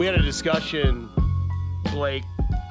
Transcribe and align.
We 0.00 0.06
had 0.06 0.14
a 0.14 0.22
discussion, 0.22 1.10
Blake. 1.92 2.22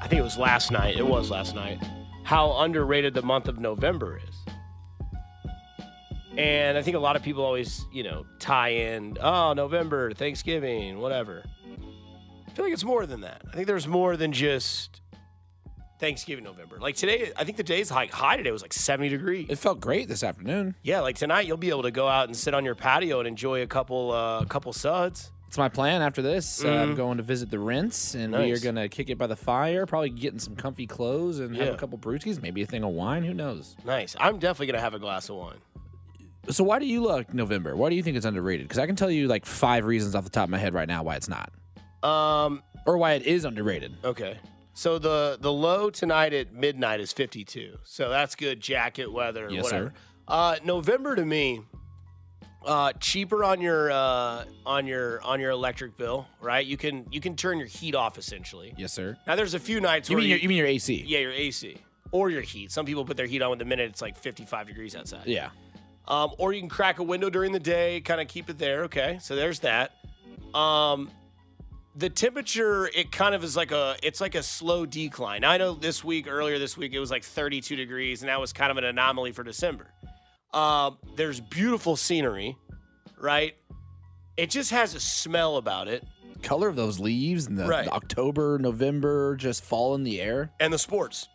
I 0.02 0.08
think 0.08 0.20
it 0.20 0.24
was 0.24 0.36
last 0.36 0.72
night. 0.72 0.98
It 0.98 1.06
was 1.06 1.30
last 1.30 1.54
night. 1.54 1.78
How 2.24 2.58
underrated 2.62 3.14
the 3.14 3.22
month 3.22 3.48
of 3.48 3.60
November 3.60 4.20
is. 4.28 4.54
And 6.36 6.76
I 6.76 6.82
think 6.82 6.98
a 6.98 7.00
lot 7.00 7.16
of 7.16 7.22
people 7.22 7.46
always, 7.46 7.86
you 7.94 8.02
know, 8.02 8.26
tie 8.40 8.70
in, 8.70 9.20
oh, 9.22 9.54
November, 9.54 10.12
Thanksgiving, 10.12 10.98
whatever. 10.98 11.44
I 12.48 12.50
feel 12.50 12.66
like 12.66 12.74
it's 12.74 12.84
more 12.84 13.06
than 13.06 13.22
that. 13.22 13.44
I 13.48 13.52
think 13.56 13.68
there's 13.68 13.88
more 13.88 14.18
than 14.18 14.32
just 14.32 15.00
Thanksgiving 16.00 16.44
November. 16.44 16.80
Like 16.80 16.96
today, 16.96 17.32
I 17.38 17.44
think 17.44 17.58
the 17.58 17.64
day's 17.64 17.92
high, 17.92 18.08
high 18.08 18.38
today 18.38 18.52
was 18.52 18.64
like 18.64 18.74
70 18.74 19.08
degrees. 19.08 19.46
It 19.52 19.60
felt 19.60 19.80
great 19.80 20.08
this 20.08 20.24
afternoon. 20.24 20.74
Yeah, 20.82 21.02
like 21.02 21.18
tonight 21.18 21.46
you'll 21.46 21.58
be 21.58 21.70
able 21.70 21.84
to 21.84 21.92
go 21.92 22.08
out 22.08 22.28
and 22.28 22.36
sit 22.36 22.56
on 22.56 22.66
your 22.66 22.74
patio 22.74 23.20
and 23.20 23.28
enjoy 23.28 23.62
a 23.62 23.68
couple 23.68 24.14
uh, 24.14 24.46
couple 24.46 24.74
suds. 24.74 25.30
It's 25.50 25.58
my 25.58 25.68
plan 25.68 26.04
after 26.04 26.22
this. 26.22 26.64
Uh, 26.64 26.70
I'm 26.70 26.94
going 26.94 27.18
to 27.18 27.24
visit 27.24 27.50
the 27.50 27.58
Rinse, 27.58 28.14
and 28.14 28.32
we 28.34 28.38
are 28.38 28.42
Mm-hmm. 28.44 28.50
Nice. 28.52 28.64
going 28.64 28.76
to 28.76 28.88
kick 28.88 29.10
it 29.10 29.18
by 29.18 29.26
the 29.26 29.36
fire, 29.36 29.88
probably 29.88 30.12
getting 30.12 30.38
some 30.38 30.56
comfy 30.56 30.86
clothes 30.86 31.40
and 31.40 31.56
have 31.56 31.66
Yeah. 31.66 31.74
a 31.74 31.76
couple 31.76 31.98
brewskis, 31.98 32.40
maybe 32.40 32.62
a 32.62 32.68
thing 32.68 32.84
of 32.84 32.92
wine. 32.92 33.24
Who 33.24 33.34
knows? 33.34 33.76
Nice. 33.84 34.16
I'm 34.20 34.38
definitely 34.38 34.68
gonna 34.68 34.80
have 34.82 34.94
a 34.94 35.00
glass 35.00 35.28
of 35.28 35.38
wine. 35.38 35.58
So 36.50 36.64
why 36.64 36.78
do 36.78 36.86
you 36.86 37.04
like 37.04 37.34
November? 37.34 37.76
Why 37.76 37.90
do 37.90 37.96
you 37.96 38.04
think 38.04 38.16
it's 38.16 38.28
underrated? 38.28 38.68
Because 38.68 38.78
I 38.78 38.86
can 38.86 38.96
tell 38.96 39.10
you 39.10 39.28
like 39.28 39.48
five 39.48 39.86
reasons 39.86 40.14
off 40.14 40.24
the 40.24 40.30
top 40.30 40.44
of 40.44 40.50
my 40.52 40.60
head 40.60 40.76
right 40.76 40.88
now 40.88 41.02
why 41.02 41.16
it's 41.16 41.28
not, 41.30 41.52
Um. 42.04 42.62
or 42.86 43.00
why 43.00 43.14
it 43.14 43.24
is 43.24 43.44
underrated. 43.44 43.96
Okay. 44.06 44.38
So 44.76 45.00
the 45.00 45.40
the 45.42 45.52
low 45.52 45.90
tonight 45.90 46.32
at 46.32 46.54
midnight 46.54 47.00
is 47.00 47.12
52. 47.12 47.80
So 47.86 48.08
that's 48.10 48.36
good 48.36 48.60
jacket 48.62 49.12
weather. 49.12 49.48
Yes, 49.50 49.64
whatever. 49.64 49.88
sir. 49.88 49.94
Uh, 50.28 50.56
November 50.64 51.16
to 51.16 51.26
me, 51.26 51.62
uh, 52.66 52.94
cheaper 52.94 53.44
on 53.44 53.62
your 53.62 53.92
uh, 53.92 54.46
on 54.66 54.86
your 54.86 55.22
on 55.24 55.40
your 55.40 55.52
electric 55.52 55.98
bill. 55.98 56.28
Right. 56.42 56.66
You 56.66 56.78
can 56.78 57.06
you 57.12 57.22
can 57.22 57.36
turn 57.36 57.58
your 57.58 57.68
heat 57.68 57.96
off 57.96 58.18
essentially. 58.18 58.74
Yes, 58.78 58.94
sir. 58.94 59.18
Now 59.28 59.36
there's 59.36 59.54
a 59.54 59.60
few 59.60 59.80
nights 59.80 60.10
You 60.10 60.16
where 60.16 60.22
mean 60.22 60.30
you, 60.30 60.36
your, 60.36 60.42
you 60.44 60.50
mean 60.50 60.58
your 60.58 60.68
AC? 60.68 61.04
yeah 61.08 61.20
your 61.20 61.32
AC 61.32 61.78
or 62.12 62.30
your 62.30 62.42
heat. 62.42 62.72
Some 62.72 62.86
people 62.86 63.06
put 63.06 63.18
their 63.18 63.28
heat 63.28 63.42
on 63.42 63.50
with 63.50 63.60
the 63.60 63.66
minute 63.66 63.90
it's 63.90 64.02
like 64.02 64.18
55 64.18 64.68
degrees 64.68 64.96
outside. 64.96 65.26
Yeah. 65.26 65.50
Um, 66.08 66.32
or 66.40 66.54
you 66.54 66.60
can 66.60 66.70
crack 66.70 66.98
a 67.00 67.04
window 67.04 67.30
during 67.30 67.52
the 67.52 67.60
day, 67.60 68.02
kind 68.02 68.20
of 68.20 68.28
keep 68.28 68.50
it 68.50 68.58
there. 68.58 68.84
Okay, 68.86 69.20
so 69.22 69.36
there's 69.36 69.60
that. 69.60 69.92
Um, 70.56 71.12
the 71.96 72.10
temperature, 72.10 72.88
it 72.88 73.12
kind 73.12 73.36
of 73.36 73.44
is 73.44 73.56
like 73.56 73.72
a, 73.72 73.96
it's 74.02 74.20
like 74.20 74.34
a 74.34 74.42
slow 74.42 74.88
decline. 74.88 75.44
I 75.44 75.58
know 75.58 75.76
this 75.76 76.04
week, 76.04 76.28
earlier 76.28 76.58
this 76.58 76.76
week, 76.78 76.94
it 76.94 77.00
was 77.00 77.12
like 77.12 77.24
32 77.24 77.76
degrees, 77.76 78.22
and 78.24 78.30
that 78.30 78.40
was 78.40 78.54
kind 78.54 78.72
of 78.72 78.78
an 78.78 78.86
anomaly 78.86 79.34
for 79.34 79.44
December. 79.44 79.88
Um, 80.54 80.98
there's 81.16 81.40
beautiful 81.40 81.96
scenery, 81.96 82.58
right? 83.18 83.56
It 84.38 84.50
just 84.50 84.72
has 84.72 84.96
a 84.96 85.00
smell 85.00 85.58
about 85.58 85.88
it, 85.88 86.04
Color 86.42 86.70
of 86.70 86.78
those 86.78 87.00
leaves 87.00 87.48
and 87.48 87.58
the, 87.58 87.66
Right. 87.68 87.84
the 87.86 87.92
October, 87.92 88.58
November 88.60 89.36
just 89.36 89.62
fall 89.64 89.94
in 89.96 90.04
the 90.04 90.22
air. 90.22 90.52
and 90.62 90.72
the 90.72 90.80
sports. 90.80 91.28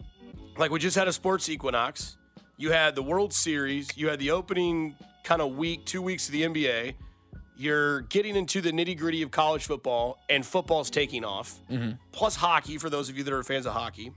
Like 0.56 0.70
we 0.70 0.78
just 0.78 0.96
had 0.96 1.08
a 1.08 1.12
sports 1.12 1.48
equinox. 1.50 2.16
You 2.56 2.70
had 2.72 2.94
the 2.94 3.02
World 3.02 3.32
Series. 3.34 3.88
You 3.96 4.08
had 4.08 4.18
the 4.18 4.30
opening 4.30 4.96
kind 5.22 5.42
of 5.42 5.56
week, 5.56 5.84
two 5.84 6.00
weeks 6.00 6.26
of 6.28 6.32
the 6.32 6.42
NBA. 6.44 6.94
You're 7.56 8.00
getting 8.02 8.34
into 8.34 8.60
the 8.62 8.70
nitty 8.72 8.96
gritty 8.98 9.20
of 9.22 9.30
college 9.30 9.64
football, 9.66 10.18
and 10.30 10.44
football's 10.46 10.88
taking 10.90 11.24
off. 11.24 11.60
Plus 12.12 12.34
hockey 12.36 12.78
for 12.78 12.88
those 12.88 13.08
of 13.10 13.19
you 13.19 13.24
that 13.24 13.32
are 13.34 13.42
fans 13.42 13.66
of 13.66 13.74
hockey. 13.74 14.10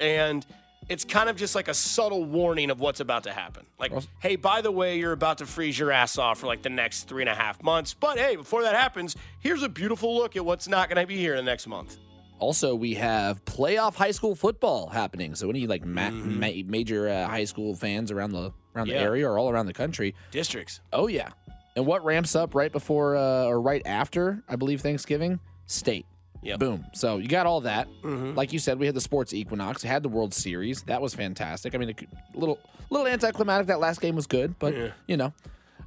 And 0.00 0.44
it's 0.88 1.04
kind 1.04 1.28
of 1.28 1.36
just 1.36 1.54
like 1.54 1.68
a 1.68 1.74
subtle 1.74 2.24
warning 2.24 2.70
of 2.70 2.80
what's 2.80 3.00
about 3.00 3.24
to 3.24 3.32
happen. 3.32 3.66
Like, 3.78 3.92
hey, 4.20 4.36
by 4.36 4.62
the 4.62 4.70
way, 4.70 4.98
you're 4.98 5.12
about 5.12 5.38
to 5.38 5.46
freeze 5.46 5.78
your 5.78 5.92
ass 5.92 6.16
off 6.18 6.38
for 6.40 6.46
like 6.46 6.62
the 6.62 6.70
next 6.70 7.08
three 7.08 7.22
and 7.22 7.28
a 7.28 7.34
half 7.34 7.62
months. 7.62 7.94
But 7.94 8.18
hey, 8.18 8.36
before 8.36 8.62
that 8.62 8.74
happens, 8.74 9.16
here's 9.40 9.62
a 9.62 9.68
beautiful 9.68 10.16
look 10.16 10.36
at 10.36 10.44
what's 10.44 10.66
not 10.68 10.88
going 10.88 11.00
to 11.02 11.06
be 11.06 11.16
here 11.16 11.34
in 11.34 11.44
the 11.44 11.50
next 11.50 11.66
month. 11.66 11.96
Also, 12.38 12.74
we 12.74 12.94
have 12.94 13.44
playoff 13.44 13.96
high 13.96 14.12
school 14.12 14.34
football 14.36 14.88
happening. 14.88 15.34
So 15.34 15.50
any 15.50 15.66
like 15.66 15.84
ma- 15.84 16.02
Mm-hmm. 16.08 16.40
ma- 16.40 16.70
major 16.70 17.08
uh, 17.08 17.26
high 17.26 17.44
school 17.44 17.74
fans 17.74 18.10
around 18.12 18.30
the 18.32 18.52
around 18.76 18.86
Yeah. 18.86 18.98
the 18.98 19.00
area 19.04 19.28
or 19.28 19.38
all 19.38 19.50
around 19.50 19.66
the 19.66 19.72
country. 19.74 20.14
Districts. 20.30 20.80
Oh 20.92 21.08
yeah. 21.08 21.30
And 21.76 21.84
what 21.84 22.04
ramps 22.04 22.34
up 22.36 22.54
right 22.54 22.70
before 22.72 23.16
uh, 23.16 23.44
or 23.44 23.60
right 23.60 23.82
after, 23.84 24.42
I 24.48 24.56
believe 24.56 24.80
Thanksgiving, 24.80 25.40
state. 25.66 26.06
Yep. 26.48 26.58
Boom. 26.60 26.84
So 26.94 27.18
you 27.18 27.28
got 27.28 27.46
all 27.46 27.60
that. 27.62 27.88
Mhm. 28.02 28.34
Like 28.36 28.52
you 28.52 28.58
said, 28.58 28.78
we 28.78 28.86
had 28.86 28.94
the 28.94 29.00
sports 29.00 29.32
equinox. 29.34 29.82
Had 29.82 30.02
the 30.02 30.08
World 30.08 30.32
Series. 30.34 30.82
That 30.82 31.00
was 31.02 31.14
fantastic. 31.14 31.74
I 31.74 31.78
mean, 31.78 31.90
a 31.90 32.38
little 32.38 32.58
little 32.90 33.06
anticlimactic. 33.06 33.66
That 33.68 33.80
last 33.80 34.00
game 34.00 34.16
was 34.16 34.26
good, 34.26 34.58
but 34.58 34.74
Yeah. 34.74 34.90
you 35.06 35.16
know, 35.16 35.32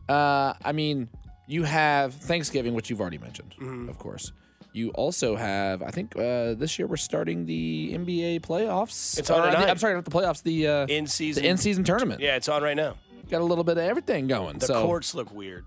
uh, 0.07 0.53
I 0.63 0.71
mean, 0.71 1.09
you 1.47 1.63
have 1.63 2.13
Thanksgiving, 2.13 2.73
which 2.73 2.89
you've 2.89 3.01
already 3.01 3.17
mentioned, 3.17 3.55
Mm-hmm. 3.59 3.89
of 3.89 3.97
course. 3.97 4.31
You 4.73 4.89
also 4.91 5.35
have, 5.35 5.81
I 5.81 5.89
think, 5.91 6.15
uh, 6.15 6.53
this 6.53 6.79
year 6.79 6.87
we're 6.87 6.95
starting 6.95 7.45
the 7.45 7.91
NBA 7.93 8.39
playoffs. 8.39 9.19
It's 9.19 9.29
on 9.29 9.41
uh, 9.41 9.51
the- 9.51 9.69
I'm 9.69 9.77
sorry, 9.77 9.95
not 9.95 10.05
the 10.05 10.11
playoffs. 10.11 10.43
The 10.43 10.65
uh, 10.67 10.85
In 10.87 11.07
season. 11.07 11.43
the 11.43 11.49
in 11.49 11.57
season 11.57 11.83
tournament. 11.83 12.21
Yeah, 12.21 12.37
it's 12.37 12.47
on 12.47 12.63
right 12.63 12.77
now. 12.77 12.95
Got 13.29 13.41
a 13.41 13.43
little 13.43 13.63
bit 13.65 13.77
of 13.77 13.83
everything 13.83 14.27
going. 14.27 14.59
The 14.59 14.67
so, 14.67 14.85
courts 14.85 15.13
look 15.13 15.33
weird. 15.33 15.65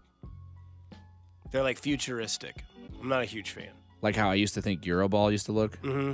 They're 1.50 1.62
like 1.62 1.78
futuristic. 1.78 2.64
I'm 3.00 3.08
not 3.08 3.22
a 3.22 3.26
huge 3.26 3.50
fan. 3.50 3.68
Like 4.04 4.14
how 4.14 4.30
I 4.30 4.34
used 4.34 4.54
to 4.54 4.62
think 4.62 4.82
Euroball 4.82 5.32
used 5.32 5.46
to 5.46 5.52
look. 5.52 5.80
Mm-hmm. 5.82 6.12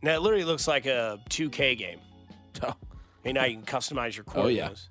Now 0.00 0.14
it 0.14 0.22
literally 0.22 0.44
looks 0.44 0.66
like 0.66 0.86
a 0.86 1.18
2K 1.28 1.76
game. 1.76 1.98
Oh, 2.62 2.74
And 3.24 3.34
now 3.34 3.44
you 3.46 3.56
can 3.56 3.64
customize 3.64 4.14
your 4.14 4.24
court. 4.24 4.44
Oh, 4.46 4.48
yeah. 4.48 4.68
moves. 4.68 4.88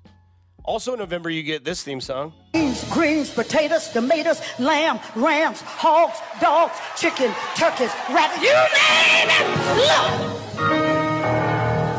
Also 0.64 0.92
in 0.92 0.98
November 0.98 1.30
you 1.30 1.42
get 1.42 1.64
this 1.64 1.82
theme 1.82 2.00
song. 2.00 2.32
Beans, 2.52 2.84
greens, 2.92 3.30
potatoes, 3.30 3.88
tomatoes, 3.88 4.40
lamb, 4.58 5.00
rams, 5.16 5.60
hogs, 5.62 6.18
dogs, 6.40 6.74
chicken, 6.96 7.32
turkeys, 7.56 7.90
rabbit, 8.10 8.40
you 8.42 8.52
name 8.52 9.30
it! 9.36 9.46
Look! 9.76 10.62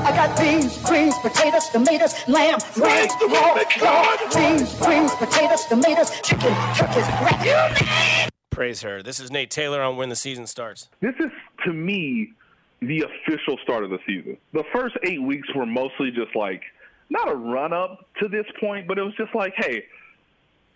I 0.06 0.12
got 0.16 0.38
beans, 0.40 0.78
greens, 0.84 1.16
potatoes, 1.20 1.68
tomatoes, 1.70 2.14
lamb, 2.28 2.60
rams, 2.78 3.12
hogs, 3.20 3.76
dogs, 3.80 4.36
beans, 4.36 4.76
greens, 4.80 5.16
potatoes, 5.16 5.66
tomatoes, 5.66 6.12
chicken, 6.22 6.54
turkeys, 6.78 7.08
rabbit, 7.24 7.46
you 7.46 7.86
name 7.86 8.28
it! 8.28 8.33
Praise 8.54 8.82
her. 8.82 9.02
This 9.02 9.20
is 9.20 9.32
Nate 9.32 9.50
Taylor 9.50 9.82
on 9.82 9.98
when 9.98 10.10
the 10.10 10.16
season 10.16 10.48
starts. 10.48 10.90
this 11.02 11.16
is 11.20 11.32
to 11.66 11.74
me 11.74 12.34
the 12.82 13.02
official 13.02 13.58
start 13.64 13.84
of 13.84 13.90
the 13.90 14.00
season. 14.06 14.38
The 14.52 14.64
first 14.74 14.96
eight 15.04 15.22
weeks 15.22 15.48
were 15.56 15.66
mostly 15.66 16.12
just 16.12 16.36
like 16.36 16.62
not 17.10 17.30
a 17.30 17.36
run 17.36 17.74
up 17.74 18.08
to 18.22 18.28
this 18.28 18.46
point, 18.60 18.88
but 18.88 18.98
it 18.98 19.04
was 19.04 19.14
just 19.16 19.34
like, 19.34 19.54
hey, 19.58 19.86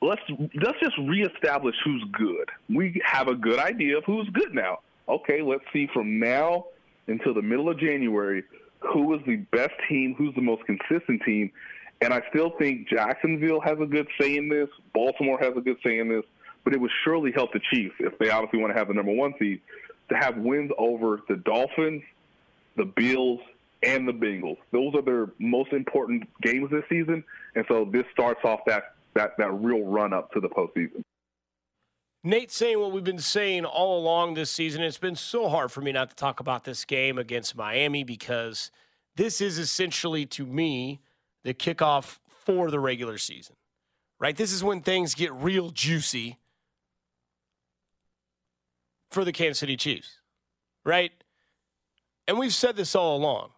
let's 0.02 0.22
let's 0.56 0.80
just 0.80 0.98
reestablish 0.98 1.76
who's 1.84 2.04
good. 2.14 2.50
We 2.70 3.02
have 3.06 3.28
a 3.28 3.36
good 3.36 3.60
idea 3.60 3.98
of 3.98 4.06
who's 4.06 4.30
good 4.30 4.54
now. 4.54 4.80
Okay, 5.08 5.42
let's 5.42 5.64
see 5.72 5.88
from 5.94 6.20
now 6.20 6.66
until 7.08 7.34
the 7.34 7.42
middle 7.42 7.70
of 7.70 7.80
January 7.80 8.44
who 8.80 9.14
is 9.16 9.22
the 9.26 9.38
best 9.52 9.74
team, 9.90 10.16
who's 10.18 10.34
the 10.36 10.42
most 10.42 10.64
consistent 10.66 11.22
team. 11.24 11.52
And 12.02 12.14
I 12.14 12.22
still 12.30 12.52
think 12.60 12.88
Jacksonville 12.90 13.60
has 13.62 13.80
a 13.82 13.86
good 13.86 14.08
say 14.22 14.38
in 14.38 14.50
this. 14.50 14.70
Baltimore 14.94 15.40
has 15.40 15.54
a 15.58 15.62
good 15.62 15.78
say 15.84 16.00
in 16.00 16.10
this. 16.10 16.24
But 16.68 16.74
it 16.74 16.82
would 16.82 16.92
surely 17.06 17.32
help 17.32 17.54
the 17.54 17.62
Chiefs 17.72 17.96
if 17.98 18.20
they 18.20 18.30
obviously 18.30 18.60
want 18.60 18.74
to 18.74 18.78
have 18.78 18.90
the 18.90 18.94
number 18.94 19.14
one 19.14 19.34
seed 19.40 19.62
to 20.10 20.18
have 20.18 20.36
wins 20.36 20.70
over 20.78 21.22
the 21.30 21.38
Dolphins, 21.38 22.04
the 22.76 22.84
Bills, 22.84 23.40
and 23.84 24.06
the 24.06 24.12
Bengals. 24.12 24.58
Those 24.74 24.94
are 24.94 25.02
their 25.02 25.30
most 25.40 25.72
important 25.72 26.28
games 26.42 26.70
this 26.70 26.84
season, 26.90 27.24
and 27.56 27.64
so 27.70 27.86
this 27.90 28.04
starts 28.12 28.42
off 28.44 28.60
that 28.68 28.96
that 29.14 29.38
that 29.38 29.50
real 29.54 29.86
run 29.86 30.12
up 30.12 30.30
to 30.34 30.42
the 30.42 30.50
postseason. 30.50 31.04
Nate 32.26 32.52
saying 32.52 32.78
what 32.82 32.92
we've 32.92 33.02
been 33.02 33.18
saying 33.18 33.64
all 33.64 34.02
along 34.02 34.34
this 34.34 34.52
season. 34.52 34.82
It's 34.82 34.98
been 34.98 35.16
so 35.16 35.48
hard 35.48 35.72
for 35.72 35.80
me 35.80 35.94
not 35.94 36.10
to 36.10 36.18
talk 36.18 36.42
about 36.42 36.66
this 36.66 36.84
game 36.84 37.18
against 37.18 37.56
Miami 37.56 38.04
because 38.04 38.72
this 39.16 39.40
is 39.40 39.58
essentially, 39.58 40.26
to 40.26 40.46
me, 40.46 41.00
the 41.46 41.54
kickoff 41.54 42.20
for 42.28 42.70
the 42.70 42.80
regular 42.82 43.18
season, 43.18 43.56
right? 44.20 44.36
This 44.36 44.52
is 44.52 44.66
when 44.66 44.82
things 44.82 45.16
get 45.16 45.32
real 45.32 45.70
juicy 45.70 46.40
for 49.12 49.24
the 49.24 49.32
Kansas 49.32 49.60
City 49.60 49.78
Chiefs, 49.78 50.20
right? 50.86 51.12
And 52.28 52.38
we've 52.38 52.54
said 52.54 52.76
this 52.76 52.96
all 52.96 53.18
along. 53.18 53.52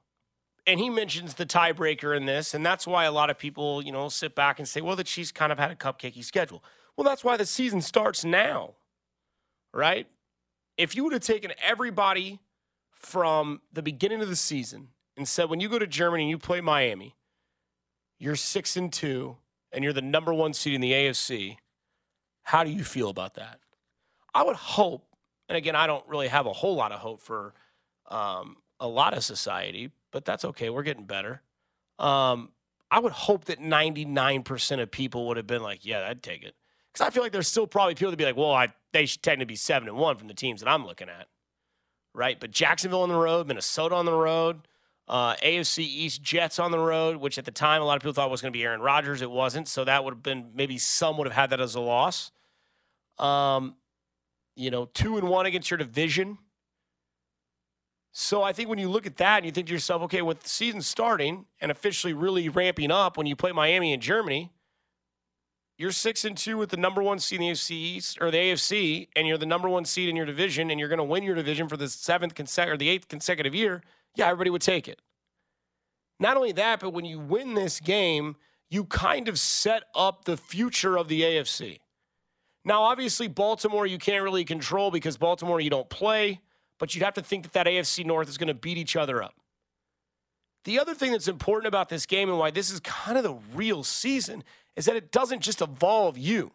And 0.68 0.80
he 0.80 0.90
mentions 0.90 1.34
the 1.34 1.46
tiebreaker 1.46 2.16
in 2.16 2.26
this, 2.26 2.54
and 2.54 2.64
that's 2.64 2.86
why 2.86 3.06
a 3.06 3.12
lot 3.12 3.32
of 3.32 3.40
people, 3.40 3.82
you 3.82 3.92
know, 3.92 4.08
sit 4.10 4.36
back 4.36 4.60
and 4.60 4.68
say, 4.68 4.82
well, 4.82 4.96
the 4.96 5.04
Chiefs 5.04 5.32
kind 5.32 5.52
of 5.52 5.58
had 5.58 5.72
a 5.72 5.76
cupcakey 5.76 6.24
schedule. 6.24 6.64
Well, 6.96 7.06
that's 7.06 7.24
why 7.24 7.38
the 7.38 7.46
season 7.46 7.82
starts 7.82 8.24
now, 8.24 8.76
right? 9.74 10.06
If 10.78 10.96
you 10.96 11.04
would 11.06 11.14
have 11.14 11.24
taken 11.24 11.54
everybody 11.64 12.40
from 12.92 13.62
the 13.74 13.82
beginning 13.82 14.22
of 14.22 14.30
the 14.30 14.36
season 14.36 14.90
and 15.18 15.28
said, 15.28 15.50
when 15.50 15.60
you 15.60 15.70
go 15.70 15.80
to 15.80 15.88
Germany 15.88 16.24
and 16.24 16.30
you 16.30 16.38
play 16.38 16.62
Miami, 16.62 17.16
you're 18.20 18.36
six 18.36 18.78
and 18.78 18.94
two, 18.94 19.38
and 19.72 19.84
you're 19.84 19.94
the 19.94 20.02
number 20.02 20.34
one 20.34 20.54
seed 20.54 20.74
in 20.74 20.82
the 20.82 20.92
AFC, 20.92 21.58
how 22.44 22.64
do 22.64 22.70
you 22.70 22.84
feel 22.84 23.10
about 23.10 23.36
that? 23.36 23.60
I 24.34 24.44
would 24.44 24.56
hope, 24.56 25.09
and 25.50 25.58
again, 25.58 25.76
I 25.76 25.88
don't 25.88 26.08
really 26.08 26.28
have 26.28 26.46
a 26.46 26.54
whole 26.54 26.76
lot 26.76 26.92
of 26.92 27.00
hope 27.00 27.22
for 27.22 27.54
um, 28.08 28.58
a 28.80 28.88
lot 28.88 29.14
of 29.14 29.24
society, 29.24 29.92
but 30.12 30.24
that's 30.24 30.46
okay. 30.46 30.70
We're 30.70 30.84
getting 30.84 31.06
better. 31.06 31.42
Um, 31.98 32.52
I 32.92 33.00
would 33.00 33.12
hope 33.12 33.46
that 33.46 33.60
99% 33.60 34.82
of 34.82 34.92
people 34.92 35.28
would 35.28 35.38
have 35.38 35.48
been 35.48 35.64
like, 35.64 35.86
yeah, 35.86 36.08
I'd 36.08 36.24
take 36.24 36.44
it. 36.44 36.56
Because 36.94 37.06
I 37.06 37.10
feel 37.10 37.24
like 37.24 37.32
there's 37.32 37.48
still 37.48 37.68
probably 37.68 37.96
people 37.96 38.12
that 38.12 38.18
be 38.18 38.26
like, 38.26 38.38
well, 38.38 38.52
I 38.54 38.70
they 38.92 39.06
should 39.06 39.22
technically 39.22 39.54
be 39.54 39.56
seven 39.56 39.88
and 39.88 39.98
one 39.98 40.18
from 40.18 40.28
the 40.28 40.34
teams 40.34 40.62
that 40.62 40.70
I'm 40.70 40.86
looking 40.86 41.10
at, 41.10 41.28
right? 42.16 42.40
But 42.40 42.52
Jacksonville 42.52 43.04
on 43.04 43.10
the 43.10 43.16
road, 43.16 43.48
Minnesota 43.48 43.94
on 43.94 44.06
the 44.06 44.14
road, 44.14 44.68
uh, 45.08 45.36
AFC 45.36 45.80
East 45.80 46.24
Jets 46.24 46.58
on 46.58 46.72
the 46.72 46.80
road, 46.80 47.18
which 47.18 47.38
at 47.38 47.46
the 47.46 47.52
time 47.52 47.82
a 47.82 47.86
lot 47.86 47.98
of 47.98 48.02
people 48.02 48.14
thought 48.14 48.32
was 48.32 48.42
going 48.42 48.52
to 48.52 48.58
be 48.58 48.64
Aaron 48.64 48.82
Rodgers. 48.82 49.22
It 49.22 49.30
wasn't, 49.30 49.68
so 49.68 49.84
that 49.84 50.04
would 50.04 50.16
have 50.16 50.24
been 50.24 50.52
maybe 50.56 50.80
some 50.80 51.18
would 51.18 51.28
have 51.28 51.36
had 51.36 51.52
that 51.52 51.62
as 51.62 51.76
a 51.76 51.80
loss. 51.80 52.32
Um, 53.20 53.76
you 54.60 54.70
know, 54.70 54.86
two 54.94 55.18
and 55.18 55.30
one 55.30 55.46
against 55.46 55.72
your 55.72 55.78
division. 55.78 56.38
So 58.12 58.44
I 58.44 58.52
think 58.52 58.68
when 58.68 58.78
you 58.78 58.90
look 58.90 59.06
at 59.06 59.18
that 59.18 59.38
and 59.38 59.46
you 59.46 59.52
think 59.52 59.68
to 59.68 59.74
yourself, 59.74 60.02
okay, 60.04 60.22
with 60.22 60.42
the 60.42 60.50
season 60.50 60.82
starting 60.82 61.46
and 61.62 61.72
officially 61.72 62.14
really 62.14 62.50
ramping 62.50 62.92
up 62.92 63.16
when 63.16 63.26
you 63.26 63.36
play 63.36 63.54
Miami 63.54 63.94
and 63.94 64.02
Germany, 64.02 64.52
you're 65.78 65.92
six 65.92 66.26
and 66.26 66.36
two 66.36 66.58
with 66.58 66.72
the 66.72 66.78
number 66.78 67.02
one 67.02 67.20
seed 67.20 67.40
in 67.40 67.48
the 67.48 67.54
AFC 67.54 67.72
East 67.72 68.18
or 68.20 68.32
the 68.32 68.38
AFC, 68.38 69.08
and 69.16 69.26
you're 69.26 69.38
the 69.38 69.46
number 69.46 69.70
one 69.70 69.86
seed 69.86 70.10
in 70.10 70.18
your 70.18 70.26
division, 70.26 70.70
and 70.72 70.78
you're 70.78 70.90
going 70.90 70.98
to 70.98 71.06
win 71.06 71.24
your 71.24 71.36
division 71.36 71.70
for 71.70 71.78
the 71.78 71.88
seventh 71.88 72.36
consecutive 72.36 72.74
or 72.74 72.78
the 72.78 72.90
eighth 72.90 73.08
consecutive 73.08 73.56
year. 73.56 73.82
Yeah, 74.16 74.26
everybody 74.26 74.50
would 74.50 74.62
take 74.62 74.90
it. 74.90 75.02
Not 76.20 76.36
only 76.36 76.52
that, 76.52 76.82
but 76.82 76.90
when 76.90 77.06
you 77.06 77.18
win 77.18 77.54
this 77.54 77.80
game, 77.80 78.36
you 78.70 78.84
kind 78.84 79.30
of 79.30 79.40
set 79.40 79.84
up 79.96 80.26
the 80.26 80.36
future 80.36 80.98
of 80.98 81.08
the 81.08 81.22
AFC. 81.22 81.80
Now, 82.66 82.84
obviously, 82.84 83.28
Baltimore 83.28 83.88
you 83.88 83.98
can't 83.98 84.24
really 84.24 84.44
control 84.44 84.92
because 84.92 85.18
Baltimore 85.18 85.60
you 85.62 85.70
don't 85.70 85.90
play, 85.90 86.42
but 86.78 86.94
you'd 86.94 87.04
have 87.04 87.14
to 87.16 87.22
think 87.22 87.44
that 87.44 87.54
that 87.54 87.68
AFC 87.68 88.06
North 88.06 88.30
is 88.30 88.38
going 88.38 88.48
to 88.48 88.54
beat 88.54 88.78
each 88.78 88.96
other 88.96 89.24
up. 89.24 89.34
The 90.66 90.80
other 90.80 90.94
thing 90.94 91.12
that's 91.12 91.28
important 91.28 91.68
about 91.68 91.90
this 91.90 92.06
game 92.06 92.30
and 92.30 92.38
why 92.38 92.52
this 92.52 92.70
is 92.70 92.80
kind 92.82 93.18
of 93.18 93.24
the 93.24 93.38
real 93.56 93.84
season 93.84 94.44
is 94.76 94.86
that 94.86 94.96
it 94.96 95.12
doesn't 95.12 95.42
just 95.42 95.62
evolve 95.62 96.18
you. 96.18 96.52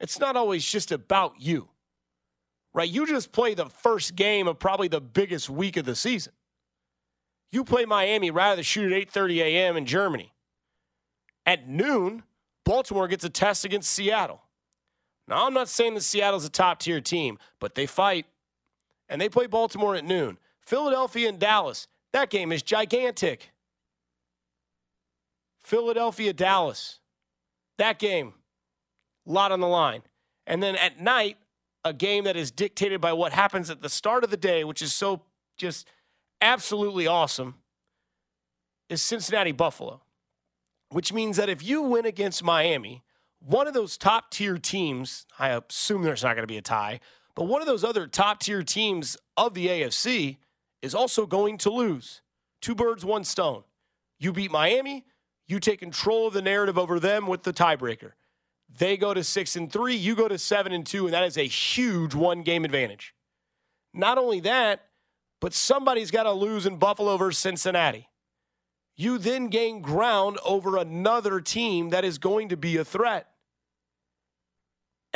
It's 0.00 0.20
not 0.20 0.36
always 0.36 0.64
just 0.64 0.92
about 0.92 1.34
you, 1.38 1.68
right? 2.72 2.88
You 2.88 3.06
just 3.06 3.32
play 3.32 3.54
the 3.54 3.66
first 3.66 4.14
game 4.14 4.46
of 4.46 4.58
probably 4.58 4.88
the 4.88 5.00
biggest 5.00 5.50
week 5.50 5.76
of 5.76 5.84
the 5.84 5.96
season. 5.96 6.32
You 7.50 7.64
play 7.64 7.84
Miami 7.84 8.30
rather 8.30 8.56
than 8.56 8.64
shoot 8.64 8.92
at 8.92 9.08
8:30 9.08 9.38
a.m. 9.38 9.76
in 9.76 9.86
Germany. 9.86 10.32
At 11.44 11.68
noon, 11.68 12.24
Baltimore 12.64 13.08
gets 13.08 13.24
a 13.24 13.30
test 13.30 13.64
against 13.64 13.90
Seattle. 13.90 14.42
Now, 15.28 15.46
I'm 15.46 15.54
not 15.54 15.68
saying 15.68 15.94
that 15.94 16.02
Seattle's 16.02 16.44
a 16.44 16.50
top 16.50 16.80
tier 16.80 17.00
team, 17.00 17.38
but 17.60 17.74
they 17.74 17.86
fight 17.86 18.26
and 19.08 19.20
they 19.20 19.28
play 19.28 19.46
Baltimore 19.46 19.94
at 19.94 20.04
noon. 20.04 20.38
Philadelphia 20.60 21.28
and 21.28 21.38
Dallas, 21.38 21.88
that 22.12 22.30
game 22.30 22.52
is 22.52 22.62
gigantic. 22.62 23.50
Philadelphia, 25.62 26.32
Dallas. 26.32 27.00
That 27.78 27.98
game, 27.98 28.34
a 29.26 29.32
lot 29.32 29.52
on 29.52 29.60
the 29.60 29.66
line. 29.66 30.02
And 30.46 30.62
then 30.62 30.76
at 30.76 31.00
night, 31.00 31.36
a 31.84 31.92
game 31.92 32.24
that 32.24 32.36
is 32.36 32.50
dictated 32.50 33.00
by 33.00 33.12
what 33.12 33.32
happens 33.32 33.70
at 33.70 33.82
the 33.82 33.88
start 33.88 34.24
of 34.24 34.30
the 34.30 34.36
day, 34.36 34.64
which 34.64 34.80
is 34.80 34.92
so 34.94 35.22
just 35.56 35.86
absolutely 36.40 37.06
awesome, 37.06 37.56
is 38.88 39.02
Cincinnati 39.02 39.52
Buffalo. 39.52 40.02
Which 40.90 41.12
means 41.12 41.36
that 41.36 41.48
if 41.48 41.64
you 41.64 41.82
win 41.82 42.06
against 42.06 42.44
Miami, 42.44 43.02
one 43.46 43.68
of 43.68 43.74
those 43.74 43.96
top 43.96 44.30
tier 44.32 44.58
teams, 44.58 45.24
I 45.38 45.50
assume 45.50 46.02
there's 46.02 46.24
not 46.24 46.34
going 46.34 46.42
to 46.42 46.52
be 46.52 46.58
a 46.58 46.62
tie, 46.62 46.98
but 47.36 47.44
one 47.44 47.60
of 47.60 47.68
those 47.68 47.84
other 47.84 48.08
top 48.08 48.40
tier 48.40 48.64
teams 48.64 49.16
of 49.36 49.54
the 49.54 49.68
AFC 49.68 50.38
is 50.82 50.96
also 50.96 51.26
going 51.26 51.56
to 51.58 51.70
lose. 51.70 52.22
Two 52.60 52.74
birds, 52.74 53.04
one 53.04 53.22
stone. 53.22 53.62
You 54.18 54.32
beat 54.32 54.50
Miami, 54.50 55.04
you 55.46 55.60
take 55.60 55.78
control 55.78 56.26
of 56.26 56.34
the 56.34 56.42
narrative 56.42 56.76
over 56.76 56.98
them 56.98 57.28
with 57.28 57.44
the 57.44 57.52
tiebreaker. 57.52 58.12
They 58.78 58.96
go 58.96 59.14
to 59.14 59.22
six 59.22 59.54
and 59.54 59.72
three, 59.72 59.94
you 59.94 60.16
go 60.16 60.26
to 60.26 60.38
seven 60.38 60.72
and 60.72 60.84
two, 60.84 61.04
and 61.04 61.14
that 61.14 61.22
is 61.22 61.38
a 61.38 61.44
huge 61.44 62.16
one 62.16 62.42
game 62.42 62.64
advantage. 62.64 63.14
Not 63.94 64.18
only 64.18 64.40
that, 64.40 64.86
but 65.40 65.54
somebody's 65.54 66.10
got 66.10 66.24
to 66.24 66.32
lose 66.32 66.66
in 66.66 66.78
Buffalo 66.78 67.16
versus 67.16 67.38
Cincinnati. 67.38 68.08
You 68.96 69.18
then 69.18 69.48
gain 69.48 69.82
ground 69.82 70.38
over 70.44 70.78
another 70.78 71.40
team 71.40 71.90
that 71.90 72.04
is 72.04 72.18
going 72.18 72.48
to 72.48 72.56
be 72.56 72.78
a 72.78 72.84
threat. 72.84 73.28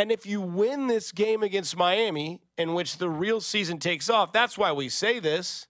And 0.00 0.10
if 0.10 0.24
you 0.24 0.40
win 0.40 0.86
this 0.86 1.12
game 1.12 1.42
against 1.42 1.76
Miami, 1.76 2.40
in 2.56 2.72
which 2.72 2.96
the 2.96 3.10
real 3.10 3.38
season 3.38 3.76
takes 3.76 4.08
off, 4.08 4.32
that's 4.32 4.56
why 4.56 4.72
we 4.72 4.88
say 4.88 5.18
this, 5.18 5.66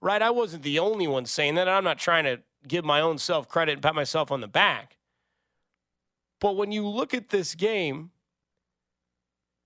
right? 0.00 0.22
I 0.22 0.30
wasn't 0.30 0.62
the 0.62 0.78
only 0.78 1.06
one 1.06 1.26
saying 1.26 1.56
that. 1.56 1.68
I'm 1.68 1.84
not 1.84 1.98
trying 1.98 2.24
to 2.24 2.40
give 2.66 2.82
my 2.82 3.02
own 3.02 3.18
self 3.18 3.46
credit 3.46 3.72
and 3.72 3.82
pat 3.82 3.94
myself 3.94 4.32
on 4.32 4.40
the 4.40 4.48
back. 4.48 4.96
But 6.40 6.56
when 6.56 6.72
you 6.72 6.88
look 6.88 7.12
at 7.12 7.28
this 7.28 7.54
game, 7.54 8.10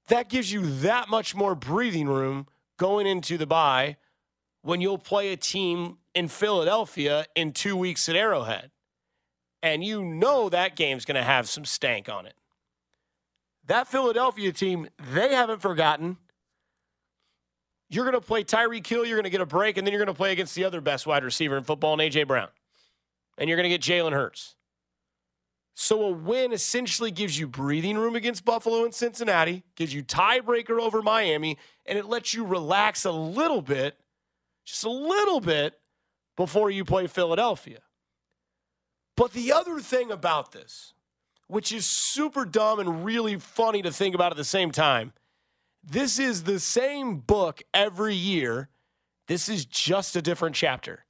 that 0.08 0.28
gives 0.28 0.50
you 0.50 0.62
that 0.80 1.08
much 1.08 1.36
more 1.36 1.54
breathing 1.54 2.08
room 2.08 2.48
going 2.78 3.06
into 3.06 3.38
the 3.38 3.46
bye 3.46 3.98
when 4.62 4.80
you'll 4.80 4.98
play 4.98 5.32
a 5.32 5.36
team 5.36 5.98
in 6.12 6.26
Philadelphia 6.26 7.24
in 7.36 7.52
two 7.52 7.76
weeks 7.76 8.08
at 8.08 8.16
Arrowhead. 8.16 8.72
And 9.62 9.84
you 9.84 10.04
know 10.04 10.48
that 10.48 10.74
game's 10.74 11.04
going 11.04 11.14
to 11.14 11.22
have 11.22 11.48
some 11.48 11.64
stank 11.64 12.08
on 12.08 12.26
it. 12.26 12.34
That 13.66 13.88
Philadelphia 13.88 14.52
team, 14.52 14.88
they 15.12 15.34
haven't 15.34 15.62
forgotten. 15.62 16.16
You're 17.88 18.04
going 18.04 18.20
to 18.20 18.26
play 18.26 18.42
Tyreek 18.42 18.86
Hill, 18.86 19.04
you're 19.04 19.16
going 19.16 19.24
to 19.24 19.30
get 19.30 19.40
a 19.40 19.46
break, 19.46 19.76
and 19.76 19.86
then 19.86 19.92
you're 19.92 20.04
going 20.04 20.14
to 20.14 20.18
play 20.18 20.32
against 20.32 20.54
the 20.54 20.64
other 20.64 20.80
best 20.80 21.06
wide 21.06 21.24
receiver 21.24 21.56
in 21.56 21.64
football, 21.64 21.92
and 21.92 22.02
A.J. 22.02 22.24
Brown 22.24 22.48
and 23.38 23.48
you're 23.48 23.56
going 23.56 23.70
to 23.70 23.76
get 23.76 23.80
Jalen 23.80 24.12
Hurts. 24.12 24.54
So 25.74 26.04
a 26.04 26.10
win 26.10 26.52
essentially 26.52 27.10
gives 27.10 27.38
you 27.38 27.48
breathing 27.48 27.96
room 27.96 28.14
against 28.14 28.44
Buffalo 28.44 28.84
and 28.84 28.94
Cincinnati, 28.94 29.62
gives 29.74 29.94
you 29.94 30.04
tiebreaker 30.04 30.78
over 30.80 31.00
Miami, 31.00 31.56
and 31.86 31.98
it 31.98 32.06
lets 32.06 32.34
you 32.34 32.44
relax 32.44 33.04
a 33.04 33.10
little 33.10 33.62
bit, 33.62 33.98
just 34.64 34.84
a 34.84 34.90
little 34.90 35.40
bit, 35.40 35.78
before 36.36 36.70
you 36.70 36.84
play 36.84 37.06
Philadelphia. 37.06 37.78
But 39.16 39.32
the 39.32 39.52
other 39.52 39.80
thing 39.80 40.10
about 40.10 40.52
this, 40.52 40.92
which 41.46 41.72
is 41.72 41.86
super 41.86 42.44
dumb 42.44 42.80
and 42.80 43.04
really 43.04 43.36
funny 43.38 43.82
to 43.82 43.92
think 43.92 44.14
about 44.14 44.32
at 44.32 44.36
the 44.36 44.44
same 44.44 44.70
time, 44.70 45.12
this 45.84 46.18
is 46.18 46.44
the 46.44 46.60
same 46.60 47.18
book 47.18 47.62
every 47.74 48.14
year. 48.14 48.68
This 49.26 49.48
is 49.48 49.64
just 49.64 50.16
a 50.16 50.22
different 50.22 50.54
chapter. 50.54 51.04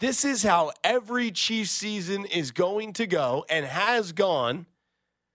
This 0.00 0.24
is 0.24 0.42
how 0.42 0.72
every 0.82 1.30
Chiefs 1.30 1.70
season 1.70 2.24
is 2.24 2.50
going 2.50 2.92
to 2.94 3.06
go 3.06 3.44
and 3.48 3.64
has 3.64 4.12
gone 4.12 4.66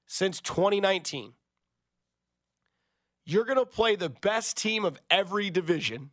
since 0.05 0.41
2019. 0.41 1.33
You're 3.25 3.45
going 3.45 3.57
to 3.57 3.65
play 3.65 3.95
the 3.95 4.09
best 4.09 4.57
team 4.57 4.83
of 4.83 4.99
every 5.09 5.49
division 5.49 6.11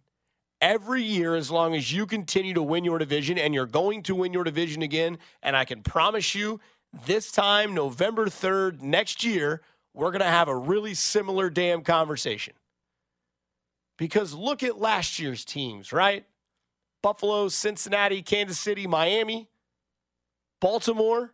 every 0.61 1.03
year 1.03 1.35
as 1.35 1.51
long 1.51 1.75
as 1.75 1.93
you 1.93 2.07
continue 2.07 2.55
to 2.55 2.63
win 2.63 2.85
your 2.85 2.99
division, 2.99 3.39
and 3.39 3.55
you're 3.55 3.67
going 3.67 4.03
to 4.05 4.15
win 4.15 4.33
your 4.33 4.45
division 4.45 4.83
again. 4.83 5.19
And 5.43 5.57
I 5.57 5.65
can 5.65 5.83
promise 5.83 6.35
you, 6.35 6.61
this 7.05 7.31
time, 7.31 7.75
November 7.75 8.27
3rd, 8.27 8.81
next 8.81 9.25
year, 9.25 9.61
we're 9.93 10.11
going 10.11 10.21
to 10.21 10.27
have 10.27 10.49
a 10.49 10.57
really 10.57 10.95
similar 10.95 11.51
damn 11.51 11.83
conversation. 11.83 12.55
Because 13.99 14.35
look 14.35 14.63
at 14.63 14.79
last 14.79 15.19
year's 15.19 15.45
teams, 15.45 15.93
right? 15.93 16.25
Buffalo, 17.03 17.49
Cincinnati, 17.49 18.23
Kansas 18.23 18.59
City, 18.59 18.87
Miami, 18.87 19.49
Baltimore. 20.61 21.33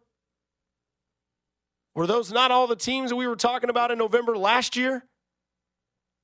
Were 1.94 2.06
those 2.06 2.32
not 2.32 2.50
all 2.50 2.66
the 2.66 2.76
teams 2.76 3.10
that 3.10 3.16
we 3.16 3.26
were 3.26 3.36
talking 3.36 3.70
about 3.70 3.90
in 3.90 3.98
November 3.98 4.36
last 4.36 4.76
year? 4.76 5.04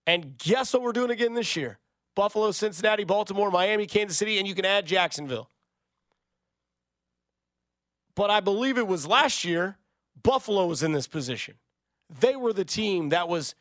And 0.07 0.39
guess 0.39 0.73
what 0.73 0.83
we're 0.83 0.93
doing 0.93 1.11
again 1.11 1.35
this 1.35 1.57
year? 1.57 1.79
Buffalo, 2.15 2.51
Cincinnati, 2.51 3.05
Baltimore, 3.05 3.51
Miami, 3.51 3.87
Kansas 3.87 4.17
City, 4.17 4.39
and 4.39 4.49
you 4.49 4.55
can 4.55 4.65
add 4.65 4.87
Jacksonville. 4.87 5.51
But 8.19 8.31
I 8.31 8.41
believe 8.41 8.79
it 8.79 8.89
was 8.89 9.07
last 9.07 9.45
year, 9.45 9.77
Buffalo 10.25 10.67
was 10.67 10.83
in 10.83 10.91
this 10.91 11.07
position. 11.07 11.55
They 12.19 12.35
were 12.35 12.53
the 12.53 12.65
team 12.65 13.11
that 13.11 13.29
was 13.29 13.55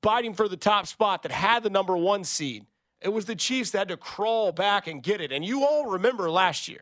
biting 0.00 0.34
for 0.34 0.48
the 0.48 0.56
top 0.56 0.88
spot, 0.88 1.22
that 1.22 1.30
had 1.30 1.62
the 1.62 1.70
number 1.70 1.96
one 1.96 2.24
seed. 2.24 2.66
It 3.00 3.10
was 3.10 3.26
the 3.26 3.36
Chiefs 3.36 3.70
that 3.70 3.78
had 3.78 3.88
to 3.90 3.96
crawl 3.96 4.50
back 4.50 4.88
and 4.88 5.00
get 5.00 5.20
it. 5.20 5.30
And 5.30 5.44
you 5.44 5.64
all 5.64 5.90
remember 5.90 6.28
last 6.28 6.66
year. 6.66 6.80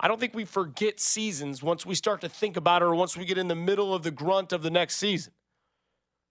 I 0.00 0.08
don't 0.08 0.18
think 0.18 0.34
we 0.34 0.44
forget 0.44 0.98
seasons 0.98 1.62
once 1.62 1.86
we 1.86 1.94
start 1.94 2.20
to 2.22 2.28
think 2.28 2.56
about 2.56 2.82
it 2.82 2.86
or 2.86 2.94
once 2.96 3.16
we 3.16 3.24
get 3.24 3.38
in 3.38 3.46
the 3.46 3.54
middle 3.54 3.94
of 3.94 4.02
the 4.02 4.10
grunt 4.10 4.52
of 4.52 4.64
the 4.64 4.70
next 4.70 4.96
season. 4.96 5.32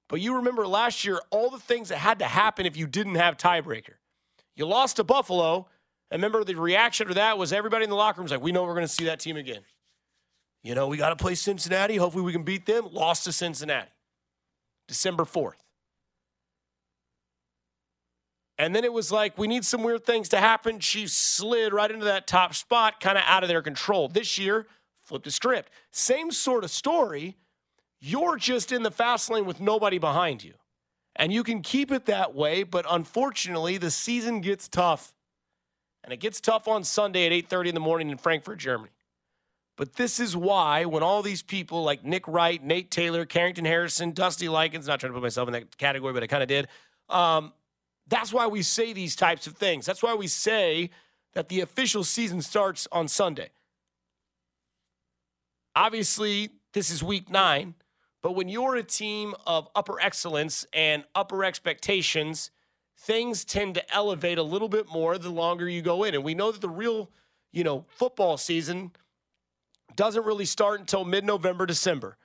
But 0.09 0.19
you 0.19 0.35
remember 0.35 0.67
last 0.67 1.05
year 1.05 1.21
all 1.29 1.49
the 1.49 1.57
things 1.57 1.87
that 1.87 1.99
had 1.99 2.19
to 2.19 2.25
happen 2.25 2.65
if 2.65 2.75
you 2.75 2.85
didn't 2.85 3.15
have 3.15 3.37
tiebreaker. 3.37 3.93
You 4.57 4.65
lost 4.65 4.97
to 4.97 5.05
Buffalo. 5.05 5.69
And 6.09 6.21
remember 6.21 6.43
the 6.43 6.55
reaction 6.55 7.07
to 7.07 7.13
that 7.15 7.37
was 7.37 7.51
everybody 7.51 7.83
in 7.83 7.89
the 7.89 7.95
locker 7.95 8.19
room 8.19 8.25
was 8.25 8.31
like, 8.31 8.41
we 8.41 8.51
know 8.51 8.63
we're 8.63 8.73
going 8.73 8.87
to 8.87 8.93
see 8.93 9.05
that 9.05 9.19
team 9.19 9.37
again. 9.37 9.61
You 10.63 10.75
know, 10.75 10.87
we 10.87 10.97
got 10.97 11.09
to 11.09 11.15
play 11.15 11.35
Cincinnati. 11.35 11.97
Hopefully 11.97 12.23
we 12.23 12.31
can 12.31 12.43
beat 12.43 12.65
them. 12.65 12.87
Lost 12.91 13.25
to 13.25 13.31
Cincinnati. 13.31 13.89
December 14.87 15.23
4th. 15.23 15.53
And 18.57 18.75
then 18.75 18.83
it 18.83 18.91
was 18.91 19.11
like, 19.11 19.37
we 19.37 19.47
need 19.47 19.65
some 19.65 19.83
weird 19.83 20.05
things 20.05 20.29
to 20.29 20.39
happen. 20.39 20.79
She 20.79 21.05
slid 21.07 21.73
right 21.73 21.91
into 21.91 22.05
that 22.05 22.25
top 22.25 22.55
spot, 22.55 22.99
kind 22.99 23.17
of 23.17 23.23
out 23.27 23.43
of 23.43 23.49
their 23.49 23.61
control. 23.61 24.07
This 24.07 24.37
year, 24.37 24.65
flipped 25.03 25.25
the 25.25 25.31
script. 25.31 25.71
Same 25.91 26.31
sort 26.31 26.63
of 26.63 26.71
story, 26.71 27.37
you're 27.99 28.35
just 28.35 28.71
in 28.71 28.83
the 28.83 28.91
fast 28.91 29.29
lane 29.29 29.45
with 29.45 29.59
nobody 29.59 29.99
behind 29.99 30.43
you. 30.43 30.53
And 31.15 31.31
you 31.31 31.43
can 31.43 31.61
keep 31.61 31.91
it 31.91 32.05
that 32.05 32.35
way, 32.35 32.63
but 32.63 32.85
unfortunately, 32.89 33.77
the 33.77 33.91
season 33.91 34.41
gets 34.41 34.67
tough. 34.67 35.13
And 36.07 36.13
it 36.13 36.21
gets 36.21 36.39
tough 36.39 36.69
on 36.69 36.85
Sunday 36.85 37.25
at 37.25 37.33
8:30 37.33 37.67
in 37.67 37.75
the 37.75 37.81
morning 37.81 38.09
in 38.09 38.17
Frankfurt, 38.17 38.59
Germany. 38.59 38.91
But 39.75 39.95
this 39.97 40.21
is 40.21 40.37
why 40.37 40.85
when 40.85 41.03
all 41.03 41.21
these 41.21 41.41
people 41.41 41.83
like 41.83 42.05
Nick 42.05 42.25
Wright, 42.29 42.63
Nate 42.63 42.89
Taylor, 42.89 43.25
Carrington 43.25 43.65
Harrison, 43.65 44.13
Dusty 44.13 44.47
Likens, 44.47 44.87
not 44.87 45.01
trying 45.01 45.11
to 45.11 45.15
put 45.15 45.21
myself 45.21 45.49
in 45.49 45.51
that 45.51 45.77
category, 45.77 46.13
but 46.13 46.23
I 46.23 46.27
kind 46.27 46.41
of 46.41 46.47
did. 46.47 46.69
Um, 47.09 47.51
that's 48.07 48.31
why 48.31 48.47
we 48.47 48.61
say 48.61 48.93
these 48.93 49.17
types 49.17 49.47
of 49.47 49.57
things. 49.57 49.85
That's 49.85 50.01
why 50.01 50.15
we 50.15 50.27
say 50.27 50.91
that 51.33 51.49
the 51.49 51.59
official 51.59 52.05
season 52.05 52.41
starts 52.41 52.87
on 52.93 53.09
Sunday. 53.09 53.49
Obviously, 55.75 56.51
this 56.71 56.89
is 56.89 57.03
week 57.03 57.29
nine, 57.29 57.75
but 58.21 58.31
when 58.31 58.47
you're 58.47 58.77
a 58.77 58.83
team 58.83 59.35
of 59.45 59.67
upper 59.75 59.99
excellence 59.99 60.65
and 60.71 61.03
upper 61.15 61.43
expectations, 61.43 62.49
things 62.99 63.45
tend 63.45 63.75
to 63.75 63.93
elevate 63.95 64.37
a 64.37 64.43
little 64.43 64.69
bit 64.69 64.89
more 64.89 65.17
the 65.17 65.29
longer 65.29 65.69
you 65.69 65.81
go 65.81 66.03
in. 66.03 66.15
And 66.15 66.23
we 66.23 66.33
know 66.33 66.51
that 66.51 66.61
the 66.61 66.69
real, 66.69 67.09
you 67.51 67.63
know, 67.63 67.85
football 67.87 68.37
season 68.37 68.91
doesn't 69.95 70.25
really 70.25 70.45
start 70.45 70.79
until 70.79 71.05
mid 71.05 71.23
November, 71.23 71.65
December. 71.65 72.17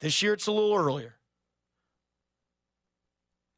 This 0.00 0.22
year 0.22 0.34
it's 0.34 0.46
a 0.46 0.52
little 0.52 0.74
earlier. 0.74 1.14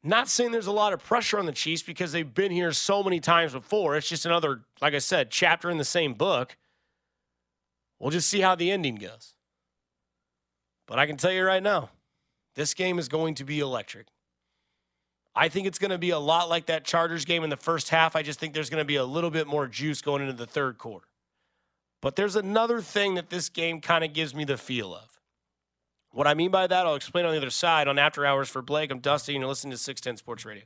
Not 0.01 0.29
saying 0.29 0.51
there's 0.51 0.67
a 0.67 0.71
lot 0.71 0.93
of 0.93 1.03
pressure 1.03 1.39
on 1.39 1.45
the 1.45 1.51
Chiefs 1.51 1.83
because 1.83 2.13
they've 2.13 2.33
been 2.33 2.51
here 2.51 2.71
so 2.71 3.03
many 3.03 3.19
times 3.19 3.51
before. 3.51 3.97
It's 3.97 4.07
just 4.07 4.25
another, 4.25 4.61
like 4.81 4.93
I 4.93 4.99
said, 4.99 5.29
chapter 5.29 5.69
in 5.69 5.77
the 5.77 5.83
same 5.83 6.13
book. 6.13 6.55
We'll 7.99 8.11
just 8.11 8.29
see 8.29 8.39
how 8.39 8.55
the 8.55 8.71
ending 8.71 8.95
goes. 8.95 9.33
But 10.87 10.99
I 10.99 11.05
can 11.05 11.17
tell 11.17 11.33
you 11.33 11.43
right 11.43 11.61
now, 11.61 11.89
this 12.55 12.73
game 12.73 12.97
is 12.97 13.09
going 13.09 13.35
to 13.35 13.43
be 13.43 13.59
electric. 13.59 14.07
I 15.39 15.47
think 15.47 15.67
it's 15.67 15.79
going 15.79 15.91
to 15.91 15.97
be 15.97 16.09
a 16.09 16.19
lot 16.19 16.49
like 16.49 16.65
that 16.65 16.83
Chargers 16.83 17.23
game 17.23 17.45
in 17.45 17.49
the 17.49 17.55
first 17.55 17.87
half. 17.87 18.17
I 18.17 18.23
just 18.23 18.41
think 18.41 18.53
there's 18.53 18.69
going 18.69 18.81
to 18.81 18.85
be 18.85 18.97
a 18.97 19.05
little 19.05 19.31
bit 19.31 19.47
more 19.47 19.67
juice 19.67 20.01
going 20.01 20.21
into 20.21 20.33
the 20.33 20.45
third 20.45 20.77
quarter. 20.77 21.07
But 22.01 22.17
there's 22.17 22.35
another 22.35 22.81
thing 22.81 23.15
that 23.15 23.29
this 23.29 23.47
game 23.47 23.79
kind 23.79 24.03
of 24.03 24.11
gives 24.11 24.35
me 24.35 24.43
the 24.43 24.57
feel 24.57 24.93
of. 24.93 25.21
What 26.11 26.27
I 26.27 26.33
mean 26.33 26.51
by 26.51 26.67
that, 26.67 26.85
I'll 26.85 26.95
explain 26.95 27.23
on 27.23 27.31
the 27.31 27.37
other 27.37 27.51
side 27.51 27.87
on 27.87 27.97
After 27.97 28.25
Hours 28.25 28.49
for 28.49 28.61
Blake. 28.61 28.91
I'm 28.91 28.99
Dusty, 28.99 29.33
and 29.33 29.41
you're 29.41 29.47
listening 29.47 29.71
to 29.71 29.77
610 29.77 30.17
Sports 30.17 30.43
Radio. 30.43 30.65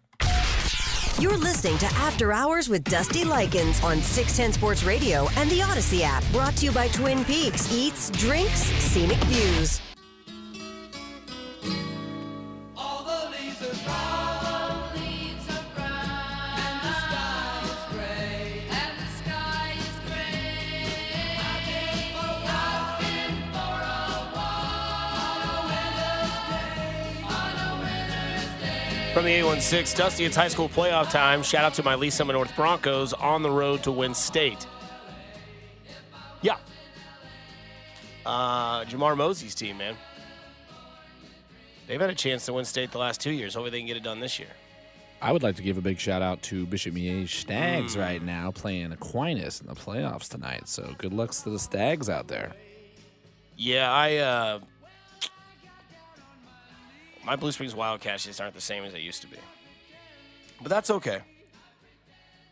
You're 1.19 1.37
listening 1.37 1.77
to 1.77 1.85
After 1.85 2.33
Hours 2.33 2.67
with 2.67 2.83
Dusty 2.83 3.23
Likens 3.23 3.79
on 3.83 4.01
610 4.01 4.53
Sports 4.53 4.83
Radio 4.83 5.27
and 5.37 5.51
the 5.51 5.59
Audacy 5.59 6.01
app. 6.01 6.23
Brought 6.31 6.55
to 6.57 6.65
you 6.65 6.71
by 6.71 6.87
Twin 6.87 7.23
Peaks 7.25 7.71
Eats, 7.71 8.09
Drinks, 8.09 8.63
Scenic 8.63 9.19
Views. 9.25 9.81
From 29.13 29.25
the 29.25 29.31
816, 29.31 29.95
Dusty, 29.95 30.25
it's 30.25 30.35
high 30.35 30.47
school 30.47 30.67
playoff 30.67 31.11
time. 31.11 31.43
Shout 31.43 31.63
out 31.63 31.75
to 31.75 31.83
my 31.83 31.93
Lee 31.93 32.09
Summit 32.09 32.33
North 32.33 32.55
Broncos 32.55 33.13
on 33.13 33.43
the 33.43 33.51
road 33.51 33.83
to 33.83 33.91
win 33.91 34.15
state. 34.15 34.65
Yeah. 36.41 36.57
Uh, 38.25 38.83
Jamar 38.85 39.15
Mosey's 39.15 39.53
team, 39.53 39.77
man. 39.77 39.95
They've 41.85 42.01
had 42.01 42.09
a 42.09 42.15
chance 42.15 42.47
to 42.47 42.53
win 42.53 42.65
state 42.65 42.91
the 42.91 42.97
last 42.97 43.21
two 43.21 43.29
years. 43.29 43.53
Hopefully 43.53 43.69
they 43.69 43.77
can 43.81 43.87
get 43.87 43.97
it 43.97 44.03
done 44.03 44.19
this 44.19 44.39
year. 44.39 44.49
I 45.21 45.31
would 45.31 45.43
like 45.43 45.57
to 45.57 45.61
give 45.61 45.77
a 45.77 45.81
big 45.81 45.99
shout 45.99 46.23
out 46.23 46.41
to 46.43 46.65
Bishop 46.65 46.95
Miege. 46.95 47.29
Stags 47.29 47.95
right 47.95 48.21
now 48.21 48.49
playing 48.49 48.91
Aquinas 48.93 49.61
in 49.61 49.67
the 49.67 49.75
playoffs 49.75 50.27
tonight. 50.27 50.67
So 50.67 50.91
good 50.97 51.13
luck 51.13 51.29
to 51.33 51.51
the 51.51 51.59
Stags 51.59 52.09
out 52.09 52.27
there. 52.29 52.53
Yeah, 53.57 53.93
I 53.93 54.15
uh 54.17 54.59
my 57.25 57.35
Blue 57.35 57.51
Springs 57.51 57.75
Wildcats 57.75 58.25
just 58.25 58.41
aren't 58.41 58.53
the 58.53 58.61
same 58.61 58.83
as 58.83 58.93
they 58.93 58.99
used 58.99 59.21
to 59.21 59.27
be. 59.27 59.37
But 60.61 60.69
that's 60.69 60.89
okay. 60.89 61.19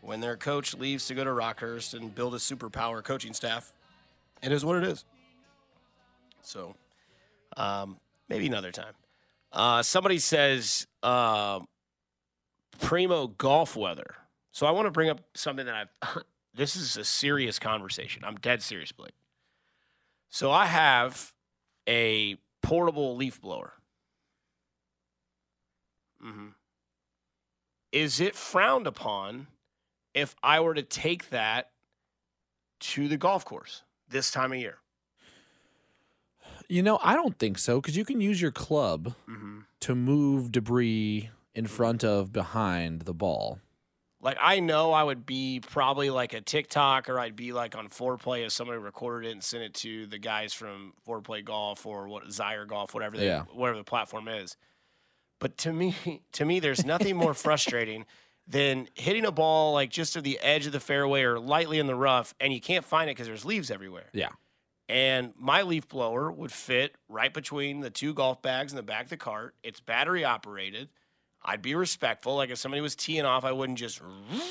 When 0.00 0.20
their 0.20 0.36
coach 0.36 0.74
leaves 0.74 1.06
to 1.06 1.14
go 1.14 1.24
to 1.24 1.30
Rockhurst 1.30 1.94
and 1.94 2.14
build 2.14 2.34
a 2.34 2.38
superpower 2.38 3.02
coaching 3.04 3.32
staff, 3.32 3.72
it 4.42 4.50
is 4.50 4.64
what 4.64 4.76
it 4.76 4.84
is. 4.84 5.04
So, 6.42 6.74
um, 7.56 7.98
maybe 8.28 8.46
another 8.46 8.72
time. 8.72 8.94
Uh, 9.52 9.82
somebody 9.82 10.18
says 10.18 10.86
uh, 11.02 11.60
primo 12.80 13.28
golf 13.28 13.76
weather. 13.76 14.14
So 14.50 14.66
I 14.66 14.72
want 14.72 14.86
to 14.86 14.90
bring 14.90 15.08
up 15.08 15.20
something 15.34 15.66
that 15.66 15.74
I've. 15.74 16.22
this 16.54 16.74
is 16.76 16.96
a 16.96 17.04
serious 17.04 17.58
conversation. 17.58 18.24
I'm 18.24 18.36
dead 18.36 18.62
serious, 18.62 18.92
Blake. 18.92 19.14
So 20.30 20.50
I 20.50 20.66
have 20.66 21.32
a 21.88 22.36
portable 22.62 23.16
leaf 23.16 23.40
blower. 23.40 23.74
Hmm 26.22 26.48
Is 27.90 28.20
it 28.20 28.34
frowned 28.36 28.86
upon 28.86 29.48
if 30.14 30.34
I 30.42 30.60
were 30.60 30.74
to 30.74 30.82
take 30.82 31.30
that 31.30 31.70
to 32.80 33.08
the 33.08 33.16
golf 33.16 33.44
course 33.44 33.82
this 34.08 34.30
time 34.30 34.52
of 34.52 34.58
year? 34.58 34.78
You 36.68 36.82
know, 36.82 36.98
I 37.02 37.14
don't 37.14 37.38
think 37.38 37.58
so 37.58 37.80
because 37.80 37.96
you 37.96 38.04
can 38.04 38.20
use 38.20 38.40
your 38.40 38.50
club 38.52 39.14
Mm-hmm. 39.28 39.60
to 39.80 39.94
move 39.94 40.52
debris 40.52 41.30
in 41.54 41.66
front 41.66 42.02
of 42.04 42.32
behind 42.32 43.02
the 43.02 43.12
ball. 43.14 43.58
Like 44.20 44.38
I 44.40 44.60
know 44.60 44.92
I 44.92 45.02
would 45.02 45.26
be 45.26 45.60
probably 45.60 46.08
like 46.08 46.32
a 46.32 46.40
TikTok 46.40 47.08
or 47.10 47.18
I'd 47.18 47.34
be 47.36 47.52
like 47.52 47.76
on 47.76 47.88
Foreplay 47.88 48.46
if 48.46 48.52
somebody 48.52 48.78
recorded 48.78 49.28
it 49.28 49.32
and 49.32 49.42
sent 49.42 49.64
it 49.64 49.74
to 49.74 50.06
the 50.06 50.18
guys 50.18 50.54
from 50.54 50.92
Foreplay 51.06 51.44
Golf 51.44 51.84
or 51.84 52.06
what 52.08 52.24
Zyre 52.28 52.66
Golf, 52.66 52.94
whatever 52.94 53.16
they, 53.16 53.26
Yeah. 53.26 53.42
whatever 53.52 53.78
the 53.78 53.84
platform 53.84 54.28
is. 54.28 54.56
But 55.42 55.58
to 55.58 55.72
me, 55.72 55.94
to 56.32 56.44
me, 56.44 56.60
there's 56.60 56.86
nothing 56.86 57.16
more 57.16 57.34
frustrating 57.34 58.06
than 58.46 58.88
hitting 58.94 59.24
a 59.26 59.32
ball 59.32 59.74
like 59.74 59.90
just 59.90 60.12
to 60.14 60.20
the 60.20 60.38
edge 60.40 60.66
of 60.66 60.72
the 60.72 60.80
fairway 60.80 61.22
or 61.22 61.38
lightly 61.40 61.78
in 61.80 61.86
the 61.88 61.94
rough, 61.96 62.32
and 62.40 62.52
you 62.52 62.60
can't 62.60 62.84
find 62.84 63.10
it 63.10 63.14
because 63.16 63.26
there's 63.26 63.44
leaves 63.44 63.70
everywhere. 63.70 64.06
Yeah. 64.12 64.28
And 64.88 65.32
my 65.36 65.62
leaf 65.62 65.88
blower 65.88 66.30
would 66.30 66.52
fit 66.52 66.94
right 67.08 67.32
between 67.32 67.80
the 67.80 67.90
two 67.90 68.14
golf 68.14 68.40
bags 68.40 68.70
in 68.72 68.76
the 68.76 68.82
back 68.82 69.04
of 69.04 69.10
the 69.10 69.16
cart. 69.16 69.54
It's 69.62 69.80
battery 69.80 70.24
operated. 70.24 70.90
I'd 71.44 71.62
be 71.62 71.74
respectful. 71.74 72.36
Like 72.36 72.50
if 72.50 72.58
somebody 72.58 72.80
was 72.82 72.94
teeing 72.94 73.24
off, 73.24 73.44
I 73.44 73.50
wouldn't 73.52 73.78
just 73.78 74.00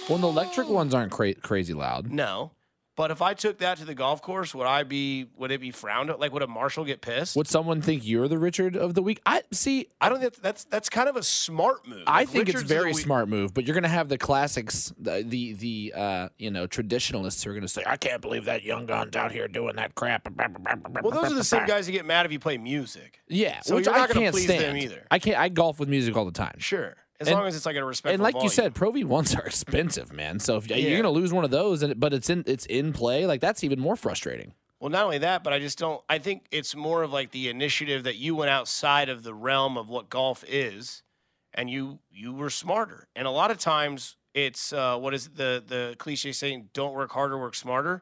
Well, 0.09 0.17
the 0.17 0.27
electric 0.27 0.67
ones 0.67 0.93
aren't 0.93 1.11
cra- 1.11 1.35
crazy 1.35 1.73
loud. 1.73 2.11
no. 2.11 2.51
But 2.97 3.09
if 3.09 3.21
I 3.21 3.33
took 3.33 3.59
that 3.59 3.77
to 3.77 3.85
the 3.85 3.95
golf 3.95 4.21
course, 4.21 4.53
would 4.53 4.67
I 4.67 4.83
be 4.83 5.27
would 5.37 5.49
it 5.51 5.61
be 5.61 5.71
frowned 5.71 6.09
at? 6.09 6.19
Like 6.19 6.33
would 6.33 6.41
a 6.43 6.47
marshal 6.47 6.83
get 6.83 6.99
pissed? 7.01 7.37
Would 7.37 7.47
someone 7.47 7.81
think 7.81 8.05
you're 8.05 8.27
the 8.27 8.37
Richard 8.37 8.75
of 8.75 8.95
the 8.95 9.01
week? 9.01 9.21
I 9.25 9.43
see. 9.51 9.87
I 10.01 10.09
don't 10.09 10.19
think 10.19 10.35
that's 10.35 10.65
that's 10.65 10.89
kind 10.89 11.07
of 11.07 11.15
a 11.15 11.23
smart 11.23 11.87
move. 11.87 12.03
I 12.05 12.19
Like, 12.21 12.29
think 12.29 12.47
Richards 12.47 12.63
it's 12.63 12.71
very 12.71 12.93
smart 12.93 13.29
move, 13.29 13.53
but 13.53 13.65
you're 13.65 13.73
going 13.73 13.83
to 13.83 13.89
have 13.89 14.09
the 14.09 14.17
classics, 14.17 14.93
the 14.99 15.23
the, 15.25 15.53
the 15.53 15.93
uh, 15.95 16.29
you 16.37 16.51
know 16.51 16.67
traditionalists 16.67 17.43
who 17.43 17.49
are 17.51 17.53
going 17.53 17.61
to 17.61 17.67
say, 17.69 17.83
"I 17.87 17.95
can't 17.95 18.21
believe 18.21 18.45
that 18.45 18.63
young 18.63 18.85
gun's 18.85 19.15
out 19.15 19.31
here 19.31 19.47
doing 19.47 19.77
that 19.77 19.95
crap." 19.95 20.27
Well, 21.01 21.11
those 21.11 21.31
are 21.31 21.35
the 21.35 21.43
same 21.45 21.65
guys 21.65 21.85
who 21.85 21.93
get 21.93 22.05
mad 22.05 22.25
if 22.25 22.31
you 22.33 22.39
play 22.39 22.57
music. 22.57 23.21
Yeah, 23.29 23.61
So 23.61 23.75
which 23.75 23.85
you're 23.85 23.95
I 23.95 23.99
not 23.99 24.09
gonna 24.09 24.19
can't 24.21 24.33
please 24.35 24.43
stand. 24.45 24.63
them 24.63 24.77
either. 24.77 25.07
I 25.09 25.19
can't. 25.19 25.37
I 25.37 25.47
golf 25.49 25.79
with 25.79 25.87
music 25.87 26.15
all 26.17 26.25
the 26.25 26.31
time. 26.31 26.55
Sure, 26.59 26.95
as 27.21 27.27
And- 27.27 27.37
long 27.37 27.47
as 27.47 27.55
it's 27.55 27.65
like 27.65 27.75
a 27.77 27.83
respectful. 27.85 28.13
And 28.25 28.35
like 28.35 28.43
you 28.43 28.49
said, 28.49 28.75
Pro 28.75 28.91
V 28.91 29.03
ones 29.05 29.33
are 29.35 29.41
expensive, 29.45 30.11
man. 30.11 30.39
So 30.39 30.57
if 30.57 30.67
Yeah. 30.69 30.75
you're 30.77 30.91
going 31.01 31.03
to 31.03 31.09
lose 31.09 31.31
one 31.31 31.45
of 31.45 31.51
those, 31.51 31.81
and 31.83 31.97
but 31.99 32.13
it's 32.13 32.29
in 32.29 32.43
it's 32.47 32.65
in 32.65 32.91
play, 32.93 33.25
like 33.25 33.39
that's 33.41 33.63
even 33.63 33.79
more 33.79 33.95
frustrating. 33.95 34.53
Well, 34.79 34.89
not 34.89 35.03
only 35.05 35.19
that, 35.19 35.43
but 35.43 35.53
I 35.53 35.59
just 35.59 35.77
don't. 35.77 36.01
I 36.09 36.17
think 36.17 36.45
it's 36.51 36.75
more 36.75 37.03
of 37.03 37.13
like 37.13 37.31
the 37.31 37.49
initiative 37.49 38.03
that 38.05 38.15
you 38.17 38.35
went 38.35 38.49
outside 38.49 39.09
of 39.09 39.21
the 39.23 39.33
realm 39.33 39.77
of 39.77 39.87
what 39.89 40.09
golf 40.09 40.43
is, 40.47 41.03
and 41.53 41.69
you 41.69 41.99
you 42.11 42.33
were 42.33 42.49
smarter. 42.49 43.07
And 43.15 43.27
a 43.27 43.31
lot 43.31 43.51
of 43.51 43.59
times, 43.59 44.17
it's 44.33 44.73
uh, 44.73 44.97
what 44.97 45.13
is 45.13 45.29
the 45.29 45.63
the 45.65 45.95
cliche 45.99 46.31
saying? 46.31 46.69
Don't 46.73 46.93
work 46.95 47.11
harder, 47.11 47.37
work 47.37 47.53
smarter. 47.53 48.01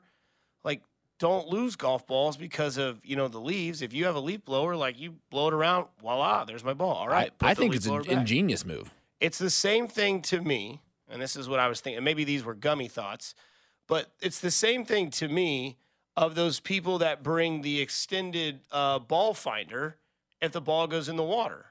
Like, 0.64 0.82
don't 1.20 1.50
lose 1.50 1.76
golf 1.76 2.08
balls 2.08 2.38
because 2.38 2.78
of 2.78 3.02
you 3.04 3.18
know 3.18 3.28
the 3.28 3.40
leaves. 3.42 3.82
If 3.82 3.92
you 3.92 4.06
have 4.06 4.16
a 4.16 4.22
leaf 4.22 4.46
blower, 4.46 4.78
like 4.78 4.98
you 4.98 5.16
blow 5.30 5.50
it 5.50 5.54
around, 5.54 5.88
voila, 6.00 6.46
there's 6.46 6.64
my 6.64 6.74
ball. 6.74 6.96
All 6.96 7.10
right, 7.10 7.34
I, 7.42 7.50
I 7.50 7.54
think 7.56 7.76
it's 7.76 7.88
an 7.88 8.04
back. 8.04 8.08
ingenious 8.08 8.66
move. 8.66 8.94
It's 9.20 9.38
the 9.38 9.50
same 9.50 9.88
thing 9.88 10.22
to 10.24 10.42
me, 10.42 10.82
and 11.10 11.22
this 11.22 11.36
is 11.36 11.50
what 11.50 11.60
I 11.60 11.68
was 11.68 11.82
thinking. 11.82 12.04
Maybe 12.04 12.24
these 12.24 12.44
were 12.44 12.54
gummy 12.54 12.88
thoughts, 12.88 13.36
but 13.88 14.12
it's 14.22 14.40
the 14.40 14.52
same 14.52 14.86
thing 14.86 15.10
to 15.12 15.28
me 15.28 15.78
of 16.16 16.36
those 16.36 16.60
people 16.60 17.00
that 17.00 17.24
bring 17.24 17.62
the 17.62 17.82
extended 17.82 18.62
uh, 18.72 19.00
ball 19.00 19.34
finder 19.34 19.98
if 20.42 20.52
the 20.52 20.62
ball 20.62 20.88
goes 20.88 21.10
in 21.10 21.16
the 21.16 21.24
water, 21.24 21.66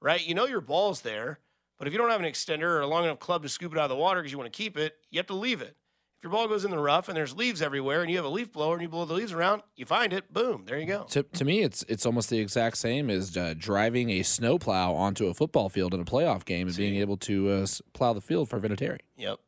right? 0.00 0.26
You 0.26 0.34
know 0.34 0.46
your 0.46 0.60
ball's 0.60 1.00
there, 1.00 1.38
but 1.78 1.88
if 1.88 1.92
you 1.92 1.98
don't 1.98 2.10
have 2.10 2.20
an 2.20 2.26
extender 2.26 2.64
or 2.64 2.80
a 2.80 2.86
long 2.86 3.04
enough 3.04 3.18
club 3.18 3.42
to 3.42 3.48
scoop 3.48 3.72
it 3.72 3.78
out 3.78 3.84
of 3.84 3.90
the 3.90 3.96
water 3.96 4.20
because 4.20 4.32
you 4.32 4.38
want 4.38 4.52
to 4.52 4.56
keep 4.56 4.76
it, 4.76 4.96
you 5.10 5.18
have 5.18 5.26
to 5.28 5.34
leave 5.34 5.62
it. 5.62 5.76
If 6.24 6.30
your 6.30 6.38
ball 6.38 6.48
goes 6.48 6.64
in 6.64 6.70
the 6.70 6.78
rough 6.78 7.08
and 7.08 7.16
there's 7.18 7.36
leaves 7.36 7.60
everywhere 7.60 8.00
and 8.00 8.10
you 8.10 8.16
have 8.16 8.24
a 8.24 8.30
leaf 8.30 8.50
blower 8.50 8.72
and 8.72 8.80
you 8.82 8.88
blow 8.88 9.04
the 9.04 9.12
leaves 9.12 9.34
around, 9.34 9.60
you 9.76 9.84
find 9.84 10.10
it, 10.10 10.32
boom, 10.32 10.64
there 10.64 10.78
you 10.78 10.86
go. 10.86 11.02
To, 11.10 11.22
to 11.22 11.44
me, 11.44 11.60
it's 11.60 11.82
it's 11.86 12.06
almost 12.06 12.30
the 12.30 12.38
exact 12.38 12.78
same 12.78 13.10
as 13.10 13.36
uh, 13.36 13.52
driving 13.58 14.08
a 14.08 14.22
snowplow 14.22 14.94
onto 14.94 15.26
a 15.26 15.34
football 15.34 15.68
field 15.68 15.92
in 15.92 16.00
a 16.00 16.04
playoff 16.06 16.46
game 16.46 16.66
and 16.66 16.74
being 16.78 16.96
able 16.96 17.18
to 17.18 17.50
uh, 17.50 17.66
plow 17.92 18.14
the 18.14 18.22
field 18.22 18.48
for 18.48 18.58
Vinatieri. 18.58 19.00
Yep. 19.18 19.38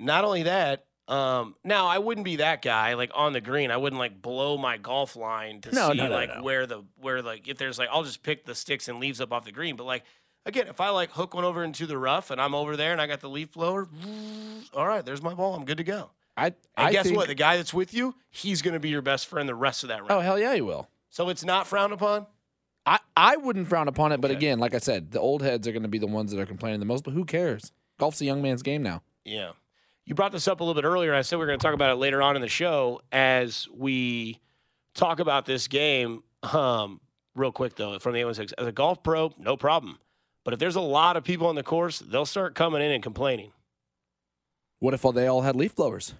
Not 0.00 0.24
only 0.24 0.42
that, 0.42 0.86
um, 1.06 1.54
now 1.62 1.86
I 1.86 1.98
wouldn't 1.98 2.24
be 2.24 2.34
that 2.36 2.62
guy 2.62 2.94
like 2.94 3.12
on 3.14 3.32
the 3.32 3.40
green. 3.40 3.70
I 3.70 3.76
wouldn't 3.76 4.00
like 4.00 4.20
blow 4.20 4.58
my 4.58 4.76
golf 4.76 5.14
line 5.14 5.60
to 5.60 5.72
No, 5.72 5.92
see 5.92 5.98
no, 5.98 6.08
no, 6.08 6.14
like 6.16 6.34
no. 6.34 6.42
where 6.42 6.66
the 6.66 6.82
where 7.00 7.22
like 7.22 7.46
if 7.46 7.58
there's 7.58 7.78
like 7.78 7.90
I'll 7.92 8.02
just 8.02 8.24
pick 8.24 8.44
the 8.44 8.56
sticks 8.56 8.88
and 8.88 8.98
leaves 8.98 9.20
up 9.20 9.32
off 9.32 9.44
the 9.44 9.52
green. 9.52 9.76
But 9.76 9.84
like 9.84 10.02
again, 10.46 10.66
if 10.66 10.80
I 10.80 10.88
like 10.88 11.12
hook 11.12 11.32
one 11.34 11.44
over 11.44 11.62
into 11.62 11.86
the 11.86 11.96
rough 11.96 12.32
and 12.32 12.40
I'm 12.40 12.56
over 12.56 12.76
there 12.76 12.90
and 12.90 13.00
I 13.00 13.06
got 13.06 13.20
the 13.20 13.30
leaf 13.30 13.52
blower, 13.52 13.86
all 14.74 14.88
right, 14.88 15.04
there's 15.06 15.22
my 15.22 15.32
ball. 15.34 15.54
I'm 15.54 15.64
good 15.64 15.78
to 15.78 15.84
go. 15.84 16.10
I 16.36 16.46
And 16.46 16.54
I 16.76 16.92
guess 16.92 17.04
think, 17.06 17.16
what? 17.16 17.28
The 17.28 17.34
guy 17.34 17.56
that's 17.56 17.72
with 17.74 17.94
you, 17.94 18.14
he's 18.30 18.60
going 18.62 18.74
to 18.74 18.80
be 18.80 18.88
your 18.88 19.02
best 19.02 19.26
friend 19.26 19.48
the 19.48 19.54
rest 19.54 19.82
of 19.84 19.88
that 19.90 20.00
round. 20.00 20.10
Oh 20.10 20.20
hell 20.20 20.38
yeah, 20.38 20.54
you 20.54 20.64
will. 20.64 20.88
So 21.10 21.28
it's 21.28 21.44
not 21.44 21.66
frowned 21.66 21.92
upon. 21.92 22.26
I, 22.86 22.98
I 23.16 23.36
wouldn't 23.36 23.68
frown 23.68 23.88
upon 23.88 24.12
it, 24.12 24.20
but 24.20 24.30
Okay. 24.30 24.36
again, 24.36 24.58
like 24.58 24.74
I 24.74 24.78
said, 24.78 25.10
the 25.12 25.20
old 25.20 25.42
heads 25.42 25.66
are 25.66 25.72
going 25.72 25.84
to 25.84 25.88
be 25.88 25.98
the 25.98 26.06
ones 26.06 26.32
that 26.32 26.40
are 26.40 26.44
complaining 26.46 26.80
the 26.80 26.86
most. 26.86 27.04
But 27.04 27.14
who 27.14 27.24
cares? 27.24 27.72
Golf's 27.98 28.20
a 28.20 28.24
young 28.26 28.42
man's 28.42 28.62
game 28.62 28.82
now. 28.82 29.02
Yeah. 29.24 29.52
You 30.04 30.14
brought 30.14 30.32
this 30.32 30.46
up 30.48 30.60
a 30.60 30.64
little 30.64 30.80
bit 30.80 30.86
earlier. 30.86 31.14
I 31.14 31.22
said 31.22 31.38
we 31.38 31.44
are 31.44 31.46
going 31.46 31.58
to 31.58 31.62
talk 31.64 31.72
about 31.74 31.90
it 31.92 31.94
later 31.94 32.20
on 32.20 32.36
in 32.36 32.42
the 32.42 32.48
show 32.48 33.00
as 33.10 33.66
we 33.72 34.38
talk 34.94 35.18
about 35.20 35.46
this 35.46 35.66
game. 35.68 36.24
Um, 36.52 37.00
real 37.34 37.52
quick, 37.52 37.76
though, 37.76 37.98
from 38.00 38.12
the 38.12 38.18
816. 38.18 38.54
As 38.58 38.66
a 38.66 38.72
golf 38.72 39.02
pro, 39.02 39.32
no 39.38 39.56
problem. 39.56 39.98
But 40.44 40.52
if 40.52 40.60
there's 40.60 40.76
a 40.76 40.80
lot 40.82 41.16
of 41.16 41.24
people 41.24 41.46
on 41.46 41.54
the 41.54 41.62
course, 41.62 42.00
they'll 42.00 42.26
start 42.26 42.54
coming 42.54 42.82
in 42.82 42.90
and 42.90 43.02
complaining. 43.02 43.52
What 44.80 44.92
if 44.92 45.04
all 45.06 45.12
they 45.12 45.26
all 45.26 45.40
had 45.40 45.56
leaf 45.56 45.74
blowers? 45.74 46.12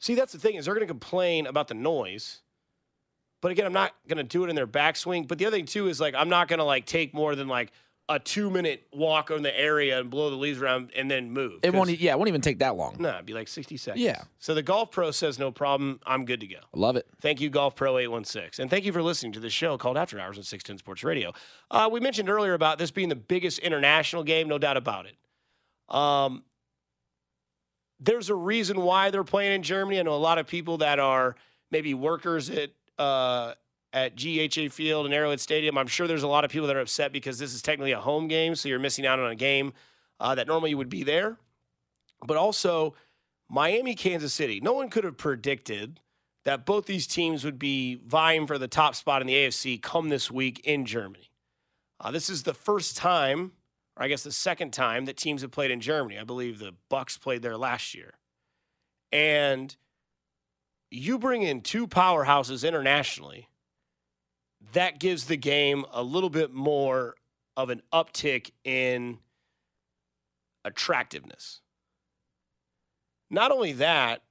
See, 0.00 0.14
that's 0.14 0.32
the 0.32 0.38
thing 0.38 0.56
is 0.56 0.64
they're 0.64 0.74
going 0.74 0.86
to 0.86 0.92
complain 0.92 1.46
about 1.46 1.68
the 1.68 1.74
noise. 1.74 2.40
But 3.40 3.52
again, 3.52 3.66
I'm 3.66 3.72
not 3.72 3.94
going 4.08 4.18
to 4.18 4.24
do 4.24 4.44
it 4.44 4.50
in 4.50 4.56
their 4.56 4.66
backswing. 4.66 5.28
But 5.28 5.38
the 5.38 5.46
other 5.46 5.56
thing 5.56 5.66
too 5.66 5.88
is 5.88 6.00
like 6.00 6.14
I'm 6.14 6.28
not 6.28 6.48
going 6.48 6.58
to 6.58 6.64
like 6.64 6.86
take 6.86 7.14
more 7.14 7.34
than 7.34 7.48
like 7.48 7.72
a 8.08 8.18
two 8.18 8.50
minute 8.50 8.86
walk 8.92 9.30
on 9.30 9.42
the 9.42 9.58
area 9.58 10.00
and 10.00 10.10
blow 10.10 10.30
the 10.30 10.36
leaves 10.36 10.60
around 10.60 10.90
and 10.96 11.10
then 11.10 11.30
move. 11.30 11.60
It 11.62 11.72
won't. 11.72 11.90
Yeah, 11.90 12.12
it 12.12 12.18
won't 12.18 12.28
even 12.28 12.40
take 12.40 12.58
that 12.58 12.76
long. 12.76 12.96
No, 12.98 13.10
it'd 13.10 13.26
be 13.26 13.34
like 13.34 13.46
60 13.48 13.76
seconds. 13.76 14.02
Yeah. 14.02 14.22
So 14.38 14.52
the 14.54 14.62
Golf 14.62 14.90
Pro 14.90 15.10
says 15.10 15.38
no 15.38 15.52
problem. 15.52 16.00
I'm 16.04 16.24
good 16.24 16.40
to 16.40 16.46
go. 16.46 16.56
I 16.56 16.78
love 16.78 16.96
it. 16.96 17.06
Thank 17.20 17.40
you, 17.40 17.48
Golf 17.50 17.76
Pro 17.76 17.98
816. 17.98 18.62
And 18.62 18.70
thank 18.70 18.84
you 18.84 18.92
for 18.92 19.02
listening 19.02 19.32
to 19.32 19.40
the 19.40 19.50
show 19.50 19.78
called 19.78 19.96
After 19.96 20.18
Hours 20.18 20.38
on 20.38 20.44
610 20.44 20.78
Sports 20.78 21.04
Radio. 21.04 21.32
Uh, 21.70 21.88
we 21.90 22.00
mentioned 22.00 22.28
earlier 22.28 22.54
about 22.54 22.78
this 22.78 22.90
being 22.90 23.08
the 23.08 23.16
biggest 23.16 23.60
international 23.60 24.24
game, 24.24 24.48
no 24.48 24.58
doubt 24.58 24.76
about 24.76 25.06
it. 25.06 25.16
Um, 25.94 26.44
there's 28.00 28.30
a 28.30 28.34
reason 28.34 28.80
why 28.80 29.10
they're 29.10 29.24
playing 29.24 29.52
in 29.52 29.62
Germany. 29.62 30.00
I 30.00 30.02
know 30.02 30.14
a 30.14 30.16
lot 30.16 30.38
of 30.38 30.46
people 30.46 30.78
that 30.78 30.98
are 30.98 31.36
maybe 31.70 31.94
workers 31.94 32.50
at 32.50 32.70
uh, 32.98 33.54
at 33.92 34.16
GEHA 34.16 34.72
Field 34.72 35.06
and 35.06 35.14
Arrowhead 35.14 35.40
Stadium. 35.40 35.76
I'm 35.76 35.86
sure 35.86 36.06
there's 36.06 36.22
a 36.22 36.28
lot 36.28 36.44
of 36.44 36.50
people 36.50 36.68
that 36.68 36.76
are 36.76 36.80
upset 36.80 37.12
because 37.12 37.38
this 37.38 37.54
is 37.54 37.62
technically 37.62 37.92
a 37.92 38.00
home 38.00 38.28
game, 38.28 38.54
so 38.54 38.68
you're 38.68 38.78
missing 38.78 39.06
out 39.06 39.18
on 39.18 39.30
a 39.30 39.36
game 39.36 39.72
uh, 40.18 40.34
that 40.34 40.46
normally 40.46 40.70
you 40.70 40.78
would 40.78 40.88
be 40.88 41.02
there. 41.02 41.36
But 42.24 42.36
also, 42.36 42.94
Miami, 43.48 43.94
Kansas 43.94 44.32
City. 44.32 44.60
No 44.60 44.74
one 44.74 44.90
could 44.90 45.04
have 45.04 45.16
predicted 45.16 46.00
that 46.44 46.64
both 46.64 46.86
these 46.86 47.06
teams 47.06 47.44
would 47.44 47.58
be 47.58 48.00
vying 48.06 48.46
for 48.46 48.58
the 48.58 48.68
top 48.68 48.94
spot 48.94 49.20
in 49.20 49.26
the 49.26 49.34
AFC 49.34 49.80
come 49.80 50.08
this 50.08 50.30
week 50.30 50.60
in 50.64 50.86
Germany. 50.86 51.30
Uh, 51.98 52.10
this 52.10 52.30
is 52.30 52.44
the 52.44 52.54
first 52.54 52.96
time, 52.96 53.52
or 53.96 54.04
I 54.04 54.08
guess 54.08 54.22
the 54.22 54.32
second 54.32 54.72
time, 54.72 55.06
that 55.06 55.16
teams 55.16 55.42
have 55.42 55.50
played 55.50 55.70
in 55.70 55.80
Germany. 55.80 56.18
I 56.18 56.24
believe 56.24 56.58
the 56.58 56.74
Bucs 56.90 57.20
played 57.20 57.42
there 57.42 57.56
last 57.56 57.94
year, 57.94 58.14
and 59.12 59.74
you 60.90 61.18
bring 61.18 61.42
in 61.42 61.60
two 61.60 61.86
powerhouses 61.86 62.66
internationally. 62.66 63.48
That 64.72 65.00
gives 65.00 65.24
the 65.24 65.36
game 65.36 65.86
a 65.90 66.02
little 66.02 66.28
bit 66.28 66.52
more 66.52 67.14
of 67.56 67.70
an 67.70 67.80
uptick 67.92 68.50
in 68.62 69.18
attractiveness. 70.64 71.62
Not 73.30 73.50
only 73.52 73.72
that, 73.72 74.22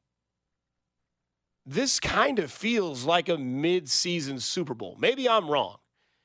this 1.66 2.00
kind 2.00 2.38
of 2.38 2.52
feels 2.52 3.06
like 3.06 3.28
a 3.28 3.38
mid-season 3.38 4.40
Super 4.40 4.74
Bowl. 4.74 4.96
Maybe 5.00 5.28
I'm 5.28 5.50
wrong. 5.50 5.79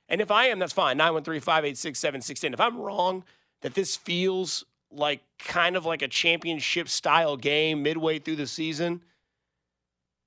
And 0.08 0.20
if 0.20 0.30
I 0.30 0.46
am, 0.46 0.58
that's 0.58 0.72
fine. 0.72 0.98
913-586-7610. 0.98 2.54
If 2.54 2.60
I'm 2.60 2.78
wrong 2.78 3.24
that 3.62 3.74
this 3.74 3.96
feels 3.96 4.64
like 4.90 5.22
kind 5.38 5.76
of 5.76 5.86
like 5.86 6.02
a 6.02 6.08
championship 6.08 6.88
style 6.88 7.36
game 7.36 7.82
midway 7.82 8.18
through 8.18 8.36
the 8.36 8.46
season, 8.46 9.02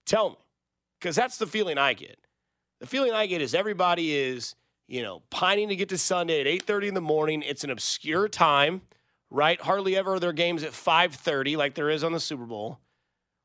tell 0.06 0.32
me. 0.32 0.36
Because 1.00 1.16
that's 1.16 1.38
the 1.38 1.46
feeling 1.46 1.78
I 1.78 1.94
get. 1.94 2.18
The 2.80 2.88
feeling 2.88 3.14
I 3.14 3.28
get 3.28 3.42
is 3.42 3.54
everybody 3.54 4.16
is, 4.16 4.56
you 4.88 5.04
know, 5.04 5.22
pining 5.30 5.70
to 5.70 5.76
get 5.76 5.90
to 5.90 5.98
Sunday 5.98 6.42
at 6.42 6.48
8:30 6.48 6.88
in 6.88 6.94
the 6.96 7.02
morning. 7.02 7.44
It's 7.44 7.64
an 7.64 7.70
obscure 7.70 8.28
time, 8.28 8.82
right? 9.30 9.62
Hardly 9.62 9.96
ever 9.96 10.16
are 10.16 10.20
there 10.20 10.34
games 10.34 10.64
at 10.64 10.72
5:30 10.72 11.56
like 11.56 11.76
there 11.76 11.92
is 11.92 12.04
on 12.04 12.14
the 12.14 12.20
Super 12.20 12.46
Bowl. 12.46 12.80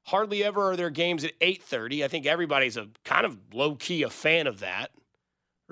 Hardly 0.04 0.42
ever 0.42 0.70
are 0.70 0.76
there 0.76 0.90
games 0.90 1.24
at 1.24 1.32
8:30. 1.40 2.02
I 2.02 2.08
think 2.08 2.24
everybody's 2.24 2.78
a 2.78 2.88
kind 3.04 3.26
of 3.26 3.38
low 3.52 3.74
key 3.74 4.02
a 4.02 4.10
fan 4.10 4.46
of 4.46 4.60
that. 4.60 4.90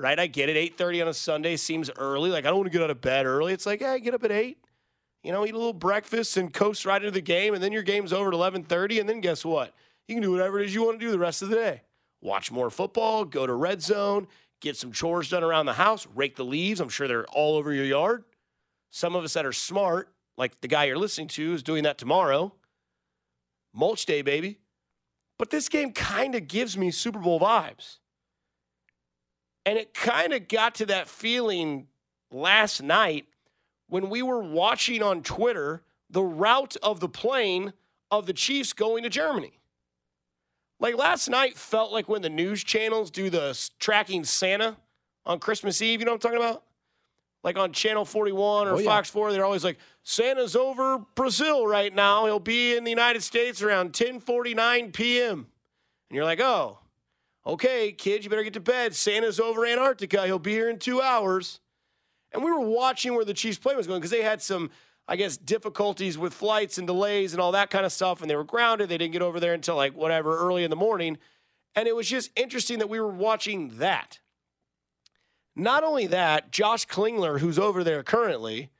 Right? 0.01 0.19
I 0.19 0.29
get 0.29 0.49
it. 0.49 0.57
8:30 0.57 1.03
on 1.03 1.09
a 1.09 1.15
Sunday 1.15 1.57
seems 1.57 1.91
early. 1.99 2.31
Like 2.31 2.47
I 2.47 2.49
don't 2.49 2.57
want 2.57 2.73
to 2.73 2.77
get 2.77 2.83
out 2.83 2.91
of 2.91 3.03
bed 3.03 3.27
early. 3.27 3.53
It's 3.53 3.67
like, 3.67 3.81
hey, 3.81 4.01
get 4.01 4.15
up 4.15 4.25
at 4.25 4.33
8. 4.33 4.57
You 5.23 5.33
know, 5.33 5.45
eat 5.45 5.53
a 5.53 5.59
little 5.59 5.75
breakfast 5.75 6.39
and 6.39 6.51
coast 6.51 6.87
right 6.87 7.03
into 7.03 7.11
the 7.11 7.21
game 7.21 7.53
and 7.53 7.63
then 7.63 7.71
your 7.71 7.83
game's 7.83 8.13
over 8.13 8.29
at 8.29 8.35
11:30 8.35 9.01
and 9.01 9.09
then 9.09 9.21
guess 9.21 9.45
what? 9.45 9.75
You 10.09 10.15
can 10.15 10.23
do 10.23 10.33
whatever 10.33 10.59
it 10.59 10.67
is 10.67 10.75
you 10.75 10.85
want 10.85 10.99
to 10.99 11.07
do 11.07 11.13
the 11.13 11.19
rest 11.19 11.43
of 11.43 11.51
the 11.51 11.57
day. 11.57 11.83
Watch 12.23 12.51
more 12.51 12.71
football, 12.71 13.27
go 13.27 13.47
to 13.47 13.53
red 13.53 13.83
zone, 13.83 14.27
get 14.61 14.77
some 14.77 14.91
chores 14.91 15.29
done 15.29 15.45
around 15.45 15.67
the 15.67 15.75
house, 15.75 16.07
rake 16.15 16.37
the 16.37 16.45
leaves. 16.45 16.81
I'm 16.81 16.89
sure 16.89 17.07
they're 17.07 17.27
all 17.27 17.57
over 17.57 17.73
your 17.73 17.85
yard. 17.85 18.25
Some 18.91 19.15
of 19.15 19.23
us 19.23 19.35
that 19.35 19.47
are 19.47 19.53
smart, 19.53 20.13
like 20.37 20.61
the 20.63 20.69
guy 20.69 20.85
you're 20.85 20.99
listening 20.99 21.29
to, 21.29 21.53
is 21.53 21.63
doing 21.63 21.85
that 21.85 21.99
tomorrow. 21.99 22.53
Mulch 23.73 24.07
day, 24.07 24.23
baby. 24.23 24.59
But 25.39 25.51
this 25.51 25.69
game 25.69 25.93
kind 25.93 26.35
of 26.35 26.49
gives 26.49 26.77
me 26.77 26.91
Super 26.91 27.19
Bowl 27.19 27.39
vibes. 27.39 28.00
And 29.66 29.79
it 29.79 29.92
kind 29.94 30.33
of 30.33 30.49
got 30.49 30.77
to 30.77 30.87
that 30.87 31.09
feeling 31.09 31.87
last 32.33 32.83
night 32.83 33.27
when 33.88 34.09
we 34.09 34.23
were 34.23 34.40
watching 34.42 35.03
on 35.03 35.23
Twitter 35.23 35.83
the 36.09 36.23
route 36.23 36.77
of 36.83 37.01
the 37.01 37.09
plane 37.09 37.73
of 38.11 38.27
the 38.27 38.33
Chiefs 38.33 38.73
going 38.73 39.03
to 39.03 39.09
Germany. 39.09 39.53
Like 40.81 40.96
last 40.96 41.29
night 41.29 41.57
felt 41.59 41.92
like 41.92 42.09
when 42.09 42.23
the 42.23 42.31
news 42.31 42.64
channels 42.64 43.11
do 43.11 43.29
the 43.31 43.57
tracking 43.79 44.25
Santa 44.25 44.77
on 45.27 45.38
Christmas 45.38 45.83
Eve. 45.83 46.01
You 46.01 46.07
know 46.07 46.12
what 46.12 46.25
I'm 46.25 46.33
talking 46.33 46.44
about? 46.44 46.62
Like 47.44 47.59
on 47.59 47.73
Channel 47.73 48.05
41 48.05 48.68
or 48.68 48.73
Oh, 48.73 48.79
yeah. 48.79 48.85
Fox 48.85 49.09
4, 49.11 49.33
they're 49.33 49.44
always 49.44 49.64
like, 49.64 49.79
Santa's 50.03 50.57
over 50.57 50.99
Brazil 51.14 51.66
right 51.66 51.94
now. 51.94 52.25
He'll 52.27 52.38
be 52.40 52.77
in 52.77 52.85
the 52.85 52.90
United 52.90 53.23
States 53.23 53.62
around 53.62 53.92
10:49 53.92 54.92
p.m. 54.92 55.46
And 56.11 56.16
you're 56.16 56.25
like, 56.25 56.40
oh, 56.40 56.79
okay, 57.46 57.92
kids, 57.92 58.24
you 58.24 58.31
better 58.31 58.42
get 58.42 58.55
to 58.55 58.61
bed. 58.61 58.94
Santa's 58.94 59.40
over 59.40 59.66
Antarctica. 59.66 60.26
He'll 60.26 60.38
be 60.38 60.53
here 60.53 60.68
in 60.68 60.79
two 60.79 61.00
hours. 61.00 61.61
And 62.33 62.44
we 62.44 62.50
were 62.50 62.61
watching 62.61 63.14
where 63.14 63.24
the 63.24 63.35
Chiefs 63.35 63.59
play 63.59 63.74
was 63.74 63.87
going 63.87 64.00
because 64.00 64.11
they 64.11 64.22
had 64.22 64.40
some, 64.40 64.70
I 65.09 65.16
guess, 65.16 65.37
difficulties 65.37 66.16
with 66.16 66.33
flights 66.33 66.79
and 66.79 66.87
delays 66.87 67.33
and 67.33 67.40
all 67.40 67.53
that 67.53 67.70
kind 67.70 67.85
of 67.85 67.92
stuff. 67.92 68.20
And 68.20 68.31
they 68.31 68.37
were 68.37 68.44
grounded. 68.44 68.88
They 68.88 68.98
didn't 68.98 69.12
get 69.12 69.22
over 69.22 69.40
there 69.40 69.55
until 69.55 69.76
like 69.76 69.94
whatever, 69.94 70.38
early 70.38 70.62
in 70.62 70.70
the 70.70 70.76
morning. 70.76 71.18
And 71.74 71.88
it 71.88 71.96
was 71.96 72.09
just 72.09 72.31
interesting 72.37 72.79
that 72.79 72.88
we 72.88 73.00
were 73.00 73.09
watching 73.09 73.79
that. 73.79 74.20
Not 75.57 75.83
only 75.83 76.07
that, 76.07 76.53
Josh 76.53 76.87
Klingler, 76.87 77.40
who's 77.40 77.59
over 77.59 77.83
there 77.83 78.03
currently, 78.03 78.70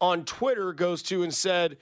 on 0.00 0.24
Twitter 0.24 0.72
goes 0.72 1.02
to 1.04 1.22
and 1.22 1.34
said, 1.34 1.76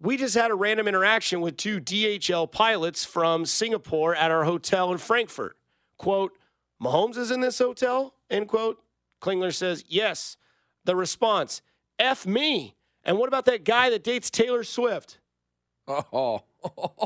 We 0.00 0.16
just 0.16 0.34
had 0.36 0.50
a 0.50 0.54
random 0.54 0.86
interaction 0.86 1.40
with 1.40 1.56
two 1.56 1.80
DHL 1.80 2.50
pilots 2.50 3.04
from 3.04 3.44
Singapore 3.44 4.14
at 4.14 4.30
our 4.30 4.44
hotel 4.44 4.92
in 4.92 4.98
Frankfurt. 4.98 5.56
Quote, 5.96 6.32
Mahomes 6.80 7.16
is 7.16 7.30
in 7.32 7.40
this 7.40 7.58
hotel? 7.58 8.14
End 8.30 8.46
quote. 8.48 8.80
Klingler 9.20 9.52
says, 9.52 9.84
Yes. 9.88 10.36
The 10.84 10.94
response, 10.94 11.60
F 11.98 12.26
me. 12.26 12.76
And 13.04 13.18
what 13.18 13.28
about 13.28 13.46
that 13.46 13.64
guy 13.64 13.90
that 13.90 14.04
dates 14.04 14.30
Taylor 14.30 14.62
Swift? 14.64 15.18
Oh, 15.88 16.42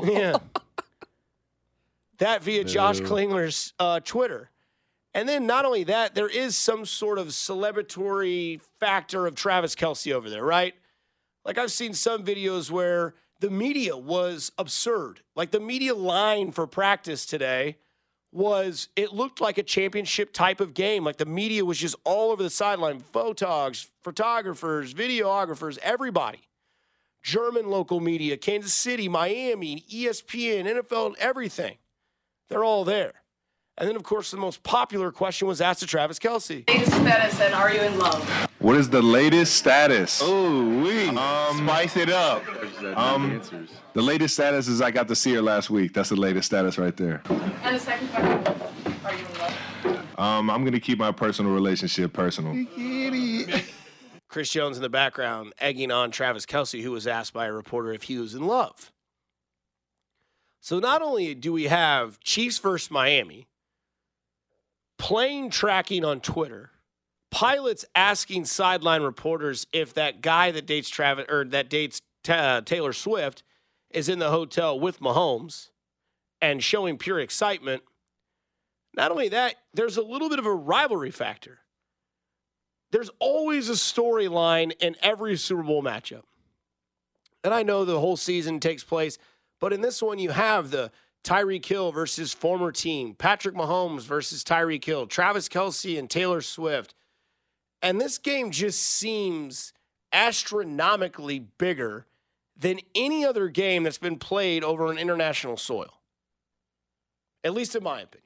Yeah. 0.03 0.37
that 2.19 2.43
via 2.43 2.63
Josh 2.63 2.99
Boo. 2.99 3.07
Klingler's 3.07 3.73
uh, 3.79 3.99
Twitter. 4.01 4.49
And 5.15 5.27
then 5.29 5.45
not 5.45 5.65
only 5.65 5.83
that, 5.85 6.15
there 6.15 6.27
is 6.27 6.55
some 6.55 6.85
sort 6.85 7.17
of 7.19 7.27
celebratory 7.27 8.61
factor 8.79 9.25
of 9.27 9.35
Travis 9.35 9.75
Kelce 9.75 10.11
over 10.11 10.29
there, 10.29 10.43
right? 10.43 10.73
Like 11.45 11.57
I've 11.57 11.71
seen 11.71 11.93
some 11.93 12.23
videos 12.23 12.71
where 12.71 13.15
the 13.39 13.49
media 13.49 13.97
was 13.97 14.51
absurd. 14.57 15.21
Like 15.35 15.51
the 15.51 15.59
media 15.59 15.93
line 15.93 16.51
for 16.51 16.65
practice 16.67 17.25
today 17.25 17.77
was 18.31 18.89
it 18.95 19.13
looked 19.13 19.41
like 19.41 19.57
a 19.57 19.63
championship 19.63 20.33
type 20.33 20.59
of 20.59 20.73
game. 20.73 21.03
Like 21.03 21.17
the 21.17 21.25
media 21.25 21.63
was 21.63 21.77
just 21.77 21.95
all 22.03 22.31
over 22.31 22.41
the 22.41 22.49
sideline, 22.49 23.01
photogs, 23.01 23.87
photographers, 24.01 24.93
videographers, 24.93 25.77
everybody 25.79 26.39
German 27.23 27.69
local 27.69 28.01
media, 28.01 28.35
Kansas 28.37 28.73
City, 28.73 29.07
Miami, 29.07 29.85
ESPN, 29.89 30.65
NFL, 30.65 31.15
everything. 31.17 31.77
They're 32.49 32.65
all 32.65 32.83
there. 32.83 33.13
And 33.77 33.87
then, 33.87 33.95
of 33.95 34.03
course, 34.03 34.29
the 34.29 34.37
most 34.37 34.61
popular 34.61 35.11
question 35.11 35.47
was 35.47 35.61
asked 35.61 35.79
to 35.79 35.87
Travis 35.87 36.19
Kelce. 36.19 36.67
latest 36.69 36.91
status 36.91 37.39
and 37.39 37.53
are 37.55 37.73
you 37.73 37.81
in 37.81 37.97
love? 37.97 38.49
What 38.63 38.77
is 38.77 38.89
the 38.89 39.01
latest 39.01 39.55
status? 39.55 40.21
Oh, 40.23 40.81
we 40.81 41.07
spice 41.09 41.97
it 41.97 42.09
up. 42.09 42.41
Um, 42.95 43.41
the 43.91 44.01
latest 44.01 44.35
status 44.35 44.69
is 44.69 44.81
I 44.81 44.89
got 44.89 45.09
to 45.09 45.15
see 45.15 45.33
her 45.33 45.41
last 45.41 45.69
week. 45.69 45.93
That's 45.93 46.07
the 46.07 46.15
latest 46.15 46.45
status 46.45 46.77
right 46.77 46.95
there. 46.95 47.21
And 47.27 47.75
the 47.75 47.79
second 47.79 48.07
question, 48.07 48.95
are 49.03 49.13
you 49.13 49.25
in 49.25 49.39
love? 49.93 50.17
Um, 50.17 50.49
I'm 50.49 50.63
gonna 50.63 50.79
keep 50.79 50.97
my 50.97 51.11
personal 51.11 51.51
relationship 51.51 52.13
personal. 52.13 52.65
Chris 54.29 54.49
Jones 54.49 54.77
in 54.77 54.81
the 54.81 54.87
background 54.87 55.51
egging 55.59 55.91
on 55.91 56.09
Travis 56.09 56.45
Kelce, 56.45 56.81
who 56.81 56.91
was 56.91 57.05
asked 57.05 57.33
by 57.33 57.47
a 57.47 57.51
reporter 57.51 57.91
if 57.91 58.03
he 58.03 58.17
was 58.17 58.33
in 58.33 58.47
love. 58.47 58.93
So 60.61 60.79
not 60.79 61.01
only 61.01 61.35
do 61.35 61.51
we 61.51 61.65
have 61.65 62.17
Chiefs 62.21 62.59
versus 62.59 62.89
Miami, 62.89 63.49
plane 64.97 65.49
tracking 65.49 66.05
on 66.05 66.21
Twitter, 66.21 66.69
pilots 67.33 67.83
asking 67.95 68.45
sideline 68.45 69.01
reporters 69.01 69.67
if 69.73 69.93
that 69.95 70.21
guy 70.21 70.51
that 70.51 70.65
dates 70.65 70.89
Travis 70.89 71.25
or 71.29 71.45
that 71.45 71.69
dates 71.69 72.01
uh, 72.29 72.61
Taylor 72.61 72.93
Swift 72.93 73.43
is 73.89 74.07
in 74.07 74.19
the 74.19 74.29
hotel 74.29 74.79
with 74.79 74.99
Mahomes 74.99 75.69
and 76.41 76.63
showing 76.63 76.97
pure 76.97 77.19
excitement. 77.19 77.83
Not 78.95 79.11
only 79.11 79.29
that, 79.29 79.55
there's 79.73 79.97
a 79.97 80.03
little 80.03 80.29
bit 80.29 80.39
of 80.39 80.45
a 80.45 80.53
rivalry 80.53 81.11
factor 81.11 81.59
there's 82.93 83.09
always 83.17 83.69
a 83.69 83.73
storyline 83.73 84.71
in 84.79 84.95
every 85.01 85.35
Super 85.35 85.63
Bowl 85.63 85.81
matchup. 85.81 86.21
And 87.43 87.51
I 87.51 87.63
know 87.63 87.83
the 87.83 87.99
whole 87.99 88.15
season 88.15 88.59
takes 88.59 88.83
place, 88.83 89.17
but 89.59 89.73
in 89.73 89.81
this 89.81 90.01
one, 90.01 90.19
you 90.19 90.29
have 90.29 90.69
the 90.69 90.91
Tyreek 91.23 91.65
Hill 91.65 91.91
versus 91.91 92.33
former 92.33 92.71
team, 92.71 93.15
Patrick 93.15 93.55
Mahomes 93.55 94.03
versus 94.03 94.43
Tyreek 94.43 94.85
Hill, 94.85 95.07
Travis 95.07 95.49
Kelce 95.49 95.97
and 95.97 96.07
Taylor 96.07 96.41
Swift. 96.41 96.93
And 97.83 97.99
this 97.99 98.17
game 98.17 98.49
just 98.49 98.81
seems 98.81 99.73
astronomically 100.13 101.39
bigger 101.39 102.07
than 102.57 102.79
any 102.95 103.25
other 103.25 103.49
game 103.49 103.83
that's 103.83 103.97
been 103.97 104.17
played 104.17 104.63
over 104.63 104.89
an 104.89 104.97
international 104.97 105.57
soil. 105.57 105.99
At 107.43 107.53
least 107.53 107.75
in 107.75 107.83
my 107.83 108.01
opinion. 108.01 108.23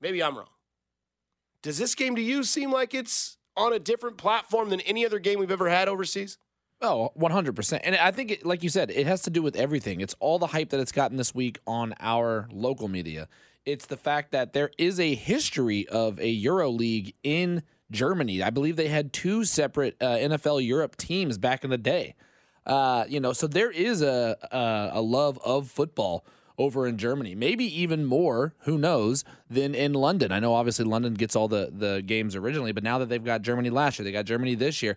Maybe 0.00 0.22
I'm 0.22 0.36
wrong. 0.36 0.46
Does 1.62 1.76
this 1.76 1.94
game 1.94 2.16
to 2.16 2.22
you 2.22 2.42
seem 2.42 2.72
like 2.72 2.94
it's 2.94 3.36
on 3.56 3.74
a 3.74 3.78
different 3.78 4.16
platform 4.16 4.70
than 4.70 4.80
any 4.80 5.04
other 5.04 5.18
game 5.18 5.38
we've 5.38 5.50
ever 5.50 5.68
had 5.68 5.88
overseas? 5.88 6.38
Oh, 6.80 7.12
100%. 7.18 7.80
And 7.84 7.94
I 7.96 8.10
think, 8.10 8.30
it, 8.30 8.46
like 8.46 8.62
you 8.62 8.70
said, 8.70 8.90
it 8.90 9.06
has 9.06 9.20
to 9.22 9.30
do 9.30 9.42
with 9.42 9.54
everything. 9.54 10.00
It's 10.00 10.14
all 10.18 10.38
the 10.38 10.46
hype 10.46 10.70
that 10.70 10.80
it's 10.80 10.92
gotten 10.92 11.18
this 11.18 11.34
week 11.34 11.58
on 11.66 11.92
our 12.00 12.48
local 12.50 12.88
media. 12.88 13.28
It's 13.66 13.84
the 13.84 13.98
fact 13.98 14.32
that 14.32 14.54
there 14.54 14.70
is 14.78 14.98
a 14.98 15.14
history 15.14 15.86
of 15.88 16.18
a 16.18 16.28
Euro 16.28 16.70
League 16.70 17.14
in 17.22 17.62
Germany. 17.90 18.42
I 18.42 18.50
believe 18.50 18.76
they 18.76 18.88
had 18.88 19.12
two 19.12 19.44
separate 19.44 19.96
uh, 20.00 20.16
NFL 20.16 20.64
Europe 20.66 20.96
teams 20.96 21.38
back 21.38 21.64
in 21.64 21.70
the 21.70 21.78
day. 21.78 22.14
Uh, 22.66 23.04
you 23.08 23.20
know, 23.20 23.32
so 23.32 23.46
there 23.46 23.70
is 23.70 24.02
a, 24.02 24.36
a 24.52 24.98
a 24.98 25.00
love 25.00 25.38
of 25.44 25.68
football 25.70 26.24
over 26.58 26.86
in 26.86 26.98
Germany. 26.98 27.34
Maybe 27.34 27.64
even 27.80 28.04
more, 28.04 28.54
who 28.60 28.76
knows, 28.76 29.24
than 29.48 29.74
in 29.74 29.94
London. 29.94 30.30
I 30.30 30.40
know 30.40 30.54
obviously 30.54 30.84
London 30.84 31.14
gets 31.14 31.34
all 31.34 31.48
the 31.48 31.72
the 31.72 32.02
games 32.04 32.36
originally, 32.36 32.72
but 32.72 32.84
now 32.84 32.98
that 32.98 33.08
they've 33.08 33.24
got 33.24 33.42
Germany 33.42 33.70
last 33.70 33.98
year, 33.98 34.04
they 34.04 34.12
got 34.12 34.26
Germany 34.26 34.54
this 34.54 34.82
year. 34.82 34.96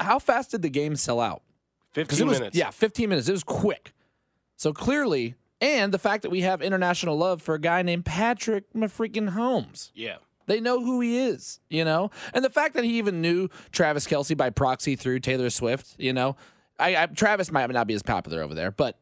How 0.00 0.18
fast 0.18 0.50
did 0.50 0.62
the 0.62 0.68
game 0.68 0.96
sell 0.96 1.20
out? 1.20 1.42
15 1.92 2.18
it 2.18 2.28
was, 2.28 2.38
minutes. 2.38 2.56
Yeah, 2.56 2.70
15 2.70 3.08
minutes. 3.08 3.28
It 3.28 3.32
was 3.32 3.44
quick. 3.44 3.94
So 4.56 4.72
clearly, 4.72 5.34
and 5.60 5.92
the 5.92 5.98
fact 5.98 6.22
that 6.22 6.30
we 6.30 6.40
have 6.42 6.60
international 6.60 7.16
love 7.16 7.40
for 7.40 7.54
a 7.54 7.60
guy 7.60 7.82
named 7.82 8.04
Patrick 8.04 8.64
freaking 8.74 9.30
Holmes. 9.30 9.92
Yeah. 9.94 10.16
They 10.46 10.60
know 10.60 10.82
who 10.84 11.00
he 11.00 11.18
is, 11.18 11.60
you 11.70 11.84
know? 11.84 12.10
And 12.34 12.44
the 12.44 12.50
fact 12.50 12.74
that 12.74 12.84
he 12.84 12.98
even 12.98 13.20
knew 13.20 13.48
Travis 13.70 14.06
Kelce 14.06 14.36
by 14.36 14.50
proxy 14.50 14.96
through 14.96 15.20
Taylor 15.20 15.50
Swift, 15.50 15.94
you 15.98 16.12
know? 16.12 16.36
I, 16.78 16.96
I 16.96 17.06
Travis 17.06 17.50
might 17.52 17.70
not 17.70 17.86
be 17.86 17.94
as 17.94 18.02
popular 18.02 18.42
over 18.42 18.54
there, 18.54 18.70
but 18.70 18.98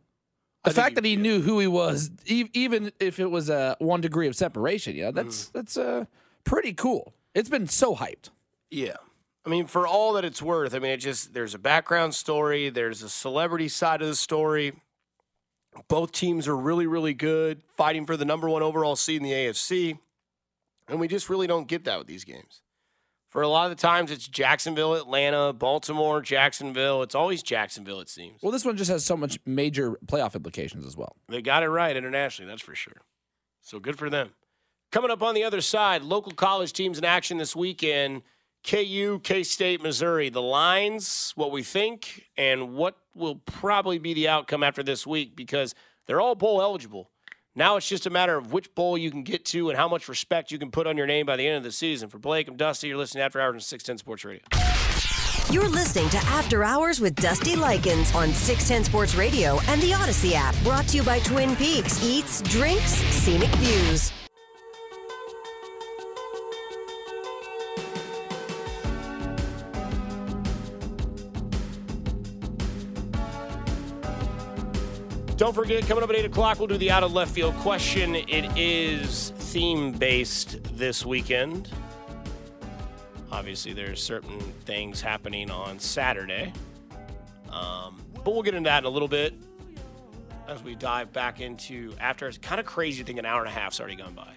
the 0.64 0.72
fact 0.72 0.96
that 0.96 1.04
he 1.04 1.12
he- 1.12 1.16
knew 1.16 1.40
who 1.40 1.58
he 1.60 1.66
was, 1.66 2.10
e- 2.26 2.48
even 2.52 2.92
if 3.00 3.18
it 3.18 3.30
was 3.30 3.48
a 3.48 3.76
one 3.78 4.00
degree 4.00 4.26
of 4.26 4.36
separation, 4.36 4.94
you 4.96 5.04
know, 5.04 5.12
that's 5.12 5.46
Mm. 5.46 5.52
that's 5.52 5.76
uh, 5.76 6.04
pretty 6.44 6.72
cool. 6.74 7.14
It's 7.34 7.48
been 7.48 7.68
so 7.68 7.94
hyped. 7.96 8.30
Yeah. 8.70 8.96
I 9.46 9.48
mean, 9.48 9.66
for 9.66 9.86
all 9.86 10.12
that 10.14 10.24
it's 10.24 10.42
worth, 10.42 10.74
I 10.74 10.78
mean, 10.80 10.90
it 10.90 10.98
just, 10.98 11.32
there's 11.32 11.54
a 11.54 11.58
background 11.58 12.14
story, 12.14 12.68
there's 12.68 13.02
a 13.02 13.08
celebrity 13.08 13.68
side 13.68 14.02
of 14.02 14.08
the 14.08 14.14
story. 14.14 14.74
Both 15.88 16.12
teams 16.12 16.46
are 16.48 16.56
really, 16.56 16.86
really 16.86 17.14
good, 17.14 17.62
fighting 17.76 18.04
for 18.04 18.16
the 18.16 18.24
number 18.24 18.48
one 18.50 18.62
overall 18.62 18.96
seed 18.96 19.18
in 19.18 19.22
the 19.22 19.32
AFC. 19.32 19.98
And 20.90 20.98
we 21.00 21.08
just 21.08 21.30
really 21.30 21.46
don't 21.46 21.68
get 21.68 21.84
that 21.84 21.98
with 21.98 22.08
these 22.08 22.24
games. 22.24 22.62
For 23.30 23.42
a 23.42 23.48
lot 23.48 23.70
of 23.70 23.76
the 23.76 23.80
times, 23.80 24.10
it's 24.10 24.26
Jacksonville, 24.26 24.94
Atlanta, 24.94 25.52
Baltimore, 25.52 26.20
Jacksonville. 26.20 27.02
It's 27.02 27.14
always 27.14 27.44
Jacksonville, 27.44 28.00
it 28.00 28.08
seems. 28.08 28.42
Well, 28.42 28.50
this 28.50 28.64
one 28.64 28.76
just 28.76 28.90
has 28.90 29.04
so 29.04 29.16
much 29.16 29.38
major 29.46 29.92
playoff 30.06 30.34
implications 30.34 30.84
as 30.84 30.96
well. 30.96 31.14
They 31.28 31.40
got 31.40 31.62
it 31.62 31.68
right 31.68 31.96
internationally, 31.96 32.50
that's 32.50 32.62
for 32.62 32.74
sure. 32.74 33.02
So 33.62 33.78
good 33.78 33.96
for 33.96 34.10
them. 34.10 34.30
Coming 34.90 35.12
up 35.12 35.22
on 35.22 35.36
the 35.36 35.44
other 35.44 35.60
side, 35.60 36.02
local 36.02 36.32
college 36.32 36.72
teams 36.72 36.98
in 36.98 37.04
action 37.04 37.38
this 37.38 37.54
weekend. 37.54 38.22
KU, 38.68 39.20
K 39.22 39.44
State, 39.44 39.80
Missouri. 39.80 40.28
The 40.28 40.42
lines, 40.42 41.32
what 41.36 41.52
we 41.52 41.62
think, 41.62 42.26
and 42.36 42.74
what 42.74 42.96
will 43.14 43.36
probably 43.36 43.98
be 43.98 44.12
the 44.12 44.28
outcome 44.28 44.64
after 44.64 44.82
this 44.82 45.06
week 45.06 45.36
because 45.36 45.74
they're 46.06 46.20
all 46.20 46.34
bowl 46.34 46.60
eligible. 46.60 47.10
Now 47.60 47.76
it's 47.76 47.86
just 47.86 48.06
a 48.06 48.10
matter 48.10 48.38
of 48.38 48.54
which 48.54 48.74
bowl 48.74 48.96
you 48.96 49.10
can 49.10 49.22
get 49.22 49.44
to 49.44 49.68
and 49.68 49.76
how 49.76 49.86
much 49.86 50.08
respect 50.08 50.50
you 50.50 50.58
can 50.58 50.70
put 50.70 50.86
on 50.86 50.96
your 50.96 51.06
name 51.06 51.26
by 51.26 51.36
the 51.36 51.46
end 51.46 51.58
of 51.58 51.62
the 51.62 51.70
season. 51.70 52.08
For 52.08 52.18
Blake 52.18 52.48
I'm 52.48 52.56
Dusty, 52.56 52.88
you're 52.88 52.96
listening 52.96 53.20
to 53.20 53.26
After 53.26 53.38
Hours 53.38 53.56
on 53.56 53.60
610 53.60 53.98
Sports 53.98 54.24
Radio. 54.24 54.40
You're 55.52 55.68
listening 55.68 56.08
to 56.08 56.16
After 56.28 56.64
Hours 56.64 57.00
with 57.00 57.14
Dusty 57.16 57.56
Likens 57.56 58.14
on 58.14 58.32
610 58.32 58.84
Sports 58.84 59.14
Radio 59.14 59.60
and 59.68 59.78
the 59.82 59.90
Audacy 59.90 60.32
app. 60.32 60.56
Brought 60.64 60.88
to 60.88 60.96
you 60.96 61.02
by 61.02 61.18
Twin 61.18 61.54
Peaks 61.54 62.02
Eats, 62.02 62.40
Drinks, 62.40 62.92
Scenic 62.92 63.50
Views. 63.56 64.10
Don't 75.40 75.54
forget, 75.54 75.86
coming 75.86 76.04
up 76.04 76.10
at 76.10 76.16
8 76.16 76.26
o'clock, 76.26 76.58
we'll 76.58 76.68
do 76.68 76.76
the 76.76 76.90
out 76.90 77.02
of 77.02 77.14
left 77.14 77.32
field 77.32 77.54
question. 77.60 78.14
It 78.14 78.58
is 78.58 79.30
theme 79.38 79.90
based 79.90 80.58
this 80.76 81.06
weekend. 81.06 81.70
Obviously, 83.32 83.72
there's 83.72 84.02
certain 84.02 84.38
things 84.66 85.00
happening 85.00 85.50
on 85.50 85.78
Saturday. 85.78 86.52
Um, 87.50 88.04
but 88.22 88.34
we'll 88.34 88.42
get 88.42 88.52
into 88.52 88.68
that 88.68 88.80
in 88.80 88.84
a 88.84 88.90
little 88.90 89.08
bit 89.08 89.32
as 90.46 90.62
we 90.62 90.74
dive 90.74 91.10
back 91.10 91.40
into 91.40 91.94
after. 91.98 92.28
It's 92.28 92.36
kind 92.36 92.60
of 92.60 92.66
crazy 92.66 93.02
to 93.02 93.06
think 93.06 93.18
an 93.18 93.24
hour 93.24 93.40
and 93.40 93.48
a 93.48 93.50
half's 93.50 93.80
already 93.80 93.96
gone 93.96 94.12
by. 94.12 94.34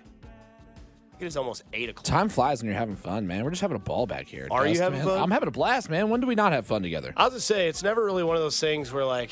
It 1.19 1.25
is 1.25 1.35
almost 1.35 1.63
8 1.73 1.89
o'clock. 1.89 2.05
Time 2.05 2.29
flies 2.29 2.61
when 2.61 2.69
you're 2.69 2.79
having 2.79 2.95
fun, 2.95 3.27
man. 3.27 3.43
We're 3.43 3.49
just 3.49 3.61
having 3.61 3.75
a 3.75 3.79
ball 3.79 4.07
back 4.07 4.27
here. 4.27 4.47
Are 4.49 4.65
you 4.65 4.79
having 4.79 4.99
man. 4.99 5.07
fun? 5.09 5.21
I'm 5.21 5.31
having 5.31 5.49
a 5.49 5.51
blast, 5.51 5.89
man. 5.89 6.09
When 6.09 6.21
do 6.21 6.27
we 6.27 6.35
not 6.35 6.53
have 6.53 6.65
fun 6.65 6.81
together? 6.81 7.13
I 7.17 7.25
was 7.25 7.33
gonna 7.33 7.41
say 7.41 7.67
it's 7.67 7.83
never 7.83 8.05
really 8.05 8.23
one 8.23 8.37
of 8.37 8.41
those 8.41 8.57
things 8.57 8.93
where 8.93 9.03
like, 9.03 9.31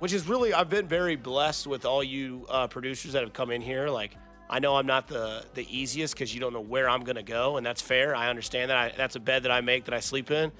which 0.00 0.12
is 0.12 0.26
really 0.28 0.52
I've 0.52 0.68
been 0.68 0.86
very 0.88 1.14
blessed 1.16 1.66
with 1.68 1.84
all 1.86 2.02
you 2.02 2.44
uh, 2.50 2.66
producers 2.66 3.12
that 3.12 3.22
have 3.22 3.32
come 3.32 3.50
in 3.52 3.60
here. 3.62 3.88
Like 3.88 4.16
I 4.50 4.58
know 4.58 4.74
I'm 4.76 4.86
not 4.86 5.06
the 5.06 5.44
the 5.54 5.64
easiest 5.74 6.14
because 6.14 6.34
you 6.34 6.40
don't 6.40 6.52
know 6.52 6.60
where 6.60 6.88
I'm 6.90 7.04
gonna 7.04 7.22
go, 7.22 7.56
and 7.56 7.64
that's 7.64 7.80
fair. 7.80 8.16
I 8.16 8.28
understand 8.28 8.70
that. 8.70 8.76
I, 8.76 8.92
that's 8.96 9.14
a 9.16 9.20
bed 9.20 9.44
that 9.44 9.52
I 9.52 9.60
make 9.60 9.84
that 9.84 9.94
I 9.94 10.00
sleep 10.00 10.30
in. 10.30 10.50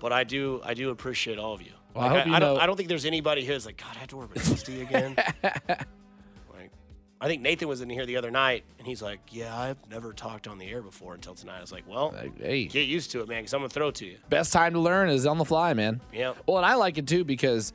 But 0.00 0.12
I 0.12 0.24
do 0.24 0.60
I 0.64 0.74
do 0.74 0.90
appreciate 0.90 1.38
all 1.38 1.52
of 1.54 1.62
you. 1.62 1.72
Well, 1.94 2.04
I 2.04 2.08
Like, 2.08 2.16
hope 2.18 2.26
you 2.28 2.34
I, 2.34 2.38
don't 2.40 2.54
know- 2.56 2.60
I 2.60 2.66
don't 2.66 2.76
think 2.76 2.88
there's 2.88 3.04
anybody 3.04 3.44
who's 3.44 3.66
like 3.66 3.76
God 3.76 3.94
I 3.94 3.98
have 4.00 4.08
to 4.08 4.16
work 4.16 4.32
with 4.34 4.48
Dusty 4.48 4.80
again. 4.82 5.14
like 6.52 6.70
I 7.20 7.26
think 7.28 7.42
Nathan 7.42 7.68
was 7.68 7.82
in 7.82 7.90
here 7.90 8.06
the 8.06 8.16
other 8.16 8.30
night, 8.30 8.64
and 8.78 8.86
he's 8.86 9.02
like, 9.02 9.20
Yeah, 9.30 9.56
I've 9.56 9.76
never 9.90 10.12
talked 10.12 10.48
on 10.48 10.56
the 10.58 10.66
air 10.66 10.80
before 10.82 11.14
until 11.14 11.34
tonight. 11.34 11.58
I 11.58 11.60
was 11.60 11.72
like, 11.72 11.84
Well, 11.88 12.14
hey, 12.38 12.64
get 12.66 12.86
used 12.88 13.10
to 13.12 13.20
it, 13.20 13.28
man, 13.28 13.42
because 13.42 13.52
I'm 13.54 13.60
gonna 13.60 13.68
throw 13.68 13.88
it 13.88 13.94
to 13.96 14.06
you. 14.06 14.16
best 14.30 14.52
time 14.52 14.72
to 14.72 14.80
learn 14.80 15.10
is 15.10 15.26
on 15.26 15.36
the 15.38 15.44
fly, 15.44 15.74
man. 15.74 16.00
Yeah. 16.12 16.32
Well, 16.46 16.56
and 16.56 16.66
I 16.66 16.74
like 16.74 16.96
it 16.98 17.06
too 17.06 17.24
because 17.24 17.72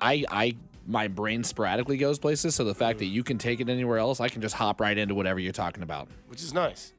I 0.00 0.24
I 0.30 0.56
my 0.86 1.08
brain 1.08 1.44
sporadically 1.44 1.96
goes 1.96 2.18
places. 2.18 2.54
So 2.54 2.64
the 2.64 2.74
fact 2.74 2.98
that 2.98 3.06
you 3.06 3.22
can 3.22 3.38
take 3.38 3.60
it 3.60 3.68
anywhere 3.68 3.98
else, 3.98 4.20
I 4.20 4.28
can 4.28 4.42
just 4.42 4.54
hop 4.54 4.80
right 4.80 4.96
into 4.96 5.14
whatever 5.14 5.38
you're 5.38 5.52
talking 5.52 5.82
about. 5.82 6.08
which 6.28 6.42
is 6.42 6.52
nice. 6.52 6.92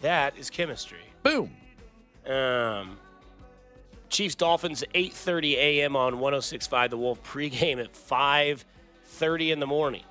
That 0.00 0.36
is 0.38 0.50
chemistry. 0.50 1.00
Boom. 1.22 1.54
Um, 2.26 2.98
Chiefs 4.08 4.34
Dolphins 4.34 4.84
8:30 4.94 5.54
a.m. 5.54 5.96
on 5.96 6.14
106.5 6.14 6.90
The 6.90 6.96
Wolf 6.98 7.22
pregame 7.22 7.78
at 7.82 7.92
5:30 7.92 9.50
in 9.52 9.60
the 9.60 9.66
morning. 9.66 10.02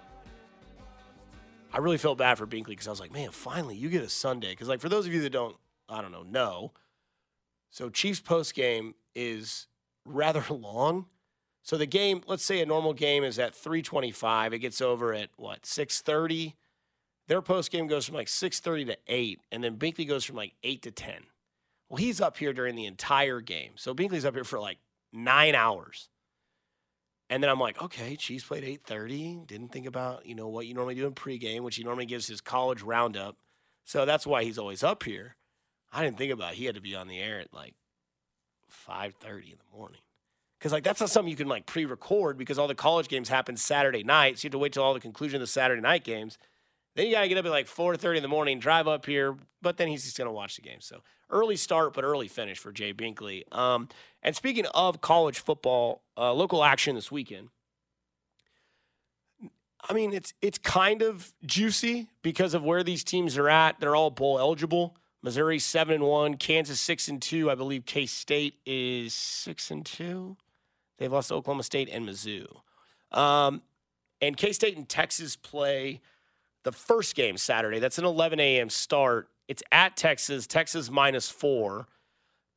I 1.74 1.80
really 1.80 1.98
felt 1.98 2.18
bad 2.18 2.38
for 2.38 2.48
Binkley 2.48 2.68
because 2.68 2.88
I 2.88 2.92
was 2.92 3.00
like, 3.02 3.12
man, 3.12 3.32
finally 3.32 3.76
you 3.76 3.90
get 3.90 4.02
a 4.02 4.10
Sunday. 4.10 4.52
Because 4.52 4.68
like 4.70 4.80
for 4.80 4.90
those 4.90 5.06
of 5.06 5.14
you 5.14 5.22
that 5.22 5.32
don't, 5.32 5.56
I 5.90 6.02
don't 6.02 6.12
know, 6.12 6.24
know. 6.24 6.72
So 7.70 7.90
Chiefs 7.90 8.22
postgame 8.22 8.94
is 9.14 9.68
rather 10.06 10.44
long. 10.50 11.08
So 11.66 11.78
the 11.78 11.88
game, 11.88 12.22
let's 12.28 12.46
say 12.46 12.62
a 12.62 12.66
normal 12.66 12.94
game 12.94 13.24
is 13.24 13.40
at 13.40 13.56
325. 13.56 14.54
It 14.54 14.60
gets 14.60 14.82
over 14.82 15.16
at 15.16 15.30
what, 15.36 15.66
630? 15.66 16.56
Their 17.28 17.42
post 17.42 17.72
game 17.72 17.88
goes 17.88 18.06
from 18.06 18.14
like 18.14 18.28
630 18.28 18.94
to 18.94 18.98
8, 19.08 19.40
and 19.52 19.64
then 19.64 19.76
Binkley 19.76 20.08
goes 20.08 20.24
from 20.24 20.36
like 20.36 20.54
8 20.62 20.84
to 20.84 20.92
10. 20.92 21.24
Well, 21.90 21.98
he's 21.98 22.22
up 22.22 22.38
here 22.38 22.54
during 22.54 22.76
the 22.76 22.86
entire 22.86 23.42
game. 23.42 23.72
So 23.78 23.96
Binkley's 23.96 24.26
up 24.26 24.36
here 24.36 24.44
for 24.44 24.60
like 24.60 24.78
nine 25.12 25.56
hours. 25.56 26.08
And 27.32 27.42
then 27.42 27.50
I'm 27.50 27.60
like, 27.60 27.82
okay, 27.82 28.16
Chiefs 28.16 28.46
played 28.46 28.64
8:30. 28.64 29.48
Didn't 29.48 29.70
think 29.70 29.88
about 29.88 30.28
you 30.28 30.36
know 30.36 30.48
what 30.48 30.68
you 30.68 30.76
normally 30.76 30.94
do 30.94 31.08
in 31.08 31.14
pregame, 31.16 31.62
which 31.62 31.78
he 31.78 31.84
normally 31.84 32.06
gives 32.06 32.28
his 32.28 32.42
college 32.42 32.84
roundup. 32.84 33.38
So 33.86 34.06
that's 34.06 34.28
why 34.28 34.44
he's 34.44 34.60
always 34.60 34.84
up 34.84 35.02
here. 35.02 35.36
I 35.92 36.04
didn't 36.04 36.20
think 36.20 36.32
about 36.32 36.54
it. 36.54 36.58
he 36.58 36.66
had 36.66 36.76
to 36.76 36.82
be 36.82 36.96
on 36.96 37.08
the 37.08 37.18
air 37.18 37.40
at 37.40 37.52
like 37.52 37.74
5:30 38.88 39.54
in 39.54 39.58
the 39.58 39.76
morning. 39.76 40.02
Because 40.66 40.74
like 40.74 40.84
that's 40.84 41.00
not 41.00 41.12
something 41.12 41.30
you 41.30 41.38
can 41.38 41.48
like 41.48 41.68
pre-record 41.68 42.40
because 42.40 42.58
all 42.58 42.68
the 42.68 42.74
college 42.74 43.08
games 43.08 43.30
happen 43.30 43.56
Saturday 43.56 44.04
night. 44.04 44.40
So 44.40 44.46
you 44.46 44.48
have 44.48 44.54
to 44.54 44.58
wait 44.58 44.74
till 44.74 44.82
all 44.82 44.96
the 44.96 45.00
conclusion 45.00 45.36
of 45.36 45.42
the 45.42 45.46
Saturday 45.46 45.80
night 45.80 46.04
games. 46.04 46.40
Then 46.96 47.06
you 47.06 47.12
gotta 47.12 47.28
get 47.28 47.38
up 47.38 47.46
at 47.46 47.52
like 47.52 47.68
4:30 47.68 48.18
in 48.18 48.24
the 48.24 48.28
morning, 48.28 48.58
drive 48.58 48.88
up 48.88 49.06
here, 49.06 49.38
but 49.62 49.78
then 49.78 49.90
he's 49.90 50.04
just 50.06 50.18
gonna 50.18 50.32
watch 50.32 50.56
the 50.56 50.64
game. 50.64 50.82
So 50.82 51.04
early 51.30 51.56
start, 51.56 51.94
but 51.94 52.04
early 52.04 52.28
finish 52.28 52.58
for 52.58 52.72
Jay 52.72 52.96
Binkley. 52.96 53.44
Um, 53.56 53.90
and 54.24 54.36
speaking 54.36 54.66
of 54.74 55.02
college 55.02 55.38
football, 55.38 56.02
uh, 56.18 56.34
local 56.34 56.64
action 56.64 56.96
this 56.96 57.12
weekend. 57.12 57.50
I 59.88 59.94
mean, 59.94 60.14
it's 60.14 60.34
it's 60.42 60.58
kind 60.58 61.04
of 61.04 61.32
juicy 61.46 62.08
because 62.24 62.56
of 62.56 62.64
where 62.64 62.82
these 62.82 63.04
teams 63.04 63.38
are 63.38 63.50
at. 63.50 63.80
They're 63.80 63.96
all 63.96 64.10
bowl 64.10 64.40
eligible. 64.40 64.98
Missouri 65.22 65.60
seven 65.60 65.94
and 65.94 66.04
one, 66.04 66.38
Kansas 66.38 66.82
six 66.82 67.08
and 67.08 67.22
two. 67.22 67.52
I 67.52 67.54
believe 67.54 67.86
K 67.86 68.08
State 68.08 68.56
is 68.66 69.14
six 69.14 69.70
and 69.70 69.86
two. 69.86 70.38
They've 70.98 71.12
lost 71.12 71.30
to 71.30 71.36
Oklahoma 71.36 71.64
State 71.64 71.90
and 71.92 72.08
Mizzou. 72.08 72.48
Um, 73.12 73.62
and 74.22 74.38
K 74.38 74.52
State 74.52 74.78
and 74.78 74.88
Texas 74.88 75.36
play 75.36 76.02
the 76.64 76.72
first 76.72 77.16
game 77.16 77.38
Saturday. 77.38 77.80
That's 77.80 77.98
an 77.98 78.06
11 78.06 78.40
a.m. 78.40 78.70
start. 78.70 79.30
It's 79.48 79.64
at 79.72 79.96
Texas. 79.96 80.48
Texas 80.48 80.90
minus 80.90 81.30
four. 81.30 81.88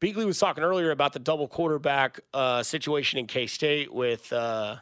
Beagley 0.00 0.24
was 0.24 0.38
talking 0.38 0.62
earlier 0.62 0.90
about 0.90 1.12
the 1.12 1.18
double 1.18 1.48
quarterback 1.48 2.20
uh, 2.32 2.62
situation 2.62 3.18
in 3.18 3.26
K 3.26 3.46
State 3.46 3.92
with 3.92 4.32
uh, 4.32 4.76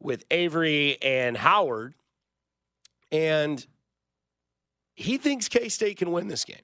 with 0.00 0.24
Avery 0.30 0.98
and 1.02 1.36
Howard, 1.36 1.94
and 3.10 3.64
he 4.94 5.18
thinks 5.18 5.48
K 5.48 5.68
State 5.68 5.98
can 5.98 6.12
win 6.12 6.28
this 6.28 6.44
game. 6.44 6.56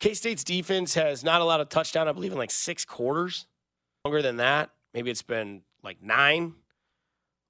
K 0.00 0.14
State's 0.14 0.44
defense 0.44 0.94
has 0.94 1.24
not 1.24 1.40
allowed 1.40 1.60
a 1.60 1.64
touchdown, 1.64 2.08
I 2.08 2.12
believe, 2.12 2.32
in 2.32 2.38
like 2.38 2.50
six 2.50 2.84
quarters. 2.84 3.46
Longer 4.04 4.22
than 4.22 4.36
that, 4.36 4.70
maybe 4.94 5.10
it's 5.10 5.22
been 5.22 5.62
like 5.82 6.02
nine. 6.02 6.54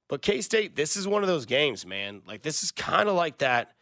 But 0.09 0.23
K 0.23 0.41
State, 0.41 0.75
this 0.75 0.97
is 0.97 1.07
one 1.07 1.23
of 1.23 1.29
those 1.29 1.47
games, 1.47 1.87
man. 1.87 2.23
Like 2.27 2.43
this 2.43 2.63
is 2.63 2.73
kind 2.73 3.09
of 3.09 3.15
like 3.15 3.39
that 3.39 3.75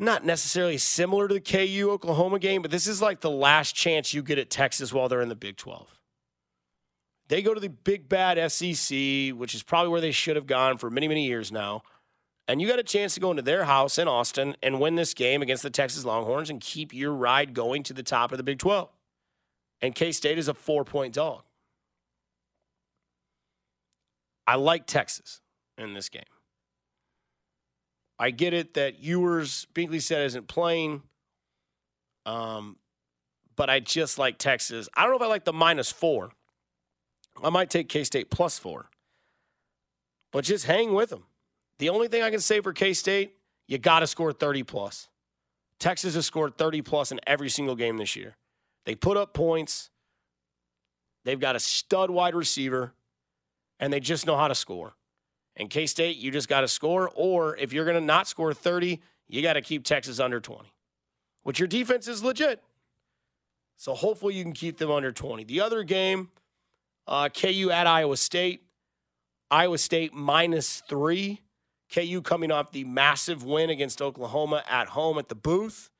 not 0.00 0.24
necessarily 0.24 0.78
similar 0.78 1.28
to 1.28 1.34
the 1.34 1.40
KU 1.40 1.90
Oklahoma 1.90 2.38
game, 2.38 2.62
but 2.62 2.70
this 2.70 2.86
is 2.86 3.02
like 3.02 3.20
the 3.20 3.30
last 3.30 3.74
chance 3.74 4.14
you 4.14 4.22
get 4.22 4.38
at 4.38 4.48
Texas 4.48 4.92
while 4.92 5.08
they're 5.08 5.20
in 5.20 5.28
the 5.28 5.36
Big 5.36 5.58
12. 5.58 6.00
They 7.28 7.42
go 7.42 7.52
to 7.54 7.60
the 7.60 7.68
big 7.68 8.08
bad 8.08 8.50
SEC, 8.50 9.36
which 9.36 9.54
is 9.54 9.62
probably 9.62 9.90
where 9.90 10.00
they 10.00 10.10
should 10.10 10.36
have 10.36 10.46
gone 10.46 10.78
for 10.78 10.90
many, 10.90 11.06
many 11.06 11.26
years 11.26 11.52
now. 11.52 11.82
And 12.48 12.60
you 12.60 12.66
got 12.66 12.80
a 12.80 12.82
chance 12.82 13.14
to 13.14 13.20
go 13.20 13.30
into 13.30 13.42
their 13.42 13.66
house 13.66 13.98
in 13.98 14.08
Austin 14.08 14.56
and 14.62 14.80
win 14.80 14.96
this 14.96 15.14
game 15.14 15.42
against 15.42 15.62
the 15.62 15.70
Texas 15.70 16.04
Longhorns 16.04 16.50
and 16.50 16.60
keep 16.60 16.92
your 16.92 17.12
ride 17.12 17.54
going 17.54 17.84
to 17.84 17.92
the 17.92 18.02
top 18.02 18.32
of 18.32 18.38
the 18.38 18.42
Big 18.42 18.58
12. 18.58 18.88
And 19.82 19.94
K 19.94 20.12
State 20.12 20.38
is 20.38 20.48
a 20.48 20.54
four 20.54 20.82
point 20.82 21.14
dog. 21.14 21.42
I 24.50 24.56
like 24.56 24.84
Texas 24.84 25.40
in 25.78 25.94
this 25.94 26.08
game. 26.08 26.24
I 28.18 28.32
get 28.32 28.52
it 28.52 28.74
that 28.74 28.98
Ewers, 28.98 29.68
Binkley 29.72 30.02
said, 30.02 30.26
isn't 30.26 30.48
playing. 30.48 31.02
Um, 32.26 32.76
but 33.54 33.70
I 33.70 33.78
just 33.78 34.18
like 34.18 34.38
Texas. 34.38 34.88
I 34.92 35.02
don't 35.02 35.12
know 35.12 35.18
if 35.18 35.22
I 35.22 35.26
like 35.26 35.44
the 35.44 35.52
minus 35.52 35.92
four. 35.92 36.32
I 37.40 37.50
might 37.50 37.70
take 37.70 37.88
K 37.88 38.02
State 38.02 38.28
plus 38.28 38.58
four. 38.58 38.90
But 40.32 40.42
just 40.42 40.66
hang 40.66 40.94
with 40.94 41.10
them. 41.10 41.26
The 41.78 41.90
only 41.90 42.08
thing 42.08 42.24
I 42.24 42.30
can 42.30 42.40
say 42.40 42.60
for 42.60 42.72
K 42.72 42.92
State, 42.92 43.36
you 43.68 43.78
got 43.78 44.00
to 44.00 44.08
score 44.08 44.32
30 44.32 44.64
plus. 44.64 45.06
Texas 45.78 46.16
has 46.16 46.26
scored 46.26 46.58
30 46.58 46.82
plus 46.82 47.12
in 47.12 47.20
every 47.24 47.50
single 47.50 47.76
game 47.76 47.98
this 47.98 48.16
year. 48.16 48.34
They 48.84 48.96
put 48.96 49.16
up 49.16 49.32
points. 49.32 49.90
They've 51.24 51.38
got 51.38 51.54
a 51.54 51.60
stud 51.60 52.10
wide 52.10 52.34
receiver, 52.34 52.94
and 53.80 53.92
they 53.92 53.98
just 53.98 54.26
know 54.26 54.36
how 54.36 54.46
to 54.46 54.54
score. 54.54 54.94
And 55.56 55.68
K 55.68 55.86
State, 55.86 56.18
you 56.18 56.30
just 56.30 56.48
got 56.48 56.60
to 56.60 56.68
score. 56.68 57.10
Or 57.12 57.56
if 57.56 57.72
you're 57.72 57.84
going 57.84 57.96
to 57.96 58.00
not 58.00 58.28
score 58.28 58.54
30, 58.54 59.00
you 59.26 59.42
got 59.42 59.54
to 59.54 59.62
keep 59.62 59.84
Texas 59.84 60.20
under 60.20 60.38
20, 60.38 60.72
which 61.42 61.58
your 61.58 61.66
defense 61.66 62.06
is 62.06 62.22
legit. 62.22 62.62
So 63.76 63.94
hopefully 63.94 64.34
you 64.34 64.44
can 64.44 64.52
keep 64.52 64.76
them 64.76 64.90
under 64.90 65.10
20. 65.10 65.44
The 65.44 65.62
other 65.62 65.82
game, 65.82 66.28
uh, 67.08 67.30
KU 67.30 67.70
at 67.72 67.86
Iowa 67.86 68.16
State. 68.16 68.62
Iowa 69.50 69.78
State 69.78 70.12
minus 70.14 70.82
three. 70.88 71.40
KU 71.92 72.22
coming 72.22 72.52
off 72.52 72.70
the 72.70 72.84
massive 72.84 73.42
win 73.42 73.68
against 73.68 74.00
Oklahoma 74.00 74.62
at 74.70 74.88
home 74.88 75.18
at 75.18 75.28
the 75.28 75.34
booth. 75.34 75.90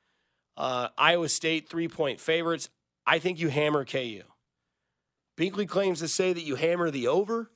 Uh, 0.56 0.88
Iowa 0.96 1.28
State 1.28 1.68
three 1.68 1.88
point 1.88 2.20
favorites. 2.20 2.68
I 3.06 3.18
think 3.18 3.40
you 3.40 3.48
hammer 3.48 3.84
KU. 3.84 4.22
Binkley 5.36 5.66
claims 5.66 6.00
to 6.00 6.08
say 6.08 6.32
that 6.32 6.42
you 6.42 6.54
hammer 6.54 6.90
the 6.90 7.08
over. 7.08 7.50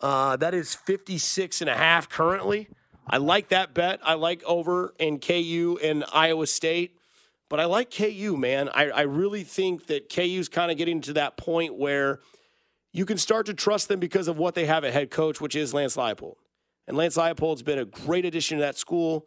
Uh, 0.00 0.36
that 0.36 0.54
is 0.54 0.74
56 0.74 1.60
and 1.60 1.70
a 1.70 1.74
half 1.74 2.08
currently. 2.08 2.68
I 3.06 3.18
like 3.18 3.48
that 3.48 3.74
bet. 3.74 4.00
I 4.02 4.14
like 4.14 4.42
over 4.44 4.94
in 4.98 5.18
KU 5.18 5.78
and 5.82 6.04
Iowa 6.12 6.46
State, 6.46 6.98
but 7.48 7.60
I 7.60 7.66
like 7.66 7.90
KU, 7.90 8.36
man. 8.36 8.68
I, 8.70 8.90
I 8.90 9.02
really 9.02 9.44
think 9.44 9.86
that 9.86 10.08
KU's 10.08 10.48
kind 10.48 10.70
of 10.70 10.78
getting 10.78 11.00
to 11.02 11.12
that 11.14 11.36
point 11.36 11.74
where 11.74 12.20
you 12.92 13.04
can 13.04 13.18
start 13.18 13.46
to 13.46 13.54
trust 13.54 13.88
them 13.88 14.00
because 14.00 14.28
of 14.28 14.38
what 14.38 14.54
they 14.54 14.66
have 14.66 14.84
at 14.84 14.92
head 14.92 15.10
coach, 15.10 15.40
which 15.40 15.54
is 15.54 15.74
Lance 15.74 15.96
Leipold. 15.96 16.36
And 16.86 16.96
Lance 16.96 17.16
Leipold's 17.16 17.62
been 17.62 17.78
a 17.78 17.84
great 17.84 18.24
addition 18.24 18.58
to 18.58 18.62
that 18.62 18.76
school, 18.76 19.26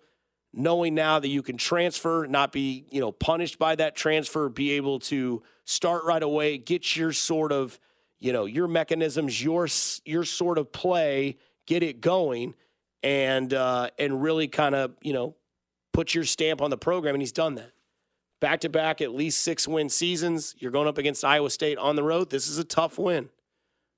knowing 0.53 0.95
now 0.95 1.19
that 1.19 1.27
you 1.27 1.43
can 1.43 1.57
transfer, 1.57 2.25
not 2.27 2.51
be, 2.51 2.85
you 2.89 2.99
know, 2.99 3.11
punished 3.11 3.59
by 3.59 3.75
that 3.75 3.95
transfer, 3.95 4.49
be 4.49 4.71
able 4.71 4.99
to 4.99 5.43
start 5.65 6.03
right 6.03 6.23
away, 6.23 6.57
get 6.57 6.95
your 6.95 7.13
sort 7.13 7.51
of– 7.51 7.79
you 8.19 8.33
know 8.33 8.45
your 8.45 8.67
mechanisms, 8.67 9.43
your 9.43 9.67
your 10.05 10.23
sort 10.23 10.57
of 10.57 10.71
play, 10.71 11.37
get 11.65 11.83
it 11.83 12.01
going, 12.01 12.55
and 13.03 13.53
uh, 13.53 13.89
and 13.99 14.21
really 14.21 14.47
kind 14.47 14.75
of 14.75 14.95
you 15.01 15.13
know 15.13 15.35
put 15.93 16.13
your 16.13 16.23
stamp 16.23 16.61
on 16.61 16.69
the 16.69 16.77
program. 16.77 17.15
And 17.15 17.21
he's 17.21 17.31
done 17.31 17.55
that. 17.55 17.71
Back 18.39 18.61
to 18.61 18.69
back, 18.69 19.01
at 19.01 19.13
least 19.13 19.41
six 19.41 19.67
win 19.67 19.89
seasons. 19.89 20.55
You're 20.59 20.71
going 20.71 20.87
up 20.87 20.97
against 20.97 21.23
Iowa 21.23 21.49
State 21.49 21.77
on 21.77 21.95
the 21.95 22.03
road. 22.03 22.29
This 22.29 22.47
is 22.47 22.57
a 22.57 22.63
tough 22.63 22.97
win, 22.97 23.29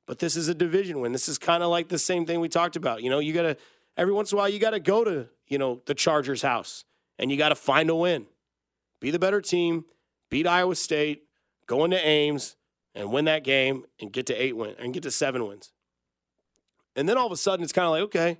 but 0.05 0.19
this 0.19 0.35
is 0.35 0.47
a 0.47 0.53
division 0.53 0.99
win. 0.99 1.11
This 1.11 1.27
is 1.29 1.37
kind 1.37 1.63
of 1.63 1.69
like 1.69 1.89
the 1.89 1.99
same 1.99 2.25
thing 2.25 2.39
we 2.39 2.49
talked 2.49 2.75
about. 2.75 3.03
You 3.03 3.09
know, 3.09 3.19
you 3.19 3.33
got 3.33 3.43
to 3.43 3.57
every 3.97 4.13
once 4.13 4.31
in 4.31 4.37
a 4.37 4.39
while 4.39 4.49
you 4.49 4.59
got 4.59 4.71
to 4.71 4.79
go 4.79 5.03
to 5.03 5.27
you 5.47 5.57
know 5.57 5.81
the 5.85 5.95
Chargers' 5.95 6.41
house 6.41 6.83
and 7.17 7.31
you 7.31 7.37
got 7.37 7.49
to 7.49 7.55
find 7.55 7.89
a 7.89 7.95
win. 7.95 8.25
Be 8.99 9.11
the 9.11 9.19
better 9.19 9.39
team. 9.39 9.85
Beat 10.29 10.45
Iowa 10.45 10.75
State. 10.75 11.23
Go 11.67 11.85
into 11.85 11.97
Ames 12.05 12.55
and 12.95 13.11
win 13.11 13.25
that 13.25 13.43
game 13.43 13.85
and 13.99 14.11
get 14.11 14.25
to 14.27 14.33
eight 14.33 14.55
wins 14.55 14.75
and 14.79 14.93
get 14.93 15.03
to 15.03 15.11
seven 15.11 15.47
wins. 15.47 15.71
And 16.95 17.07
then 17.07 17.17
all 17.17 17.25
of 17.25 17.31
a 17.31 17.37
sudden 17.37 17.63
it's 17.63 17.73
kind 17.73 17.85
of 17.85 17.91
like, 17.91 18.01
okay, 18.03 18.39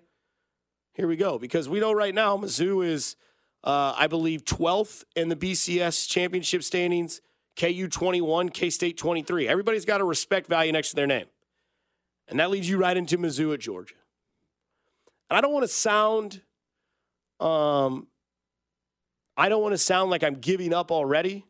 here 0.94 1.08
we 1.08 1.16
go. 1.16 1.38
Because 1.40 1.70
we 1.70 1.80
know 1.80 1.94
right 1.94 2.14
now 2.14 2.36
Mizzou 2.38 2.86
is, 2.86 3.16
uh, 3.64 3.94
I 3.98 4.08
believe, 4.08 4.44
12th 4.44 5.04
in 5.16 5.30
the 5.30 5.36
BCS 5.36 6.10
championship 6.10 6.64
standings, 6.64 7.22
KU 7.58 7.88
21, 7.88 8.50
K 8.50 8.70
State 8.70 8.98
23. 8.98 9.48
Everybody's 9.48 9.86
got 9.86 10.02
a 10.02 10.04
respect 10.04 10.48
value 10.48 10.72
next 10.72 10.90
to 10.90 10.96
their 10.96 11.08
name. 11.08 11.26
And 12.28 12.40
that 12.40 12.50
leads 12.50 12.70
you 12.70 12.78
right 12.78 12.96
into 12.96 13.18
Mizzou 13.18 13.54
at 13.54 13.60
Georgia. 13.60 13.96
And 15.30 15.38
I 15.38 15.42
don't 15.42 15.54
want 15.54 15.64
to 15.64 15.68
sound, 15.68 16.42
um, 17.40 18.08
I 19.38 19.50
don't 19.50 19.62
want 19.62 19.74
to 19.74 19.78
sound 19.78 20.12
like 20.12 20.24
I'm 20.24 20.36
giving 20.36 20.74
up 20.74 20.92
already. 20.92 21.46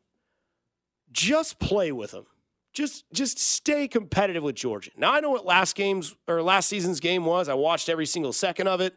Just 1.12 1.59
play 1.59 1.91
with 1.91 2.12
them 2.12 2.27
just 2.73 3.05
just 3.13 3.39
stay 3.39 3.88
competitive 3.88 4.43
with 4.43 4.55
Georgia. 4.55 4.91
Now 4.97 5.13
I 5.13 5.19
know 5.19 5.32
what 5.32 5.45
last 5.45 5.75
game's 5.75 6.15
or 6.27 6.41
last 6.41 6.67
season's 6.67 6.99
game 6.99 7.25
was. 7.25 7.49
I 7.49 7.53
watched 7.53 7.89
every 7.89 8.05
single 8.05 8.34
second 8.34 8.67
of 8.67 8.82
it. 8.82 8.95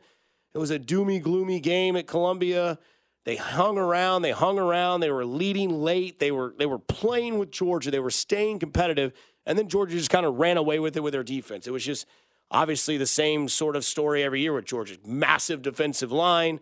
It 0.55 0.59
was 0.59 0.71
a 0.71 0.79
doomy, 0.79 1.23
gloomy 1.23 1.61
game 1.61 1.97
at 1.97 2.07
Columbia. 2.07 2.79
They 3.25 3.37
hung 3.37 3.79
around, 3.79 4.23
they 4.23 4.33
hung 4.33 4.59
around, 4.59 5.01
they 5.01 5.11
were 5.11 5.25
leading 5.25 5.83
late, 5.83 6.19
they 6.19 6.33
were 6.33 6.55
they 6.59 6.67
were 6.67 6.79
playing 6.79 7.39
with 7.39 7.51
Georgia, 7.51 7.91
they 7.91 8.01
were 8.01 8.11
staying 8.11 8.59
competitive, 8.59 9.13
and 9.47 9.57
then 9.57 9.69
Georgia 9.69 9.97
just 9.97 10.11
kind 10.11 10.27
of 10.27 10.39
ran 10.39 10.57
away 10.57 10.79
with 10.79 10.97
it 10.97 11.01
with 11.01 11.13
their 11.13 11.23
defense. 11.23 11.67
It 11.67 11.73
was 11.73 11.85
just 11.85 12.05
obviously 12.51 12.97
the 12.97 13.07
same 13.07 13.49
sort 13.49 13.77
of 13.77 13.85
story 13.85 14.23
every 14.23 14.41
year 14.41 14.53
with 14.53 14.65
Georgia. 14.65 14.97
Massive 15.07 15.63
defensive 15.63 16.11
line, 16.11 16.61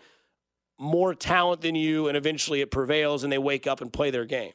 more 0.79 1.15
talent 1.15 1.63
than 1.63 1.75
you, 1.75 2.09
and 2.09 2.17
eventually 2.17 2.61
it 2.61 2.71
prevails 2.71 3.25
and 3.25 3.33
they 3.33 3.39
wake 3.39 3.67
up 3.67 3.81
and 3.81 3.93
play 3.93 4.11
their 4.11 4.27
game. 4.27 4.53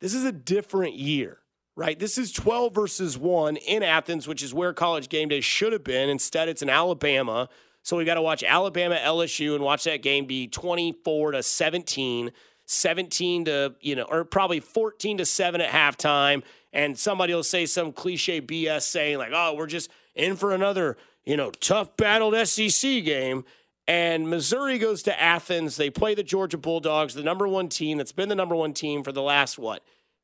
This 0.00 0.14
is 0.14 0.24
a 0.24 0.32
different 0.32 0.94
year 0.94 1.41
right? 1.76 1.98
This 1.98 2.18
is 2.18 2.32
12 2.32 2.74
versus 2.74 3.16
1 3.18 3.56
in 3.56 3.82
Athens, 3.82 4.28
which 4.28 4.42
is 4.42 4.52
where 4.52 4.72
college 4.72 5.08
game 5.08 5.28
day 5.28 5.40
should 5.40 5.72
have 5.72 5.84
been. 5.84 6.08
Instead, 6.08 6.48
it's 6.48 6.62
in 6.62 6.68
Alabama. 6.68 7.48
So 7.82 7.96
we 7.96 8.04
got 8.04 8.14
to 8.14 8.22
watch 8.22 8.44
Alabama 8.44 8.96
LSU 8.96 9.54
and 9.54 9.64
watch 9.64 9.84
that 9.84 10.02
game 10.02 10.26
be 10.26 10.46
24 10.46 11.32
to 11.32 11.42
17, 11.42 12.30
17 12.66 13.44
to, 13.46 13.74
you 13.80 13.96
know, 13.96 14.04
or 14.04 14.24
probably 14.24 14.60
14 14.60 15.18
to 15.18 15.26
7 15.26 15.60
at 15.60 15.70
halftime. 15.70 16.42
And 16.72 16.98
somebody 16.98 17.34
will 17.34 17.42
say 17.42 17.66
some 17.66 17.92
cliche 17.92 18.40
BS 18.40 18.82
saying, 18.82 19.18
like, 19.18 19.32
oh, 19.34 19.54
we're 19.54 19.66
just 19.66 19.90
in 20.14 20.36
for 20.36 20.52
another, 20.52 20.96
you 21.24 21.36
know, 21.36 21.50
tough 21.50 21.96
battled 21.96 22.34
SEC 22.46 23.04
game. 23.04 23.44
And 23.88 24.30
Missouri 24.30 24.78
goes 24.78 25.02
to 25.04 25.20
Athens. 25.20 25.76
They 25.76 25.90
play 25.90 26.14
the 26.14 26.22
Georgia 26.22 26.56
Bulldogs, 26.56 27.14
the 27.14 27.22
number 27.22 27.48
one 27.48 27.68
team 27.68 27.98
that's 27.98 28.12
been 28.12 28.28
the 28.28 28.34
number 28.34 28.54
one 28.54 28.74
team 28.74 29.02
for 29.02 29.10
the 29.10 29.22
last, 29.22 29.58
what, 29.58 29.82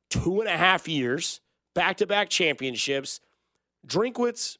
two 0.09 0.39
and 0.41 0.49
a 0.49 0.57
half 0.57 0.87
years, 0.87 1.41
back 1.73 1.97
to 1.97 2.07
back 2.07 2.29
championships. 2.29 3.19
Drinkwitz, 3.87 4.57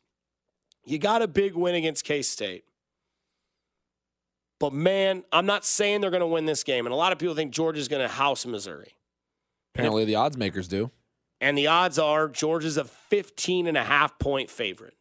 you 0.85 0.97
got 0.97 1.21
a 1.21 1.27
big 1.27 1.55
win 1.55 1.75
against 1.75 2.03
K 2.03 2.21
State. 2.21 2.65
But 4.59 4.73
man, 4.73 5.23
I'm 5.31 5.45
not 5.45 5.63
saying 5.63 6.01
they're 6.01 6.11
going 6.11 6.19
to 6.21 6.27
win 6.27 6.45
this 6.45 6.63
game. 6.63 6.85
And 6.85 6.93
a 6.93 6.95
lot 6.95 7.13
of 7.13 7.19
people 7.19 7.35
think 7.35 7.51
Georgia's 7.51 7.87
going 7.87 8.01
to 8.01 8.13
house 8.13 8.45
Missouri. 8.45 8.93
Apparently, 9.73 10.03
the 10.05 10.15
odds 10.15 10.37
makers 10.37 10.67
do. 10.67 10.91
And 11.41 11.57
the 11.57 11.67
odds 11.67 11.97
are 11.97 12.27
Georgia's 12.27 12.75
a 12.75 12.83
15 12.83 13.67
and 13.67 13.77
a 13.77 13.83
half 13.83 14.19
point 14.19 14.49
favorite. 14.49 14.95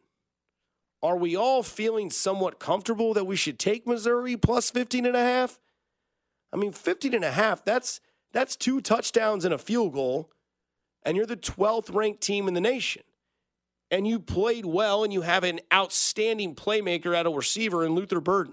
Are 1.03 1.17
we 1.17 1.37
all 1.37 1.63
feeling 1.63 2.11
somewhat 2.11 2.59
comfortable 2.59 3.15
that 3.15 3.25
we 3.25 3.37
should 3.37 3.59
take 3.59 3.87
Missouri 3.87 4.37
plus 4.37 4.71
15 4.71 5.07
and 5.07 5.17
a 5.17 5.23
half? 5.23 5.59
I 6.53 6.57
mean, 6.57 6.73
15 6.73 7.15
and 7.15 7.25
a 7.25 7.31
half, 7.33 7.65
that's 7.65 8.01
that's 8.33 8.57
two 8.57 8.81
touchdowns 8.81 9.45
and 9.45 9.55
a 9.55 9.59
field 9.59 9.93
goal, 9.95 10.31
and 11.09 11.17
you're 11.17 11.25
the 11.25 11.39
12th 11.39 11.95
ranked 11.95 12.21
team 12.21 12.49
in 12.49 12.53
the 12.53 12.61
nation. 12.61 13.03
And 13.91 14.07
you 14.07 14.21
played 14.21 14.67
well 14.67 15.05
and 15.05 15.11
you 15.11 15.23
have 15.23 15.43
an 15.43 15.59
outstanding 15.73 16.55
playmaker 16.55 17.17
at 17.17 17.25
a 17.25 17.31
receiver 17.31 17.83
in 17.83 17.95
Luther 17.95 18.21
Burden. 18.21 18.53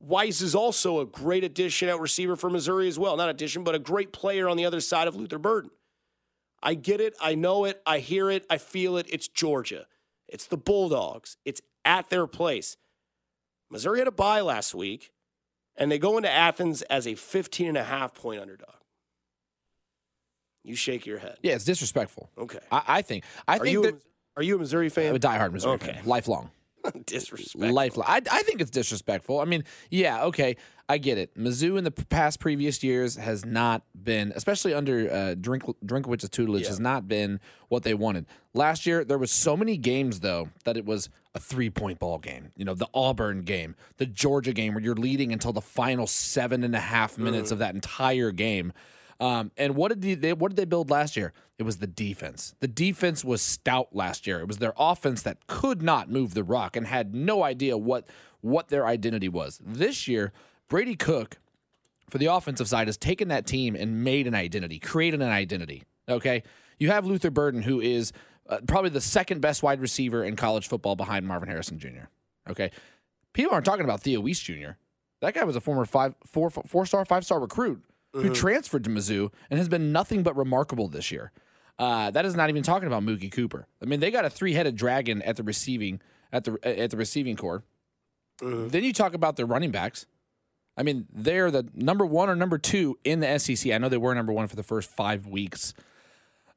Wease 0.00 0.40
is 0.40 0.54
also 0.54 1.00
a 1.00 1.04
great 1.04 1.44
addition 1.44 1.90
at 1.90 2.00
receiver 2.00 2.36
for 2.36 2.48
Missouri 2.48 2.88
as 2.88 2.98
well. 2.98 3.18
Not 3.18 3.28
addition, 3.28 3.64
but 3.64 3.74
a 3.74 3.78
great 3.78 4.14
player 4.14 4.48
on 4.48 4.56
the 4.56 4.64
other 4.64 4.80
side 4.80 5.08
of 5.08 5.14
Luther 5.14 5.38
Burden. 5.38 5.70
I 6.62 6.72
get 6.72 7.02
it. 7.02 7.14
I 7.20 7.34
know 7.34 7.66
it. 7.66 7.82
I 7.84 7.98
hear 7.98 8.30
it. 8.30 8.46
I 8.48 8.56
feel 8.56 8.96
it. 8.96 9.04
It's 9.10 9.28
Georgia. 9.28 9.84
It's 10.26 10.46
the 10.46 10.56
Bulldogs. 10.56 11.36
It's 11.44 11.60
at 11.84 12.08
their 12.08 12.26
place. 12.26 12.78
Missouri 13.68 13.98
had 13.98 14.08
a 14.08 14.10
bye 14.10 14.40
last 14.40 14.74
week, 14.74 15.12
and 15.76 15.92
they 15.92 15.98
go 15.98 16.16
into 16.16 16.32
Athens 16.32 16.80
as 16.80 17.06
a 17.06 17.14
15 17.14 17.68
and 17.68 17.76
a 17.76 17.84
half 17.84 18.14
point 18.14 18.40
underdog. 18.40 18.79
You 20.64 20.74
shake 20.76 21.06
your 21.06 21.18
head. 21.18 21.36
Yeah, 21.42 21.54
it's 21.54 21.64
disrespectful. 21.64 22.30
Okay. 22.38 22.58
I, 22.70 22.82
I 22.86 23.02
think. 23.02 23.24
I 23.48 23.56
Are 23.56 23.60
think 23.60 23.72
you, 23.72 23.82
that 23.82 23.94
a, 23.94 23.98
are 24.36 24.42
you 24.42 24.56
a 24.56 24.58
Missouri 24.58 24.88
fan? 24.88 25.08
I'm 25.10 25.16
a 25.16 25.18
diehard 25.18 25.52
Missouri 25.52 25.74
Okay. 25.74 25.92
fan, 25.94 26.02
lifelong. 26.04 26.50
Disrespectful. 27.06 27.72
Lifelong. 27.74 28.06
I, 28.08 28.22
I 28.30 28.42
think 28.42 28.60
it's 28.62 28.70
disrespectful. 28.70 29.38
I 29.40 29.44
mean, 29.44 29.64
yeah, 29.90 30.24
okay, 30.24 30.56
I 30.88 30.96
get 30.96 31.18
it. 31.18 31.36
Mizzou 31.36 31.76
in 31.76 31.84
the 31.84 31.90
past 31.90 32.40
previous 32.40 32.82
years 32.82 33.16
has 33.16 33.44
not 33.44 33.82
been, 34.02 34.32
especially 34.34 34.72
under 34.72 35.10
uh, 35.12 35.34
Drink 35.34 35.62
Drinkwitz's 35.84 36.30
tutelage, 36.30 36.62
Yeah. 36.62 36.68
has 36.68 36.80
not 36.80 37.06
been 37.06 37.38
what 37.68 37.82
they 37.82 37.92
wanted. 37.92 38.26
Last 38.54 38.86
year, 38.86 39.04
there 39.04 39.18
was 39.18 39.30
so 39.30 39.56
many 39.58 39.76
games 39.76 40.20
though 40.20 40.48
that 40.64 40.76
it 40.78 40.86
was 40.86 41.10
a 41.34 41.38
three 41.38 41.68
point 41.70 41.98
ball 41.98 42.18
game. 42.18 42.50
You 42.56 42.64
know, 42.64 42.74
the 42.74 42.88
Auburn 42.94 43.42
game, 43.42 43.76
the 43.98 44.06
Georgia 44.06 44.52
game, 44.54 44.72
where 44.74 44.82
you're 44.82 44.94
leading 44.94 45.32
until 45.34 45.52
the 45.52 45.60
final 45.60 46.06
seven 46.06 46.64
and 46.64 46.74
a 46.74 46.80
half 46.80 47.18
minutes 47.18 47.50
of 47.50 47.58
that 47.58 47.74
entire 47.74 48.30
game. 48.30 48.72
Um, 49.20 49.52
and 49.58 49.76
what 49.76 50.00
did 50.00 50.22
they, 50.22 50.32
what 50.32 50.48
did 50.48 50.56
they 50.56 50.64
build 50.64 50.90
last 50.90 51.16
year? 51.16 51.32
It 51.58 51.64
was 51.64 51.76
the 51.76 51.86
defense. 51.86 52.54
The 52.60 52.68
defense 52.68 53.22
was 53.22 53.42
stout 53.42 53.88
last 53.92 54.26
year. 54.26 54.40
It 54.40 54.48
was 54.48 54.58
their 54.58 54.72
offense 54.78 55.20
that 55.22 55.46
could 55.46 55.82
not 55.82 56.10
move 56.10 56.32
the 56.32 56.42
rock 56.42 56.74
and 56.74 56.86
had 56.86 57.14
no 57.14 57.42
idea 57.42 57.76
what 57.76 58.08
what 58.40 58.68
their 58.68 58.86
identity 58.86 59.28
was. 59.28 59.60
This 59.62 60.08
year, 60.08 60.32
Brady 60.68 60.96
Cook 60.96 61.38
for 62.08 62.16
the 62.16 62.26
offensive 62.26 62.66
side 62.66 62.88
has 62.88 62.96
taken 62.96 63.28
that 63.28 63.46
team 63.46 63.76
and 63.76 64.02
made 64.02 64.26
an 64.26 64.34
identity, 64.34 64.78
created 64.78 65.20
an 65.20 65.28
identity. 65.28 65.82
Okay, 66.08 66.42
you 66.78 66.90
have 66.90 67.04
Luther 67.04 67.30
Burden, 67.30 67.60
who 67.60 67.80
is 67.80 68.12
uh, 68.48 68.60
probably 68.66 68.88
the 68.88 69.02
second 69.02 69.42
best 69.42 69.62
wide 69.62 69.82
receiver 69.82 70.24
in 70.24 70.36
college 70.36 70.66
football 70.66 70.96
behind 70.96 71.26
Marvin 71.26 71.50
Harrison 71.50 71.78
Jr. 71.78 72.08
Okay, 72.48 72.70
people 73.34 73.52
aren't 73.52 73.66
talking 73.66 73.84
about 73.84 74.00
Theo 74.00 74.20
Wease 74.20 74.40
Jr. 74.40 74.70
That 75.20 75.34
guy 75.34 75.44
was 75.44 75.56
a 75.56 75.60
former 75.60 75.84
five, 75.84 76.14
four, 76.24 76.48
four 76.48 76.86
star, 76.86 77.04
five 77.04 77.26
star 77.26 77.38
recruit 77.38 77.84
who 78.12 78.34
transferred 78.34 78.84
to 78.84 78.90
Mizzou 78.90 79.32
and 79.50 79.58
has 79.58 79.68
been 79.68 79.92
nothing 79.92 80.22
but 80.22 80.36
remarkable 80.36 80.88
this 80.88 81.10
year. 81.10 81.32
Uh, 81.78 82.10
that 82.10 82.24
is 82.26 82.34
not 82.34 82.50
even 82.50 82.62
talking 82.62 82.86
about 82.86 83.02
Mookie 83.02 83.32
Cooper. 83.32 83.66
I 83.82 83.86
mean, 83.86 84.00
they 84.00 84.10
got 84.10 84.24
a 84.24 84.30
three 84.30 84.52
headed 84.52 84.76
dragon 84.76 85.22
at 85.22 85.36
the 85.36 85.42
receiving 85.42 86.00
at 86.32 86.44
the 86.44 86.58
at 86.62 86.90
the 86.90 86.96
receiving 86.96 87.36
corps. 87.36 87.62
Then 88.40 88.84
you 88.84 88.92
talk 88.92 89.14
about 89.14 89.36
their 89.36 89.46
running 89.46 89.70
backs. 89.70 90.06
I 90.76 90.82
mean, 90.82 91.06
they're 91.12 91.50
the 91.50 91.68
number 91.74 92.06
one 92.06 92.30
or 92.30 92.36
number 92.36 92.56
two 92.56 92.98
in 93.04 93.20
the 93.20 93.38
SEC. 93.38 93.70
I 93.72 93.78
know 93.78 93.88
they 93.88 93.98
were 93.98 94.14
number 94.14 94.32
one 94.32 94.46
for 94.46 94.56
the 94.56 94.62
first 94.62 94.90
five 94.90 95.26
weeks 95.26 95.74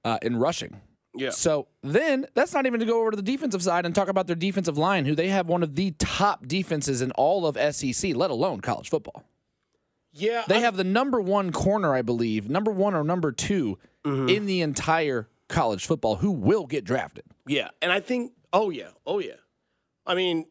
uh, 0.05 0.17
in 0.21 0.37
rushing. 0.37 0.79
Yeah. 1.15 1.31
So 1.31 1.67
then 1.81 2.25
that's 2.33 2.53
not 2.53 2.65
even 2.65 2.79
to 2.79 2.85
go 2.85 3.01
over 3.01 3.11
to 3.11 3.17
the 3.17 3.23
defensive 3.23 3.61
side 3.61 3.85
and 3.85 3.93
talk 3.93 4.07
about 4.07 4.27
their 4.27 4.35
defensive 4.35 4.77
line, 4.77 5.05
who 5.05 5.13
they 5.13 5.27
have 5.27 5.47
one 5.47 5.61
of 5.61 5.75
the 5.75 5.91
top 5.99 6.47
defenses 6.47 7.01
in 7.01 7.11
all 7.11 7.45
of 7.45 7.57
SEC, 7.75 8.15
let 8.15 8.31
alone 8.31 8.61
college 8.61 8.89
football. 8.89 9.23
Yeah. 10.13 10.43
They 10.47 10.55
I'm- 10.55 10.63
have 10.63 10.77
the 10.77 10.83
number 10.83 11.19
one 11.19 11.51
corner, 11.51 11.93
I 11.93 12.01
believe, 12.01 12.49
number 12.49 12.71
one 12.71 12.93
or 12.93 13.03
number 13.03 13.31
2 13.31 13.77
mm-hmm. 14.05 14.29
in 14.29 14.45
the 14.45 14.61
entire 14.61 15.27
college 15.49 15.85
football 15.85 16.17
who 16.17 16.31
will 16.31 16.65
get 16.65 16.83
drafted. 16.85 17.25
Yeah, 17.45 17.69
and 17.81 17.91
I 17.91 17.99
think, 17.99 18.31
oh 18.53 18.69
yeah, 18.69 18.89
oh 19.05 19.19
yeah. 19.19 19.33
I 20.05 20.15
mean, 20.15 20.45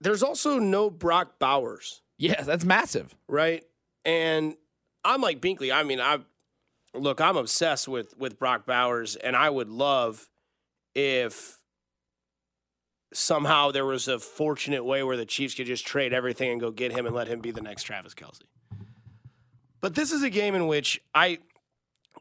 there's 0.00 0.22
also 0.22 0.58
no 0.58 0.90
Brock 0.90 1.38
Bowers, 1.38 2.02
Yeah, 2.18 2.42
that's 2.42 2.64
massive. 2.64 3.14
right? 3.28 3.64
And 4.04 4.56
I'm 5.04 5.20
like 5.20 5.40
Binkley. 5.40 5.72
I 5.74 5.82
mean, 5.82 6.00
I 6.00 6.18
look, 6.94 7.20
I'm 7.20 7.36
obsessed 7.36 7.86
with 7.86 8.16
with 8.18 8.38
Brock 8.38 8.66
Bowers, 8.66 9.16
and 9.16 9.36
I 9.36 9.50
would 9.50 9.68
love 9.68 10.28
if 10.94 11.60
somehow 13.12 13.70
there 13.70 13.84
was 13.84 14.08
a 14.08 14.18
fortunate 14.18 14.84
way 14.84 15.02
where 15.02 15.16
the 15.16 15.26
Chiefs 15.26 15.54
could 15.54 15.66
just 15.66 15.86
trade 15.86 16.12
everything 16.12 16.50
and 16.52 16.60
go 16.60 16.70
get 16.70 16.92
him 16.92 17.06
and 17.06 17.14
let 17.14 17.28
him 17.28 17.40
be 17.40 17.50
the 17.50 17.60
next 17.60 17.82
Travis 17.84 18.14
Kelce. 18.14 18.42
But 19.80 19.94
this 19.94 20.12
is 20.12 20.22
a 20.22 20.30
game 20.30 20.54
in 20.54 20.66
which 20.66 21.00
I 21.14 21.38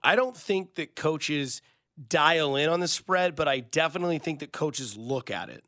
I 0.04 0.16
don't 0.16 0.36
think 0.36 0.76
that 0.76 0.96
coaches 0.96 1.62
dial 2.08 2.56
in 2.56 2.70
on 2.70 2.80
the 2.80 2.88
spread, 2.88 3.36
but 3.36 3.48
I 3.48 3.60
definitely 3.60 4.20
think 4.20 4.40
that 4.40 4.52
coaches 4.52 4.96
look 4.96 5.30
at 5.30 5.50
it. 5.50 5.64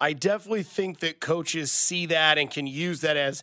I 0.00 0.12
definitely 0.12 0.64
think 0.64 1.00
that 1.00 1.20
coaches 1.20 1.70
see 1.70 2.06
that 2.06 2.38
and 2.38 2.50
can 2.50 2.66
use 2.66 3.00
that 3.02 3.16
as 3.16 3.42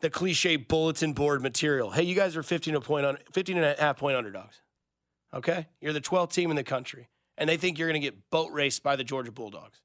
the 0.00 0.10
cliche 0.10 0.56
bulletin 0.56 1.12
board 1.12 1.42
material. 1.42 1.90
Hey, 1.90 2.04
you 2.04 2.14
guys 2.14 2.36
are 2.36 2.42
15 2.42 2.74
a 2.74 2.80
point 2.80 3.04
on 3.04 3.18
15 3.32 3.56
and 3.58 3.66
a 3.66 3.80
half 3.80 3.98
point 3.98 4.16
underdogs. 4.16 4.62
Okay? 5.34 5.66
You're 5.80 5.92
the 5.92 6.00
12th 6.00 6.32
team 6.32 6.50
in 6.50 6.56
the 6.56 6.64
country. 6.64 7.08
And 7.36 7.48
they 7.48 7.56
think 7.56 7.78
you're 7.78 7.88
going 7.88 8.00
to 8.00 8.06
get 8.06 8.30
boat 8.30 8.50
raced 8.52 8.82
by 8.82 8.96
the 8.96 9.04
Georgia 9.04 9.32
Bulldogs. 9.32 9.80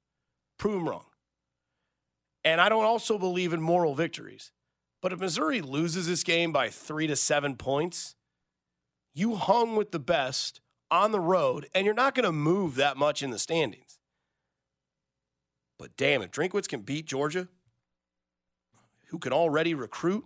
Prove 0.57 0.73
them 0.73 0.89
wrong. 0.89 1.05
And 2.43 2.61
I 2.61 2.69
don't 2.69 2.85
also 2.85 3.17
believe 3.17 3.53
in 3.53 3.61
moral 3.61 3.95
victories. 3.95 4.51
But 5.01 5.13
if 5.13 5.19
Missouri 5.19 5.61
loses 5.61 6.07
this 6.07 6.23
game 6.23 6.51
by 6.51 6.69
three 6.69 7.07
to 7.07 7.15
seven 7.15 7.55
points, 7.55 8.15
you 9.13 9.35
hung 9.35 9.75
with 9.75 9.91
the 9.91 9.99
best 9.99 10.61
on 10.91 11.11
the 11.11 11.19
road, 11.19 11.67
and 11.73 11.85
you're 11.85 11.93
not 11.93 12.15
going 12.15 12.25
to 12.25 12.31
move 12.31 12.75
that 12.75 12.97
much 12.97 13.23
in 13.23 13.31
the 13.31 13.39
standings. 13.39 13.99
But 15.77 15.95
damn, 15.97 16.21
if 16.21 16.31
Drinkwitz 16.31 16.67
can 16.67 16.81
beat 16.81 17.05
Georgia, 17.05 17.47
who 19.07 19.19
can 19.19 19.33
already 19.33 19.73
recruit, 19.73 20.25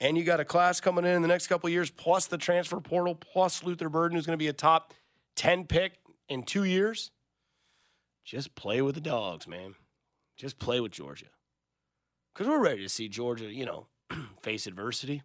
and 0.00 0.16
you 0.16 0.24
got 0.24 0.40
a 0.40 0.44
class 0.44 0.80
coming 0.80 1.04
in 1.04 1.12
in 1.12 1.22
the 1.22 1.28
next 1.28 1.46
couple 1.46 1.68
years, 1.70 1.90
plus 1.90 2.26
the 2.26 2.38
transfer 2.38 2.80
portal, 2.80 3.14
plus 3.14 3.64
Luther 3.64 3.88
Burden, 3.88 4.16
who's 4.16 4.26
going 4.26 4.38
to 4.38 4.42
be 4.42 4.48
a 4.48 4.52
top 4.52 4.94
10 5.36 5.64
pick 5.64 5.94
in 6.28 6.42
two 6.42 6.64
years, 6.64 7.10
just 8.24 8.54
play 8.54 8.82
with 8.82 8.94
the 8.94 9.00
dogs, 9.00 9.46
man. 9.46 9.74
Just 10.36 10.58
play 10.58 10.80
with 10.80 10.92
Georgia. 10.92 11.26
Because 12.36 12.50
we're 12.50 12.62
ready 12.62 12.82
to 12.82 12.88
see 12.90 13.08
Georgia, 13.08 13.46
you 13.46 13.64
know, 13.64 13.86
face 14.42 14.66
adversity. 14.66 15.22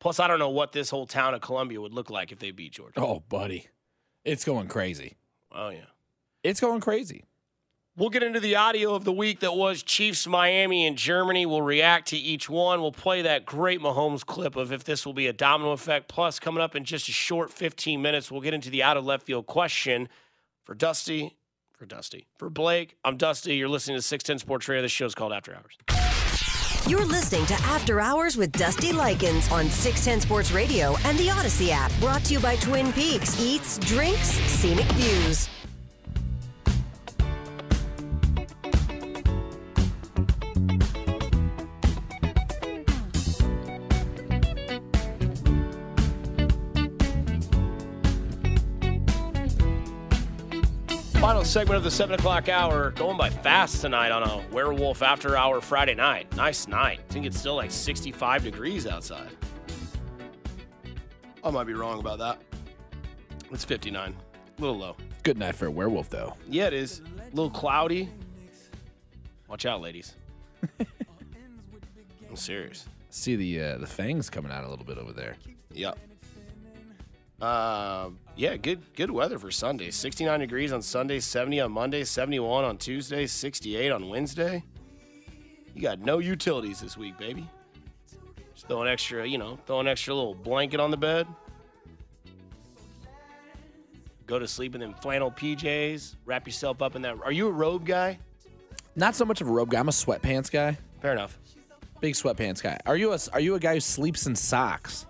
Plus, 0.00 0.18
I 0.18 0.26
don't 0.26 0.40
know 0.40 0.50
what 0.50 0.72
this 0.72 0.90
whole 0.90 1.06
town 1.06 1.32
of 1.32 1.42
Columbia 1.42 1.80
would 1.80 1.94
look 1.94 2.10
like 2.10 2.32
if 2.32 2.40
they 2.40 2.50
beat 2.50 2.72
Georgia. 2.72 2.94
Oh, 2.96 3.20
buddy. 3.28 3.68
It's 4.24 4.44
going 4.44 4.66
crazy. 4.66 5.16
Oh, 5.52 5.68
yeah. 5.68 5.86
It's 6.42 6.58
going 6.58 6.80
crazy. 6.80 7.22
We'll 7.96 8.10
get 8.10 8.24
into 8.24 8.40
the 8.40 8.56
audio 8.56 8.96
of 8.96 9.04
the 9.04 9.12
week 9.12 9.40
that 9.40 9.54
was 9.54 9.84
Chiefs, 9.84 10.26
Miami, 10.26 10.88
and 10.88 10.98
Germany. 10.98 11.46
We'll 11.46 11.62
react 11.62 12.08
to 12.08 12.16
each 12.16 12.50
one. 12.50 12.80
We'll 12.80 12.90
play 12.90 13.22
that 13.22 13.46
great 13.46 13.80
Mahomes 13.80 14.26
clip 14.26 14.56
of 14.56 14.72
if 14.72 14.82
this 14.82 15.06
will 15.06 15.14
be 15.14 15.28
a 15.28 15.32
domino 15.32 15.70
effect. 15.70 16.08
Plus, 16.08 16.40
coming 16.40 16.60
up 16.62 16.74
in 16.74 16.84
just 16.84 17.08
a 17.08 17.12
short 17.12 17.52
15 17.52 18.02
minutes, 18.02 18.28
we'll 18.28 18.40
get 18.40 18.54
into 18.54 18.70
the 18.70 18.82
out 18.82 18.96
of 18.96 19.04
left 19.04 19.24
field 19.24 19.46
question 19.46 20.08
for 20.64 20.74
Dusty. 20.74 21.35
For 21.76 21.84
Dusty. 21.84 22.26
For 22.38 22.48
Blake, 22.48 22.96
I'm 23.04 23.18
Dusty. 23.18 23.54
You're 23.54 23.68
listening 23.68 23.98
to 23.98 24.02
610 24.02 24.38
Sports 24.38 24.66
Radio. 24.66 24.80
This 24.80 24.92
show's 24.92 25.14
called 25.14 25.34
After 25.34 25.54
Hours. 25.54 25.76
You're 26.88 27.04
listening 27.04 27.44
to 27.46 27.54
After 27.64 28.00
Hours 28.00 28.38
with 28.38 28.50
Dusty 28.52 28.92
Likens 28.92 29.50
on 29.50 29.68
610 29.68 30.22
Sports 30.22 30.52
Radio 30.52 30.96
and 31.04 31.18
the 31.18 31.28
Audacy 31.28 31.68
app. 31.68 31.92
Brought 32.00 32.24
to 32.24 32.32
you 32.32 32.40
by 32.40 32.56
Twin 32.56 32.94
Peaks 32.94 33.38
Eats, 33.38 33.76
Drinks, 33.78 34.28
Scenic 34.28 34.86
Views. 34.92 35.50
Segment 51.46 51.76
of 51.76 51.84
the 51.84 51.90
7 51.90 52.18
o'clock 52.18 52.48
hour. 52.48 52.90
Going 52.92 53.16
by 53.16 53.30
fast 53.30 53.80
tonight 53.80 54.10
on 54.10 54.22
a 54.22 54.44
werewolf 54.52 55.02
after 55.02 55.36
hour 55.36 55.60
Friday 55.60 55.94
night. 55.94 56.34
Nice 56.36 56.66
night. 56.66 57.00
I 57.08 57.12
think 57.12 57.24
it's 57.24 57.38
still 57.38 57.54
like 57.54 57.70
65 57.70 58.44
degrees 58.44 58.86
outside. 58.86 59.30
I 61.44 61.50
might 61.50 61.64
be 61.64 61.74
wrong 61.74 62.00
about 62.00 62.18
that. 62.18 62.40
It's 63.52 63.64
59. 63.64 64.14
A 64.58 64.60
little 64.60 64.76
low. 64.76 64.96
Good 65.22 65.38
night 65.38 65.54
for 65.54 65.66
a 65.66 65.70
werewolf, 65.70 66.10
though. 66.10 66.34
Yeah, 66.48 66.66
it 66.66 66.74
is. 66.74 67.00
A 67.18 67.36
little 67.36 67.50
cloudy. 67.50 68.08
Watch 69.48 69.64
out, 69.64 69.80
ladies. 69.80 70.14
I'm 72.28 72.36
serious. 72.36 72.86
See 73.10 73.36
the 73.36 73.60
uh, 73.60 73.78
the 73.78 73.86
fangs 73.86 74.28
coming 74.28 74.50
out 74.50 74.64
a 74.64 74.68
little 74.68 74.84
bit 74.84 74.98
over 74.98 75.12
there. 75.12 75.36
Yep. 75.70 75.98
Uh, 77.40 78.10
yeah, 78.34 78.56
good 78.56 78.80
good 78.94 79.10
weather 79.10 79.38
for 79.38 79.50
Sunday. 79.50 79.90
69 79.90 80.40
degrees 80.40 80.72
on 80.72 80.80
Sunday, 80.80 81.20
70 81.20 81.60
on 81.60 81.72
Monday, 81.72 82.04
71 82.04 82.64
on 82.64 82.78
Tuesday, 82.78 83.26
68 83.26 83.92
on 83.92 84.08
Wednesday. 84.08 84.64
You 85.74 85.82
got 85.82 86.00
no 86.00 86.18
utilities 86.18 86.80
this 86.80 86.96
week, 86.96 87.18
baby. 87.18 87.46
Just 88.54 88.68
throw 88.68 88.80
an 88.80 88.88
extra, 88.88 89.28
you 89.28 89.36
know, 89.36 89.58
throw 89.66 89.80
an 89.80 89.88
extra 89.88 90.14
little 90.14 90.34
blanket 90.34 90.80
on 90.80 90.90
the 90.90 90.96
bed. 90.96 91.26
Go 94.26 94.38
to 94.38 94.48
sleep 94.48 94.74
in 94.74 94.80
them 94.80 94.94
flannel 94.94 95.30
PJs. 95.30 96.16
Wrap 96.24 96.46
yourself 96.46 96.80
up 96.80 96.96
in 96.96 97.02
that. 97.02 97.16
Are 97.22 97.32
you 97.32 97.48
a 97.48 97.52
robe 97.52 97.84
guy? 97.84 98.18
Not 98.96 99.14
so 99.14 99.26
much 99.26 99.42
of 99.42 99.48
a 99.48 99.52
robe 99.52 99.70
guy. 99.70 99.78
I'm 99.78 99.88
a 99.88 99.92
sweatpants 99.92 100.50
guy. 100.50 100.78
Fair 101.02 101.12
enough. 101.12 101.38
Big 102.00 102.14
sweatpants 102.14 102.62
guy. 102.62 102.78
Are 102.86 102.96
you 102.96 103.12
a 103.12 103.18
Are 103.34 103.40
you 103.40 103.54
a 103.56 103.60
guy 103.60 103.74
who 103.74 103.80
sleeps 103.80 104.26
in 104.26 104.34
socks 104.34 105.04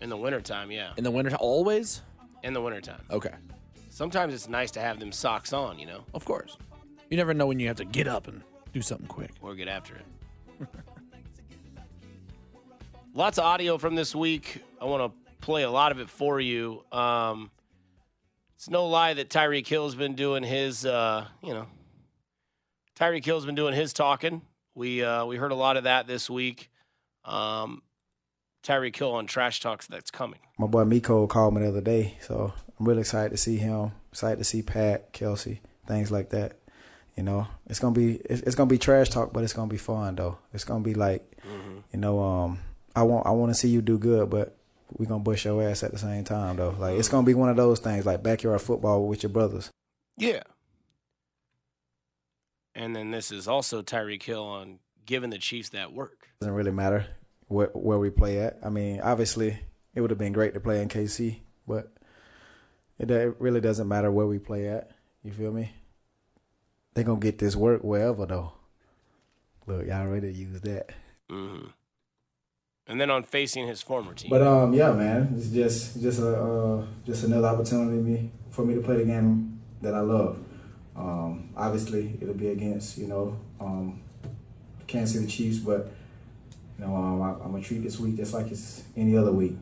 In 0.00 0.08
the 0.08 0.16
wintertime, 0.16 0.70
yeah. 0.70 0.92
in 0.96 1.04
the 1.04 1.10
winter? 1.10 1.34
Always. 1.36 2.02
In 2.42 2.52
the 2.54 2.60
wintertime. 2.60 3.02
Okay. 3.10 3.34
Sometimes 3.90 4.32
it's 4.32 4.48
nice 4.48 4.70
to 4.72 4.80
have 4.80 4.98
them 4.98 5.12
socks 5.12 5.52
on, 5.52 5.78
you 5.78 5.86
know, 5.86 6.04
Of 6.14 6.24
course. 6.24 6.56
You 7.10 7.16
never 7.16 7.34
know 7.34 7.46
when 7.46 7.58
you 7.60 7.66
have 7.68 7.76
to 7.76 7.84
get 7.84 8.06
up 8.08 8.28
and 8.28 8.42
do 8.72 8.80
something 8.80 9.06
quick. 9.08 9.32
or 9.42 9.54
get 9.54 9.68
after 9.68 9.96
it. 9.96 10.06
Lots 13.14 13.38
of 13.38 13.44
audio 13.44 13.76
from 13.78 13.96
this 13.96 14.14
week. 14.14 14.62
I 14.80 14.84
want 14.84 15.12
to 15.12 15.34
play 15.44 15.64
a 15.64 15.70
lot 15.70 15.90
of 15.92 15.98
it 15.98 16.08
for 16.08 16.40
you. 16.40 16.84
Um, 16.92 17.50
it's 18.54 18.70
no 18.70 18.86
lie 18.86 19.14
that 19.14 19.28
Tyreek 19.28 19.66
Hill's 19.66 19.94
been 19.94 20.14
doing 20.14 20.44
his, 20.44 20.86
uh, 20.86 21.26
you 21.42 21.52
know, 21.52 21.66
Tyreek 22.98 23.24
Hill's 23.24 23.44
been 23.46 23.54
doing 23.54 23.74
his 23.74 23.92
talking. 23.92 24.42
We 24.74 25.02
uh, 25.02 25.24
we 25.26 25.36
heard 25.36 25.50
a 25.50 25.56
lot 25.56 25.76
of 25.76 25.84
that 25.84 26.06
this 26.06 26.30
week. 26.30 26.70
Um, 27.24 27.82
Tyreek 28.62 28.96
Hill 28.96 29.12
on 29.12 29.26
Trash 29.26 29.60
Talks 29.60 29.86
that's 29.86 30.10
coming. 30.10 30.40
my 30.58 30.66
boy 30.66 30.84
Miko 30.84 31.26
called 31.26 31.54
me 31.54 31.62
the 31.62 31.68
other 31.68 31.80
day, 31.80 32.16
so 32.20 32.52
I'm 32.78 32.86
really 32.86 33.00
excited 33.00 33.30
to 33.30 33.36
see 33.36 33.56
him. 33.56 33.92
Excited 34.12 34.38
to 34.38 34.44
see 34.44 34.62
Pat, 34.62 35.12
Kelce, 35.12 35.60
things 35.86 36.10
like 36.10 36.30
that. 36.30 36.56
You 37.16 37.22
know, 37.22 37.46
it's 37.66 37.78
gonna 37.78 37.94
be 37.94 38.16
it's, 38.16 38.42
it's 38.42 38.54
gonna 38.54 38.68
be 38.68 38.78
trash 38.78 39.08
talk, 39.08 39.32
but 39.32 39.44
it's 39.44 39.52
gonna 39.52 39.70
be 39.70 39.78
fun 39.78 40.16
though. 40.16 40.38
It's 40.52 40.64
gonna 40.64 40.84
be 40.84 40.94
like, 40.94 41.22
you 41.92 41.98
know, 41.98 42.20
um, 42.20 42.58
I 42.94 43.02
want 43.02 43.26
I 43.26 43.30
want 43.30 43.50
to 43.50 43.54
see 43.54 43.68
you 43.68 43.82
do 43.82 43.98
good, 43.98 44.30
but 44.30 44.56
we 44.96 45.06
gonna 45.06 45.22
bust 45.22 45.44
your 45.44 45.62
ass 45.62 45.82
at 45.82 45.92
the 45.92 45.98
same 45.98 46.24
time 46.24 46.56
though. 46.56 46.74
Like 46.78 46.98
it's 46.98 47.08
gonna 47.08 47.26
be 47.26 47.34
one 47.34 47.48
of 47.48 47.56
those 47.56 47.80
things 47.80 48.06
like 48.06 48.22
backyard 48.22 48.60
football 48.60 49.06
with 49.06 49.22
your 49.22 49.30
brothers. 49.30 49.70
Yeah. 50.16 50.42
And 52.74 52.94
then 52.94 53.10
this 53.10 53.32
is 53.32 53.48
also 53.48 53.82
Tyreek 53.82 54.22
Hill 54.22 54.44
on 54.44 54.78
giving 55.04 55.30
the 55.30 55.38
Chiefs 55.38 55.70
that 55.70 55.92
work. 55.92 56.28
Doesn't 56.40 56.54
really 56.54 56.70
matter 56.70 57.06
where 57.50 57.70
where 57.74 57.98
we 57.98 58.10
play 58.10 58.38
at. 58.40 58.58
I 58.64 58.70
mean, 58.70 59.00
obviously 59.00 59.58
it 59.94 60.00
would 60.00 60.10
have 60.10 60.18
been 60.18 60.32
great 60.32 60.54
to 60.54 60.60
play 60.60 60.80
in 60.80 60.88
KC, 60.88 61.40
but 61.66 61.92
it, 62.96 63.10
it 63.10 63.34
really 63.40 63.60
doesn't 63.60 63.88
matter 63.88 64.10
where 64.10 64.26
we 64.26 64.38
play 64.38 64.68
at. 64.68 64.92
You 65.24 65.32
feel 65.32 65.52
me? 65.52 65.72
They're 66.94 67.04
gonna 67.04 67.18
get 67.18 67.38
this 67.38 67.56
work 67.56 67.82
wherever 67.82 68.24
though. 68.24 68.52
Look, 69.66 69.86
y'all 69.86 70.06
ready 70.06 70.32
to 70.32 70.38
use 70.38 70.60
that. 70.60 70.90
hmm 71.28 71.66
And 72.86 73.00
then 73.00 73.10
on 73.10 73.24
facing 73.24 73.66
his 73.66 73.82
former 73.82 74.14
team. 74.14 74.30
But 74.30 74.42
um, 74.42 74.72
yeah, 74.72 74.92
man, 74.92 75.34
it's 75.36 75.48
just 75.48 76.00
just 76.00 76.20
a 76.20 76.40
uh, 76.40 76.86
just 77.04 77.24
another 77.24 77.48
opportunity 77.48 77.96
me, 78.00 78.30
for 78.50 78.64
me 78.64 78.74
to 78.74 78.80
play 78.80 78.98
the 78.98 79.04
game 79.04 79.60
that 79.82 79.94
I 79.94 80.00
love. 80.00 80.38
Um, 80.94 81.50
obviously, 81.56 82.16
it'll 82.20 82.34
be 82.34 82.48
against 82.48 82.96
you 82.96 83.08
know 83.08 83.36
um, 83.60 84.02
Kansas 84.86 85.16
City 85.16 85.26
Chiefs, 85.26 85.58
but 85.58 85.92
you 86.80 86.86
know 86.86 86.96
um, 86.96 87.22
I, 87.22 87.30
I'm 87.44 87.52
gonna 87.52 87.62
treat 87.62 87.82
this 87.82 87.98
week 87.98 88.16
just 88.16 88.32
like 88.32 88.50
it's 88.50 88.84
any 88.96 89.16
other 89.16 89.32
week. 89.32 89.54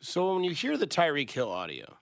So 0.00 0.34
when 0.34 0.44
you 0.44 0.52
hear 0.52 0.76
the 0.76 0.86
Tyreek 0.86 1.30
Hill 1.30 1.50
audio, 1.50 1.96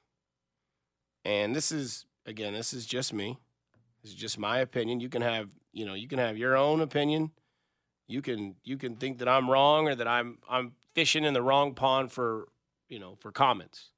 and 1.24 1.56
this 1.56 1.72
is 1.72 2.04
again, 2.26 2.52
this 2.52 2.74
is 2.74 2.84
just 2.84 3.12
me. 3.12 3.38
This 4.02 4.12
is 4.12 4.18
just 4.18 4.38
my 4.38 4.58
opinion. 4.58 5.00
You 5.00 5.08
can 5.08 5.22
have, 5.22 5.48
you 5.72 5.86
know, 5.86 5.94
you 5.94 6.08
can 6.08 6.18
have 6.18 6.36
your 6.36 6.56
own 6.56 6.80
opinion. 6.80 7.30
You 8.08 8.20
can 8.20 8.56
you 8.62 8.76
can 8.76 8.96
think 8.96 9.18
that 9.18 9.28
I'm 9.28 9.48
wrong 9.48 9.88
or 9.88 9.94
that 9.94 10.08
I'm 10.08 10.38
I'm 10.48 10.72
fishing 10.94 11.24
in 11.24 11.32
the 11.32 11.42
wrong 11.42 11.74
pond 11.74 12.12
for, 12.12 12.48
you 12.88 12.98
know, 12.98 13.16
for 13.20 13.32
comments. 13.32 13.88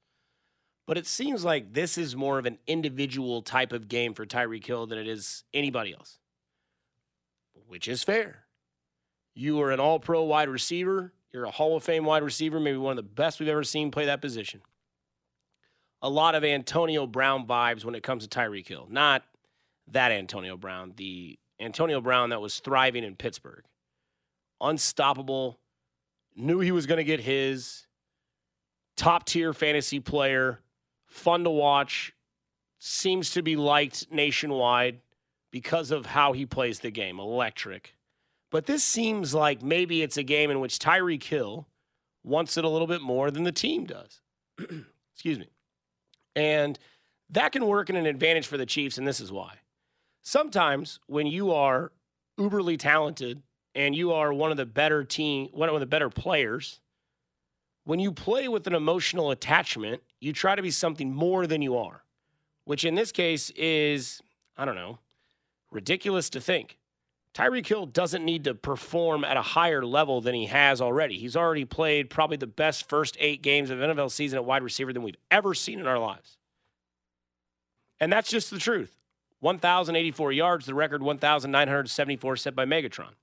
But 0.87 0.97
it 0.97 1.07
seems 1.07 1.43
like 1.43 1.73
this 1.73 1.97
is 1.97 2.15
more 2.15 2.37
of 2.37 2.45
an 2.45 2.59
individual 2.67 3.41
type 3.41 3.73
of 3.73 3.87
game 3.89 4.13
for 4.13 4.25
Tyreek 4.25 4.65
Hill 4.65 4.85
than 4.85 4.99
it 4.99 5.07
is 5.07 5.43
anybody 5.53 5.93
else. 5.93 6.19
Which 7.67 7.87
is 7.87 8.03
fair. 8.03 8.44
You 9.35 9.61
are 9.61 9.71
an 9.71 9.79
all 9.79 9.99
pro 9.99 10.23
wide 10.23 10.49
receiver. 10.49 11.11
You're 11.33 11.43
a 11.43 11.51
Hall 11.51 11.75
of 11.75 11.83
Fame 11.83 12.05
wide 12.05 12.23
receiver, 12.23 12.59
maybe 12.59 12.77
one 12.77 12.91
of 12.91 12.95
the 12.97 13.03
best 13.03 13.39
we've 13.39 13.49
ever 13.49 13.63
seen 13.63 13.91
play 13.91 14.05
that 14.05 14.21
position. 14.21 14.61
A 16.01 16.09
lot 16.09 16.33
of 16.33 16.43
Antonio 16.45 17.05
Brown 17.05 17.45
vibes 17.45 17.83
when 17.83 17.95
it 17.95 18.03
comes 18.03 18.25
to 18.25 18.39
Tyreek 18.39 18.67
Hill. 18.67 18.87
Not 18.89 19.23
that 19.91 20.11
Antonio 20.11 20.55
Brown, 20.55 20.93
the 20.95 21.37
Antonio 21.59 21.99
Brown 21.99 22.29
that 22.29 22.41
was 22.41 22.59
thriving 22.59 23.03
in 23.03 23.15
Pittsburgh. 23.15 23.63
Unstoppable, 24.61 25.59
knew 26.35 26.59
he 26.59 26.71
was 26.71 26.85
going 26.85 26.97
to 26.97 27.03
get 27.03 27.19
his 27.19 27.87
top 28.95 29.25
tier 29.25 29.53
fantasy 29.53 29.99
player, 29.99 30.59
fun 31.07 31.43
to 31.43 31.49
watch, 31.49 32.13
seems 32.79 33.31
to 33.31 33.41
be 33.41 33.55
liked 33.55 34.07
nationwide 34.11 34.99
because 35.51 35.91
of 35.91 36.05
how 36.05 36.33
he 36.33 36.45
plays 36.45 36.79
the 36.79 36.91
game. 36.91 37.19
Electric. 37.19 37.94
But 38.51 38.65
this 38.65 38.83
seems 38.83 39.33
like 39.33 39.61
maybe 39.61 40.01
it's 40.01 40.17
a 40.17 40.23
game 40.23 40.51
in 40.51 40.59
which 40.59 40.79
Tyreek 40.79 41.23
Hill 41.23 41.67
wants 42.23 42.57
it 42.57 42.65
a 42.65 42.69
little 42.69 42.87
bit 42.87 43.01
more 43.01 43.31
than 43.31 43.43
the 43.43 43.51
team 43.51 43.85
does. 43.85 44.21
Excuse 45.13 45.39
me. 45.39 45.49
And 46.35 46.77
that 47.29 47.51
can 47.51 47.65
work 47.65 47.89
in 47.89 47.95
an 47.95 48.05
advantage 48.05 48.47
for 48.47 48.57
the 48.57 48.65
Chiefs, 48.65 48.97
and 48.97 49.07
this 49.07 49.19
is 49.19 49.31
why. 49.31 49.55
Sometimes 50.21 50.99
when 51.07 51.27
you 51.27 51.51
are 51.51 51.91
uberly 52.39 52.77
talented 52.77 53.41
and 53.73 53.95
you 53.95 54.11
are 54.13 54.33
one 54.33 54.51
of 54.51 54.57
the 54.57 54.65
better 54.65 55.03
team, 55.03 55.49
one 55.51 55.69
of 55.69 55.79
the 55.79 55.85
better 55.85 56.09
players, 56.09 56.79
when 57.83 57.99
you 57.99 58.11
play 58.11 58.47
with 58.47 58.65
an 58.67 58.73
emotional 58.73 59.31
attachment, 59.31 60.01
you 60.19 60.33
try 60.33 60.55
to 60.55 60.61
be 60.61 60.71
something 60.71 61.13
more 61.13 61.45
than 61.45 61.61
you 61.61 61.77
are, 61.77 62.03
which 62.65 62.83
in 62.83 62.95
this 62.95 63.11
case 63.11 63.51
is, 63.51 64.21
I 64.57 64.65
don't 64.65 64.75
know, 64.75 64.97
ridiculous 65.71 66.29
to 66.31 66.41
think. 66.41 66.77
Tyreek 67.35 67.67
Hill 67.67 67.85
doesn't 67.85 68.23
need 68.23 68.45
to 68.45 68.55
perform 68.55 69.25
at 69.25 69.35
a 69.35 69.41
higher 69.41 69.85
level 69.85 70.21
than 70.21 70.33
he 70.33 70.45
has 70.45 70.79
already. 70.79 71.19
He's 71.19 71.35
already 71.35 71.65
played 71.65 72.09
probably 72.09 72.37
the 72.37 72.47
best 72.47 72.87
first 72.87 73.17
eight 73.19 73.41
games 73.41 73.69
of 73.69 73.79
NFL 73.79 74.11
season 74.11 74.37
at 74.37 74.45
wide 74.45 74.63
receiver 74.63 74.93
than 74.93 75.03
we've 75.03 75.17
ever 75.29 75.53
seen 75.53 75.81
in 75.81 75.85
our 75.85 75.99
lives. 75.99 76.37
And 77.99 78.11
that's 78.11 78.29
just 78.29 78.51
the 78.51 78.57
truth. 78.57 78.97
1,084 79.41 80.31
yards, 80.31 80.65
the 80.65 80.73
record 80.73 81.03
1,974 81.03 82.37
set 82.37 82.55
by 82.55 82.65
Megatron. 82.65 83.13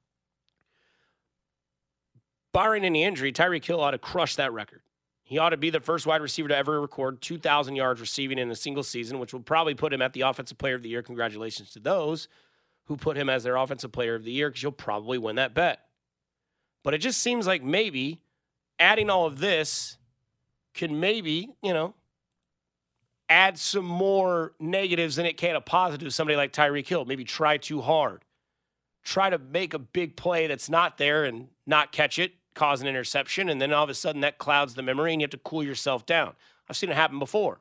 Barring 2.53 2.85
any 2.85 3.03
injury, 3.05 3.33
Tyreek 3.33 3.65
Hill 3.65 3.81
ought 3.81 3.93
to 3.93 3.99
crush 3.99 4.37
that 4.37 4.53
record. 4.53 4.83
He 5.23 5.39
ought 5.39 5.51
to 5.51 5.57
be 5.57 5.71
the 5.71 5.81
first 5.81 6.07
wide 6.07 6.21
receiver 6.21 6.49
to 6.49 6.57
ever 6.57 6.83
record 6.83 7.23
2,000 7.23 7.77
yards 7.77 7.99
receiving 7.99 8.39
in 8.39 8.51
a 8.51 8.55
single 8.55 8.83
season, 8.83 9.19
which 9.19 9.33
will 9.33 9.41
probably 9.41 9.75
put 9.75 9.95
him 9.95 10.03
at 10.03 10.13
the 10.13 10.21
Offensive 10.21 10.59
Player 10.59 10.75
of 10.75 10.83
the 10.83 10.91
Year. 10.91 11.03
Congratulations 11.03 11.71
to 11.71 11.81
those 11.81 12.29
who 12.87 12.97
put 12.97 13.17
him 13.17 13.29
as 13.29 13.45
their 13.45 13.57
Offensive 13.57 13.93
Player 13.93 14.15
of 14.15 14.25
the 14.25 14.33
Year 14.33 14.51
because 14.51 14.63
you'll 14.63 14.73
probably 14.73 15.19
win 15.19 15.37
that 15.37 15.55
bet. 15.55 15.81
But 16.83 16.95
it 16.95 16.99
just 16.99 17.21
seems 17.23 17.47
like 17.47 17.63
maybe 17.63 18.21
adding 18.79 19.09
all 19.09 19.27
of 19.27 19.39
this 19.39 19.99
can 20.75 20.99
maybe, 20.99 21.51
you 21.63 21.73
know, 21.73 21.95
add 23.29 23.57
some 23.59 23.85
more 23.85 24.53
negatives 24.59 25.17
than 25.17 25.25
it 25.27 25.37
can 25.37 25.55
a 25.55 25.61
positive. 25.61 26.13
Somebody 26.13 26.37
like 26.37 26.53
Tyreek 26.53 26.89
Hill, 26.89 27.05
maybe 27.05 27.25
try 27.25 27.57
too 27.57 27.81
hard. 27.81 28.25
try 29.03 29.31
to 29.31 29.39
make 29.39 29.75
a 29.75 29.79
big 29.79 30.17
play 30.17 30.47
that's 30.47 30.71
not 30.71 30.99
there 30.99 31.25
and 31.25 31.49
not 31.67 31.93
catch 31.93 32.19
it, 32.19 32.33
cause 32.55 32.81
an 32.81 32.87
interception, 32.89 33.49
and 33.49 33.61
then 33.61 33.73
all 33.73 33.85
of 33.85 33.91
a 33.91 33.95
sudden 33.95 34.21
that 34.21 34.39
clouds 34.39 34.75
the 34.75 34.83
memory 34.83 35.13
and 35.13 35.21
you 35.21 35.25
have 35.25 35.31
to 35.31 35.39
cool 35.39 35.63
yourself 35.63 36.07
down. 36.07 36.35
I've 36.69 36.77
seen 36.77 36.91
it 36.91 36.97
happen 36.97 37.19
before. 37.19 37.61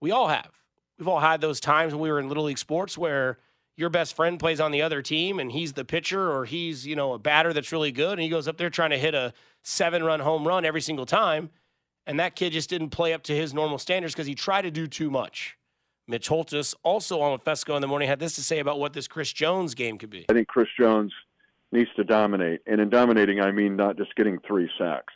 We 0.00 0.10
all 0.10 0.28
have. 0.28 0.50
We've 0.98 1.08
all 1.08 1.20
had 1.20 1.40
those 1.40 1.60
times 1.60 1.92
when 1.92 2.00
we 2.00 2.10
were 2.10 2.18
in 2.18 2.28
little 2.28 2.44
league 2.44 2.58
sports 2.58 2.96
where 2.96 3.38
your 3.76 3.90
best 3.90 4.16
friend 4.16 4.38
plays 4.38 4.60
on 4.60 4.70
the 4.70 4.82
other 4.82 5.02
team 5.02 5.38
and 5.38 5.52
he's 5.52 5.74
the 5.74 5.84
pitcher 5.84 6.32
or 6.32 6.44
he's, 6.44 6.86
you 6.86 6.96
know, 6.96 7.12
a 7.12 7.18
batter 7.18 7.52
that's 7.52 7.72
really 7.72 7.92
good 7.92 8.12
and 8.12 8.22
he 8.22 8.28
goes 8.28 8.48
up 8.48 8.56
there 8.56 8.70
trying 8.70 8.90
to 8.90 8.98
hit 8.98 9.14
a 9.14 9.32
seven 9.62 10.02
run 10.02 10.20
home 10.20 10.46
run 10.46 10.64
every 10.64 10.80
single 10.80 11.06
time. 11.06 11.50
And 12.06 12.20
that 12.20 12.36
kid 12.36 12.52
just 12.52 12.70
didn't 12.70 12.90
play 12.90 13.12
up 13.12 13.22
to 13.24 13.34
his 13.34 13.52
normal 13.52 13.78
standards 13.78 14.14
because 14.14 14.26
he 14.26 14.34
tried 14.34 14.62
to 14.62 14.70
do 14.70 14.86
too 14.86 15.10
much. 15.10 15.58
Mitch 16.08 16.28
Holthus, 16.28 16.74
also 16.84 17.20
on 17.20 17.32
with 17.32 17.42
Fescoe 17.42 17.74
in 17.74 17.80
the 17.80 17.88
morning, 17.88 18.08
had 18.08 18.20
this 18.20 18.36
to 18.36 18.42
say 18.42 18.60
about 18.60 18.78
what 18.78 18.92
this 18.92 19.08
Chris 19.08 19.32
Jones 19.32 19.74
game 19.74 19.98
could 19.98 20.10
be. 20.10 20.24
I 20.28 20.34
think 20.34 20.46
Chris 20.46 20.68
Jones 20.78 21.12
needs 21.72 21.90
to 21.96 22.04
dominate. 22.04 22.60
And 22.66 22.80
in 22.80 22.90
dominating, 22.90 23.40
I 23.40 23.50
mean 23.50 23.76
not 23.76 23.96
just 23.96 24.14
getting 24.14 24.38
three 24.46 24.70
sacks. 24.78 25.12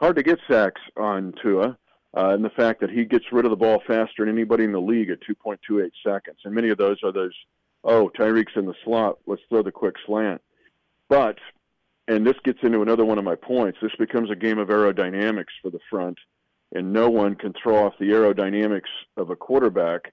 Hard 0.00 0.16
to 0.16 0.22
get 0.22 0.38
sacks 0.50 0.80
on 0.96 1.32
Tua, 1.40 1.78
uh, 2.16 2.30
and 2.30 2.44
the 2.44 2.50
fact 2.50 2.80
that 2.80 2.90
he 2.90 3.04
gets 3.04 3.24
rid 3.32 3.44
of 3.44 3.50
the 3.50 3.56
ball 3.56 3.80
faster 3.86 4.24
than 4.24 4.28
anybody 4.28 4.64
in 4.64 4.72
the 4.72 4.80
league 4.80 5.10
at 5.10 5.18
2.28 5.20 5.90
seconds. 6.04 6.38
And 6.44 6.54
many 6.54 6.68
of 6.68 6.78
those 6.78 6.98
are 7.04 7.12
those, 7.12 7.34
oh, 7.84 8.10
Tyreek's 8.18 8.56
in 8.56 8.66
the 8.66 8.74
slot, 8.84 9.18
let's 9.26 9.42
throw 9.48 9.62
the 9.62 9.70
quick 9.70 9.94
slant. 10.06 10.40
But, 11.08 11.38
and 12.08 12.26
this 12.26 12.36
gets 12.44 12.58
into 12.62 12.82
another 12.82 13.04
one 13.04 13.18
of 13.18 13.24
my 13.24 13.36
points, 13.36 13.78
this 13.80 13.94
becomes 13.98 14.30
a 14.30 14.36
game 14.36 14.58
of 14.58 14.68
aerodynamics 14.68 15.52
for 15.62 15.70
the 15.70 15.80
front, 15.90 16.18
and 16.74 16.92
no 16.92 17.08
one 17.08 17.34
can 17.34 17.52
throw 17.52 17.84
off 17.84 17.94
the 17.98 18.06
aerodynamics 18.06 18.90
of 19.16 19.30
a 19.30 19.36
quarterback 19.36 20.12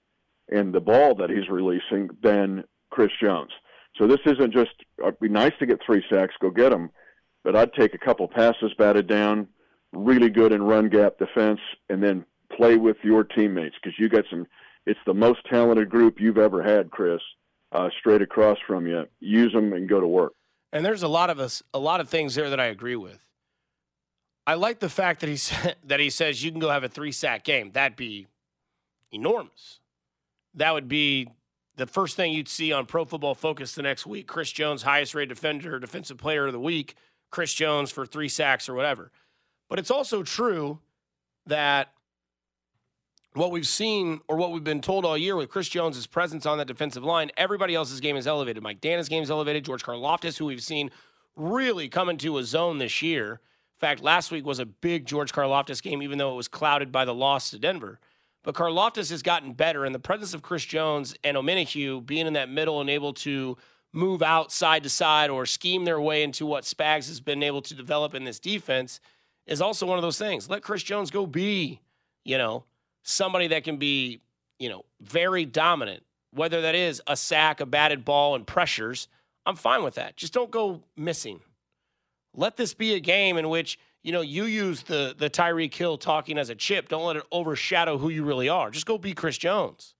and 0.49 0.73
the 0.73 0.81
ball 0.81 1.15
that 1.15 1.29
he's 1.29 1.49
releasing 1.49 2.09
than 2.21 2.63
Chris 2.89 3.11
Jones. 3.21 3.51
So 3.97 4.05
this 4.05 4.19
isn't 4.25 4.53
just, 4.53 4.71
it'd 4.99 5.19
be 5.19 5.29
nice 5.29 5.53
to 5.59 5.65
get 5.65 5.79
three 5.85 6.03
sacks, 6.11 6.35
go 6.41 6.49
get 6.49 6.69
them, 6.69 6.91
but 7.43 7.55
I'd 7.55 7.73
take 7.73 7.93
a 7.93 7.97
couple 7.97 8.27
passes 8.27 8.73
batted 8.77 9.07
down, 9.07 9.47
really 9.93 10.29
good 10.29 10.51
in 10.51 10.61
run 10.61 10.89
gap 10.89 11.17
defense, 11.17 11.59
and 11.89 12.03
then 12.03 12.25
play 12.55 12.75
with 12.75 12.97
your 13.03 13.23
teammates 13.23 13.75
because 13.81 13.97
you 13.97 14.09
got 14.09 14.25
some, 14.29 14.45
it's 14.85 14.99
the 15.05 15.13
most 15.13 15.39
talented 15.49 15.89
group 15.89 16.19
you've 16.19 16.37
ever 16.37 16.61
had, 16.61 16.91
Chris, 16.91 17.21
uh, 17.71 17.89
straight 17.99 18.21
across 18.21 18.57
from 18.67 18.87
you. 18.87 19.05
Use 19.19 19.53
them 19.53 19.73
and 19.73 19.87
go 19.87 19.99
to 19.99 20.07
work. 20.07 20.33
And 20.73 20.85
there's 20.85 21.03
a 21.03 21.07
lot 21.07 21.29
of 21.29 21.39
us, 21.39 21.61
a 21.73 21.79
lot 21.79 21.99
of 21.99 22.09
things 22.09 22.35
there 22.35 22.49
that 22.49 22.59
I 22.59 22.67
agree 22.67 22.95
with. 22.95 23.25
I 24.47 24.55
like 24.55 24.79
the 24.79 24.89
fact 24.89 25.21
that 25.21 25.29
he 25.29 25.37
said, 25.37 25.75
that 25.85 25.99
he 25.99 26.09
says 26.09 26.43
you 26.43 26.51
can 26.51 26.59
go 26.59 26.69
have 26.69 26.83
a 26.83 26.89
three 26.89 27.11
sack 27.11 27.43
game. 27.43 27.71
That'd 27.71 27.95
be 27.95 28.27
enormous. 29.11 29.79
That 30.53 30.73
would 30.73 30.87
be 30.87 31.29
the 31.75 31.87
first 31.87 32.15
thing 32.15 32.33
you'd 32.33 32.49
see 32.49 32.71
on 32.73 32.85
Pro 32.85 33.05
Football 33.05 33.35
Focus 33.35 33.75
the 33.75 33.81
next 33.81 34.05
week. 34.05 34.27
Chris 34.27 34.51
Jones, 34.51 34.83
highest 34.83 35.15
rated 35.15 35.29
defender, 35.29 35.79
defensive 35.79 36.17
player 36.17 36.47
of 36.47 36.53
the 36.53 36.59
week. 36.59 36.95
Chris 37.29 37.53
Jones 37.53 37.91
for 37.91 38.05
three 38.05 38.27
sacks 38.27 38.67
or 38.67 38.73
whatever. 38.73 39.11
But 39.69 39.79
it's 39.79 39.91
also 39.91 40.21
true 40.21 40.79
that 41.45 41.93
what 43.33 43.51
we've 43.51 43.67
seen 43.67 44.21
or 44.27 44.35
what 44.35 44.51
we've 44.51 44.63
been 44.63 44.81
told 44.81 45.05
all 45.05 45.17
year 45.17 45.35
with 45.35 45.49
Chris 45.49 45.69
Jones' 45.69 46.05
presence 46.07 46.45
on 46.45 46.57
that 46.57 46.67
defensive 46.67 47.03
line, 47.03 47.31
everybody 47.37 47.75
else's 47.75 47.99
game 47.99 48.17
is 48.17 48.27
elevated. 48.27 48.61
Mike 48.61 48.81
Danna's 48.81 49.09
game 49.09 49.23
is 49.23 49.31
elevated. 49.31 49.63
George 49.63 49.83
Karlaftis, 49.83 50.37
who 50.37 50.45
we've 50.45 50.61
seen 50.61 50.91
really 51.35 51.87
come 51.87 52.09
into 52.09 52.37
a 52.37 52.43
zone 52.43 52.77
this 52.77 53.01
year. 53.01 53.33
In 53.33 53.79
fact, 53.79 54.03
last 54.03 54.31
week 54.31 54.45
was 54.45 54.59
a 54.59 54.65
big 54.65 55.05
George 55.05 55.31
Karlaftis 55.31 55.81
game, 55.81 56.03
even 56.03 56.17
though 56.17 56.33
it 56.33 56.37
was 56.37 56.47
clouded 56.47 56.91
by 56.91 57.05
the 57.05 57.13
loss 57.13 57.49
to 57.51 57.59
Denver. 57.59 57.99
But 58.43 58.55
Karlaftis 58.55 59.09
has 59.11 59.21
gotten 59.21 59.53
better, 59.53 59.85
and 59.85 59.95
the 59.95 59.99
presence 59.99 60.33
of 60.33 60.41
Chris 60.41 60.65
Jones 60.65 61.15
and 61.23 61.37
Omenihu 61.37 62.05
being 62.05 62.27
in 62.27 62.33
that 62.33 62.49
middle 62.49 62.81
and 62.81 62.89
able 62.89 63.13
to 63.13 63.57
move 63.93 64.21
out 64.21 64.51
side 64.51 64.83
to 64.83 64.89
side 64.89 65.29
or 65.29 65.45
scheme 65.45 65.85
their 65.85 66.01
way 66.01 66.23
into 66.23 66.45
what 66.45 66.63
Spags 66.63 67.07
has 67.07 67.19
been 67.19 67.43
able 67.43 67.61
to 67.61 67.75
develop 67.75 68.13
in 68.13 68.23
this 68.23 68.39
defense 68.39 68.99
is 69.45 69.61
also 69.61 69.85
one 69.85 69.97
of 69.97 70.01
those 70.01 70.17
things. 70.17 70.49
Let 70.49 70.63
Chris 70.63 70.83
Jones 70.83 71.11
go 71.11 71.25
be, 71.25 71.81
you 72.23 72.37
know, 72.37 72.63
somebody 73.03 73.47
that 73.47 73.63
can 73.63 73.77
be, 73.77 74.21
you 74.59 74.69
know, 74.69 74.83
very 75.01 75.45
dominant, 75.45 76.03
whether 76.31 76.61
that 76.61 76.75
is 76.75 77.01
a 77.07 77.15
sack, 77.15 77.59
a 77.59 77.65
batted 77.65 78.05
ball, 78.05 78.35
and 78.35 78.45
pressures. 78.45 79.07
I'm 79.45 79.55
fine 79.55 79.83
with 79.83 79.95
that. 79.95 80.17
Just 80.17 80.33
don't 80.33 80.51
go 80.51 80.83
missing. 80.95 81.39
Let 82.33 82.57
this 82.57 82.73
be 82.73 82.93
a 82.93 82.99
game 82.99 83.37
in 83.37 83.49
which 83.49 83.77
you 84.03 84.11
know, 84.11 84.21
you 84.21 84.45
use 84.45 84.83
the 84.83 85.15
the 85.17 85.29
Tyreek 85.29 85.73
Hill 85.73 85.97
talking 85.97 86.37
as 86.37 86.49
a 86.49 86.55
chip. 86.55 86.89
Don't 86.89 87.05
let 87.05 87.17
it 87.17 87.23
overshadow 87.31 87.97
who 87.97 88.09
you 88.09 88.23
really 88.23 88.49
are. 88.49 88.71
Just 88.71 88.85
go 88.85 88.97
be 88.97 89.13
Chris 89.13 89.37
Jones. 89.37 89.93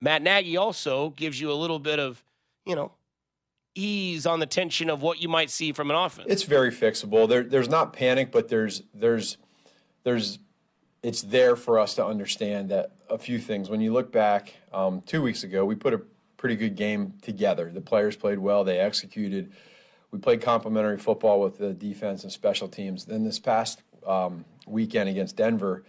Matt 0.00 0.22
Nagy 0.22 0.56
also 0.56 1.10
gives 1.10 1.40
you 1.40 1.50
a 1.50 1.54
little 1.54 1.78
bit 1.78 1.98
of, 1.98 2.22
you 2.64 2.74
know, 2.74 2.92
ease 3.74 4.26
on 4.26 4.40
the 4.40 4.46
tension 4.46 4.90
of 4.90 5.02
what 5.02 5.20
you 5.20 5.28
might 5.28 5.50
see 5.50 5.72
from 5.72 5.90
an 5.90 5.96
offense. 5.96 6.28
It's 6.30 6.42
very 6.42 6.70
fixable. 6.70 7.28
There, 7.28 7.42
there's 7.42 7.68
not 7.68 7.92
panic, 7.92 8.30
but 8.30 8.48
there's 8.48 8.82
there's 8.94 9.36
there's 10.04 10.38
it's 11.06 11.22
there 11.22 11.56
for 11.56 11.78
us 11.78 11.94
to 11.94 12.04
understand 12.04 12.70
that 12.70 12.92
a 13.08 13.18
few 13.18 13.38
things. 13.38 13.70
When 13.70 13.80
you 13.80 13.92
look 13.92 14.10
back, 14.10 14.54
um, 14.72 15.02
two 15.02 15.22
weeks 15.22 15.44
ago, 15.44 15.64
we 15.64 15.74
put 15.74 15.94
a 15.94 16.00
pretty 16.36 16.56
good 16.56 16.74
game 16.76 17.14
together. 17.22 17.70
The 17.72 17.80
players 17.80 18.16
played 18.16 18.38
well. 18.38 18.64
They 18.64 18.78
executed 18.78 19.52
we 20.10 20.18
played 20.18 20.40
complementary 20.40 20.98
football 20.98 21.40
with 21.40 21.58
the 21.58 21.72
defense 21.74 22.22
and 22.22 22.32
special 22.32 22.68
teams. 22.68 23.04
Then 23.04 23.24
this 23.24 23.38
past 23.38 23.82
um, 24.06 24.44
weekend 24.66 25.08
against 25.08 25.36
Denver, 25.36 25.84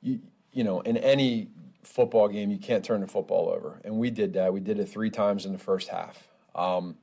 you, 0.00 0.20
you 0.52 0.64
know, 0.64 0.80
in 0.80 0.96
any 0.96 1.48
football 1.82 2.28
game, 2.28 2.50
you 2.50 2.58
can't 2.58 2.84
turn 2.84 3.02
the 3.02 3.06
football 3.06 3.48
over. 3.48 3.80
And 3.84 3.98
we 3.98 4.10
did 4.10 4.32
that. 4.34 4.52
We 4.52 4.60
did 4.60 4.78
it 4.80 4.86
three 4.86 5.10
times 5.10 5.46
in 5.46 5.52
the 5.52 5.58
first 5.58 5.88
half. 5.88 6.26
Um, 6.54 6.96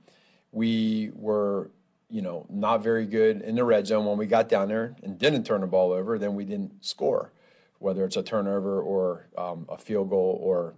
we 0.52 1.12
were, 1.14 1.70
you 2.10 2.22
know, 2.22 2.46
not 2.50 2.84
very 2.84 3.06
good 3.06 3.42
in 3.42 3.56
the 3.56 3.64
red 3.64 3.88
zone 3.88 4.06
when 4.06 4.18
we 4.18 4.26
got 4.26 4.50
down 4.50 4.68
there 4.68 4.96
and 5.04 5.18
didn't 5.18 5.44
turn 5.46 5.62
the 5.62 5.68
ball 5.68 5.92
over. 5.92 6.18
Then 6.18 6.36
we 6.36 6.44
didn't 6.44 6.84
score, 6.84 7.32
whether 7.80 8.06
it's 8.06 8.18
a 8.18 8.24
turnover 8.24 8.82
or 8.82 9.28
um, 9.38 9.66
a 9.70 9.78
field 9.78 10.10
goal 10.10 10.40
or, 10.42 10.76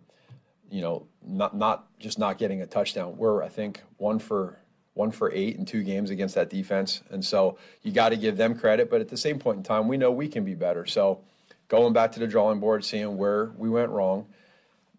you 0.70 0.82
know, 0.82 1.08
not 1.26 1.56
not 1.56 1.88
just 2.00 2.18
not 2.18 2.38
getting 2.38 2.62
a 2.62 2.66
touchdown. 2.66 3.18
We're 3.18 3.44
I 3.44 3.50
think 3.50 3.82
one 3.98 4.20
for 4.20 4.58
one 4.94 5.12
for 5.12 5.32
eight 5.32 5.56
in 5.58 5.66
two 5.66 5.84
games 5.84 6.10
against 6.10 6.36
that 6.36 6.50
defense. 6.50 7.02
And 7.10 7.24
so 7.24 7.58
you 7.82 7.92
got 7.92 8.10
to 8.10 8.18
give 8.18 8.38
them 8.38 8.56
credit. 8.56 8.90
But 8.90 9.02
at 9.02 9.10
the 9.10 9.18
same 9.18 9.40
point 9.40 9.58
in 9.58 9.64
time, 9.64 9.88
we 9.88 9.98
know 9.98 10.12
we 10.12 10.28
can 10.28 10.44
be 10.44 10.54
better. 10.54 10.86
So 10.86 11.22
going 11.68 11.94
back 11.94 12.12
to 12.14 12.20
the 12.20 12.28
drawing 12.28 12.60
board, 12.60 12.84
seeing 12.84 13.18
where 13.18 13.52
we 13.58 13.70
went 13.70 13.90
wrong, 13.90 14.28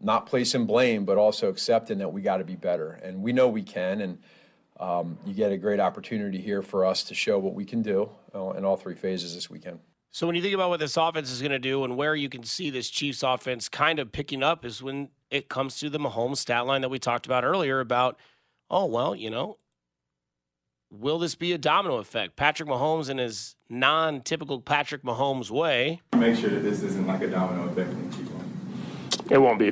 not 0.00 0.26
placing 0.26 0.66
blame, 0.66 1.04
but 1.04 1.18
also 1.18 1.48
accepting 1.48 1.98
that 1.98 2.12
we 2.12 2.22
got 2.22 2.38
to 2.38 2.44
be 2.44 2.56
better. 2.56 2.92
And 3.02 3.22
we 3.22 3.32
know 3.32 3.48
we 3.48 3.62
can. 3.62 4.00
And 4.00 4.18
um, 4.80 5.18
you 5.26 5.34
get 5.34 5.52
a 5.52 5.58
great 5.58 5.78
opportunity 5.78 6.40
here 6.40 6.62
for 6.62 6.84
us 6.84 7.04
to 7.04 7.14
show 7.14 7.38
what 7.38 7.54
we 7.54 7.64
can 7.64 7.82
do 7.82 8.10
uh, 8.34 8.50
in 8.52 8.64
all 8.64 8.76
three 8.76 8.96
phases 8.96 9.34
this 9.34 9.48
weekend. 9.50 9.78
So 10.12 10.26
when 10.26 10.36
you 10.36 10.42
think 10.42 10.54
about 10.54 10.68
what 10.68 10.78
this 10.78 10.98
offense 10.98 11.30
is 11.30 11.40
going 11.40 11.52
to 11.52 11.58
do 11.58 11.84
and 11.84 11.96
where 11.96 12.14
you 12.14 12.28
can 12.28 12.42
see 12.42 12.68
this 12.68 12.90
Chiefs 12.90 13.22
offense 13.22 13.70
kind 13.70 13.98
of 13.98 14.12
picking 14.12 14.42
up 14.42 14.62
is 14.62 14.82
when 14.82 15.08
it 15.30 15.48
comes 15.48 15.80
to 15.80 15.88
the 15.88 15.98
Mahomes 15.98 16.36
stat 16.36 16.66
line 16.66 16.82
that 16.82 16.90
we 16.90 16.98
talked 16.98 17.24
about 17.24 17.44
earlier 17.44 17.80
about, 17.80 18.18
oh, 18.70 18.84
well, 18.84 19.16
you 19.16 19.30
know, 19.30 19.56
will 20.90 21.18
this 21.18 21.34
be 21.34 21.52
a 21.52 21.58
domino 21.58 21.96
effect? 21.96 22.36
Patrick 22.36 22.68
Mahomes, 22.68 23.08
in 23.08 23.16
his 23.16 23.56
non 23.70 24.20
typical 24.20 24.60
Patrick 24.60 25.02
Mahomes 25.02 25.50
way. 25.50 26.02
Make 26.14 26.36
sure 26.36 26.50
that 26.50 26.60
this 26.60 26.82
isn't 26.82 27.06
like 27.06 27.22
a 27.22 27.28
domino 27.28 27.70
effect 27.70 27.90
in 27.90 28.12
Cleveland. 28.12 29.30
It 29.30 29.38
won't 29.38 29.58
be. 29.58 29.70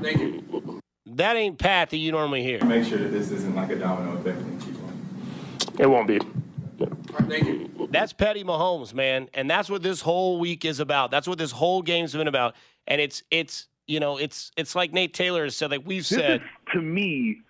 thank 0.00 0.20
you. 0.20 0.80
That 1.06 1.34
ain't 1.34 1.58
Pat 1.58 1.90
that 1.90 1.96
you 1.96 2.12
normally 2.12 2.44
hear. 2.44 2.64
Make 2.64 2.86
sure 2.86 2.98
that 2.98 3.08
this 3.08 3.32
isn't 3.32 3.56
like 3.56 3.70
a 3.70 3.76
domino 3.76 4.16
effect 4.16 4.38
in 4.38 4.60
Cleveland. 4.60 5.80
It 5.80 5.86
won't 5.86 6.06
be. 6.06 6.20
Thank 7.22 7.46
you. 7.46 7.88
That's 7.90 8.12
Petty 8.12 8.44
Mahomes, 8.44 8.94
man, 8.94 9.28
and 9.34 9.50
that's 9.50 9.68
what 9.70 9.82
this 9.82 10.00
whole 10.00 10.38
week 10.38 10.64
is 10.64 10.80
about. 10.80 11.10
That's 11.10 11.28
what 11.28 11.38
this 11.38 11.52
whole 11.52 11.82
game's 11.82 12.12
been 12.12 12.28
about, 12.28 12.54
and 12.86 13.00
it's 13.00 13.22
it's 13.30 13.68
you 13.86 14.00
know 14.00 14.18
it's 14.18 14.50
it's 14.56 14.74
like 14.74 14.92
Nate 14.92 15.14
Taylor 15.14 15.48
said, 15.50 15.70
like 15.70 15.82
we've 15.84 16.08
this 16.08 16.18
said. 16.18 16.40
Is, 16.42 16.48
to 16.72 16.80
me, 16.80 17.40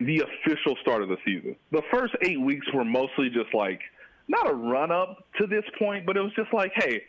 the 0.00 0.20
official 0.20 0.76
start 0.82 1.02
of 1.02 1.08
the 1.08 1.16
season. 1.24 1.56
The 1.70 1.82
first 1.92 2.14
eight 2.22 2.40
weeks 2.40 2.66
were 2.72 2.84
mostly 2.84 3.30
just 3.30 3.54
like 3.54 3.80
not 4.28 4.50
a 4.50 4.54
run 4.54 4.90
up 4.90 5.26
to 5.38 5.46
this 5.46 5.64
point, 5.78 6.06
but 6.06 6.16
it 6.16 6.20
was 6.20 6.32
just 6.34 6.52
like, 6.52 6.72
hey, 6.74 7.02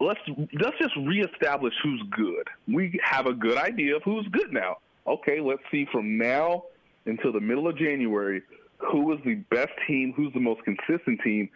let's 0.00 0.20
let's 0.60 0.78
just 0.78 0.96
reestablish 0.96 1.74
who's 1.82 2.02
good. 2.10 2.48
We 2.66 2.98
have 3.02 3.26
a 3.26 3.34
good 3.34 3.58
idea 3.58 3.96
of 3.96 4.02
who's 4.02 4.26
good 4.28 4.52
now. 4.52 4.78
Okay, 5.06 5.40
let's 5.40 5.62
see 5.70 5.86
from 5.90 6.18
now 6.18 6.64
until 7.06 7.32
the 7.32 7.40
middle 7.40 7.66
of 7.66 7.76
January 7.76 8.42
who 8.78 9.12
is 9.12 9.20
the 9.24 9.34
best 9.34 9.72
team, 9.86 10.12
who's 10.16 10.32
the 10.32 10.40
most 10.40 10.62
consistent 10.64 11.20
team. 11.22 11.48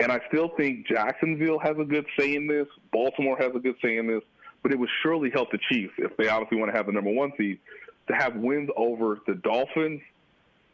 And 0.00 0.12
I 0.12 0.20
still 0.28 0.50
think 0.56 0.86
Jacksonville 0.86 1.58
has 1.58 1.76
a 1.78 1.84
good 1.84 2.06
say 2.18 2.34
in 2.34 2.46
this. 2.46 2.66
Baltimore 2.92 3.36
has 3.38 3.52
a 3.54 3.58
good 3.58 3.76
say 3.82 3.96
in 3.96 4.06
this. 4.06 4.22
But 4.62 4.72
it 4.72 4.78
would 4.78 4.90
surely 5.02 5.30
help 5.30 5.50
the 5.50 5.58
Chiefs 5.70 5.94
if 5.98 6.16
they 6.16 6.28
obviously 6.28 6.58
want 6.58 6.70
to 6.72 6.76
have 6.76 6.86
the 6.86 6.92
number 6.92 7.10
one 7.10 7.32
seed 7.36 7.58
to 8.08 8.14
have 8.14 8.36
wins 8.36 8.70
over 8.76 9.18
the 9.26 9.34
Dolphins, 9.34 10.00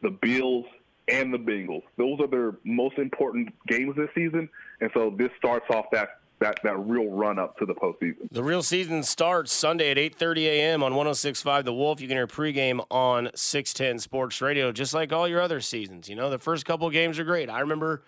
the 0.01 0.09
Bills, 0.09 0.65
and 1.07 1.33
the 1.33 1.37
Bengals. 1.37 1.83
Those 1.97 2.19
are 2.19 2.27
their 2.27 2.55
most 2.63 2.97
important 2.97 3.53
games 3.67 3.95
this 3.95 4.09
season, 4.15 4.49
and 4.81 4.89
so 4.93 5.13
this 5.15 5.29
starts 5.37 5.65
off 5.69 5.85
that 5.91 6.21
that 6.39 6.59
that 6.63 6.77
real 6.79 7.09
run 7.09 7.39
up 7.39 7.57
to 7.57 7.65
the 7.65 7.73
postseason. 7.73 8.29
The 8.31 8.43
real 8.43 8.61
season 8.61 9.03
starts 9.03 9.51
Sunday 9.51 9.91
at 9.91 9.97
8:30 9.97 10.45
a.m. 10.45 10.83
on 10.83 10.93
106.5 10.93 11.63
The 11.63 11.73
Wolf. 11.73 12.01
You 12.01 12.07
can 12.07 12.17
hear 12.17 12.27
pregame 12.27 12.85
on 12.91 13.29
610 13.35 13.99
Sports 13.99 14.41
Radio, 14.41 14.71
just 14.71 14.93
like 14.93 15.13
all 15.13 15.27
your 15.27 15.41
other 15.41 15.61
seasons. 15.61 16.09
You 16.09 16.15
know, 16.15 16.29
the 16.29 16.39
first 16.39 16.65
couple 16.65 16.89
games 16.89 17.19
are 17.19 17.23
great. 17.23 17.49
I 17.49 17.61
remember 17.61 18.03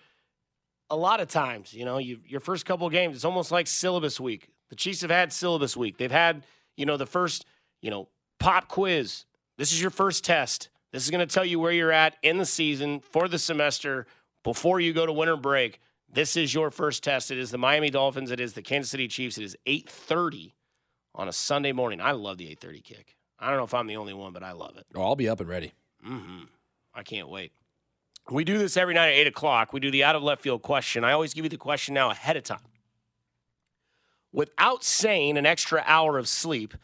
a 0.90 0.96
lot 0.96 1.20
of 1.20 1.28
times, 1.28 1.72
you 1.72 1.84
know, 1.84 1.98
you, 1.98 2.20
your 2.26 2.40
first 2.40 2.64
couple 2.64 2.88
games, 2.90 3.16
it's 3.16 3.24
almost 3.24 3.50
like 3.52 3.66
syllabus 3.66 4.18
week. 4.18 4.48
The 4.70 4.76
Chiefs 4.76 5.02
have 5.02 5.10
had 5.10 5.32
syllabus 5.32 5.76
week. 5.76 5.98
They've 5.98 6.10
had, 6.10 6.44
you 6.76 6.86
know, 6.86 6.96
the 6.96 7.06
first, 7.06 7.44
you 7.80 7.90
know, 7.90 8.08
pop 8.38 8.68
quiz. 8.68 9.24
This 9.56 9.72
is 9.72 9.80
your 9.80 9.90
first 9.90 10.24
test. 10.24 10.68
This 10.92 11.04
is 11.04 11.10
going 11.10 11.26
to 11.26 11.32
tell 11.32 11.44
you 11.44 11.60
where 11.60 11.72
you're 11.72 11.92
at 11.92 12.16
in 12.22 12.38
the 12.38 12.46
season 12.46 13.00
for 13.00 13.28
the 13.28 13.38
semester 13.38 14.06
before 14.42 14.80
you 14.80 14.92
go 14.92 15.04
to 15.04 15.12
winter 15.12 15.36
break. 15.36 15.80
This 16.10 16.36
is 16.36 16.54
your 16.54 16.70
first 16.70 17.04
test. 17.04 17.30
It 17.30 17.38
is 17.38 17.50
the 17.50 17.58
Miami 17.58 17.90
Dolphins. 17.90 18.30
It 18.30 18.40
is 18.40 18.54
the 18.54 18.62
Kansas 18.62 18.90
City 18.90 19.08
Chiefs. 19.08 19.38
It 19.38 19.44
is 19.44 19.56
8:30 19.66 20.54
on 21.14 21.28
a 21.28 21.32
Sunday 21.32 21.72
morning. 21.72 22.00
I 22.00 22.12
love 22.12 22.38
the 22.38 22.48
8:30 22.50 22.80
kick. 22.80 23.16
I 23.38 23.48
don't 23.48 23.58
know 23.58 23.64
if 23.64 23.74
I'm 23.74 23.86
the 23.86 23.96
only 23.96 24.14
one, 24.14 24.32
but 24.32 24.42
I 24.42 24.52
love 24.52 24.76
it. 24.76 24.86
Oh, 24.94 25.02
I'll 25.02 25.16
be 25.16 25.28
up 25.28 25.40
and 25.40 25.48
ready. 25.48 25.72
Mm-hmm. 26.06 26.44
I 26.94 27.02
can't 27.02 27.28
wait. 27.28 27.52
We 28.30 28.44
do 28.44 28.58
this 28.58 28.76
every 28.76 28.94
night 28.94 29.08
at 29.08 29.18
8 29.20 29.26
o'clock. 29.28 29.72
We 29.72 29.80
do 29.80 29.90
the 29.90 30.04
out 30.04 30.16
of 30.16 30.22
left 30.22 30.42
field 30.42 30.62
question. 30.62 31.04
I 31.04 31.12
always 31.12 31.34
give 31.34 31.44
you 31.44 31.48
the 31.48 31.56
question 31.56 31.94
now 31.94 32.10
ahead 32.10 32.36
of 32.36 32.42
time. 32.42 32.58
Without 34.32 34.84
saying 34.84 35.38
an 35.38 35.46
extra 35.46 35.82
hour 35.86 36.18
of 36.18 36.28
sleep, 36.28 36.74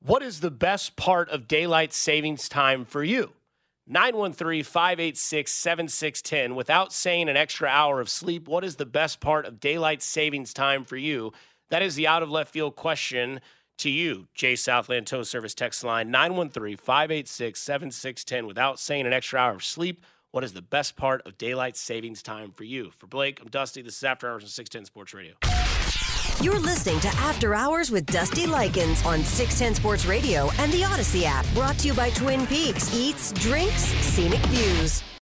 what 0.00 0.22
is 0.22 0.40
the 0.40 0.50
best 0.50 0.96
part 0.96 1.28
of 1.28 1.46
daylight 1.46 1.92
savings 1.92 2.48
time 2.48 2.84
for 2.84 3.04
you? 3.04 3.32
913 3.86 4.62
586 4.62 5.50
7610. 5.50 6.54
Without 6.54 6.92
saying 6.92 7.28
an 7.28 7.36
extra 7.36 7.68
hour 7.68 8.00
of 8.00 8.08
sleep, 8.08 8.46
what 8.48 8.64
is 8.64 8.76
the 8.76 8.86
best 8.86 9.20
part 9.20 9.46
of 9.46 9.60
daylight 9.60 10.02
savings 10.02 10.52
time 10.52 10.84
for 10.84 10.96
you? 10.96 11.32
That 11.70 11.82
is 11.82 11.94
the 11.94 12.06
out 12.06 12.22
of 12.22 12.30
left 12.30 12.52
field 12.52 12.76
question 12.76 13.40
to 13.78 13.90
you, 13.90 14.28
Jay 14.34 14.56
Southland 14.56 15.06
Tow 15.06 15.22
Service 15.22 15.54
text 15.54 15.82
line 15.82 16.10
913 16.10 16.76
586 16.76 17.58
7610. 17.58 18.46
Without 18.46 18.78
saying 18.78 19.06
an 19.06 19.12
extra 19.12 19.40
hour 19.40 19.54
of 19.54 19.64
sleep, 19.64 20.04
what 20.32 20.44
is 20.44 20.52
the 20.52 20.62
best 20.62 20.96
part 20.96 21.26
of 21.26 21.38
daylight 21.38 21.76
savings 21.76 22.22
time 22.22 22.52
for 22.52 22.64
you? 22.64 22.90
For 22.98 23.06
Blake, 23.06 23.40
I'm 23.40 23.48
Dusty. 23.48 23.82
This 23.82 23.96
is 23.96 24.04
After 24.04 24.30
Hours 24.30 24.42
on 24.42 24.50
610 24.50 24.84
Sports 24.84 25.14
Radio. 25.14 25.34
You're 26.42 26.58
listening 26.58 27.00
to 27.00 27.08
After 27.08 27.54
Hours 27.54 27.90
with 27.90 28.06
Dusty 28.06 28.46
Likens 28.46 29.04
on 29.04 29.24
610 29.24 29.74
Sports 29.74 30.06
Radio 30.06 30.50
and 30.58 30.72
the 30.72 30.82
Audacy 30.82 31.24
app. 31.24 31.46
Brought 31.54 31.78
to 31.78 31.88
you 31.88 31.94
by 31.94 32.10
Twin 32.10 32.46
Peaks 32.46 32.94
Eats, 32.94 33.32
Drinks, 33.32 33.82
Scenic 33.82 34.40
Views. 34.46 35.02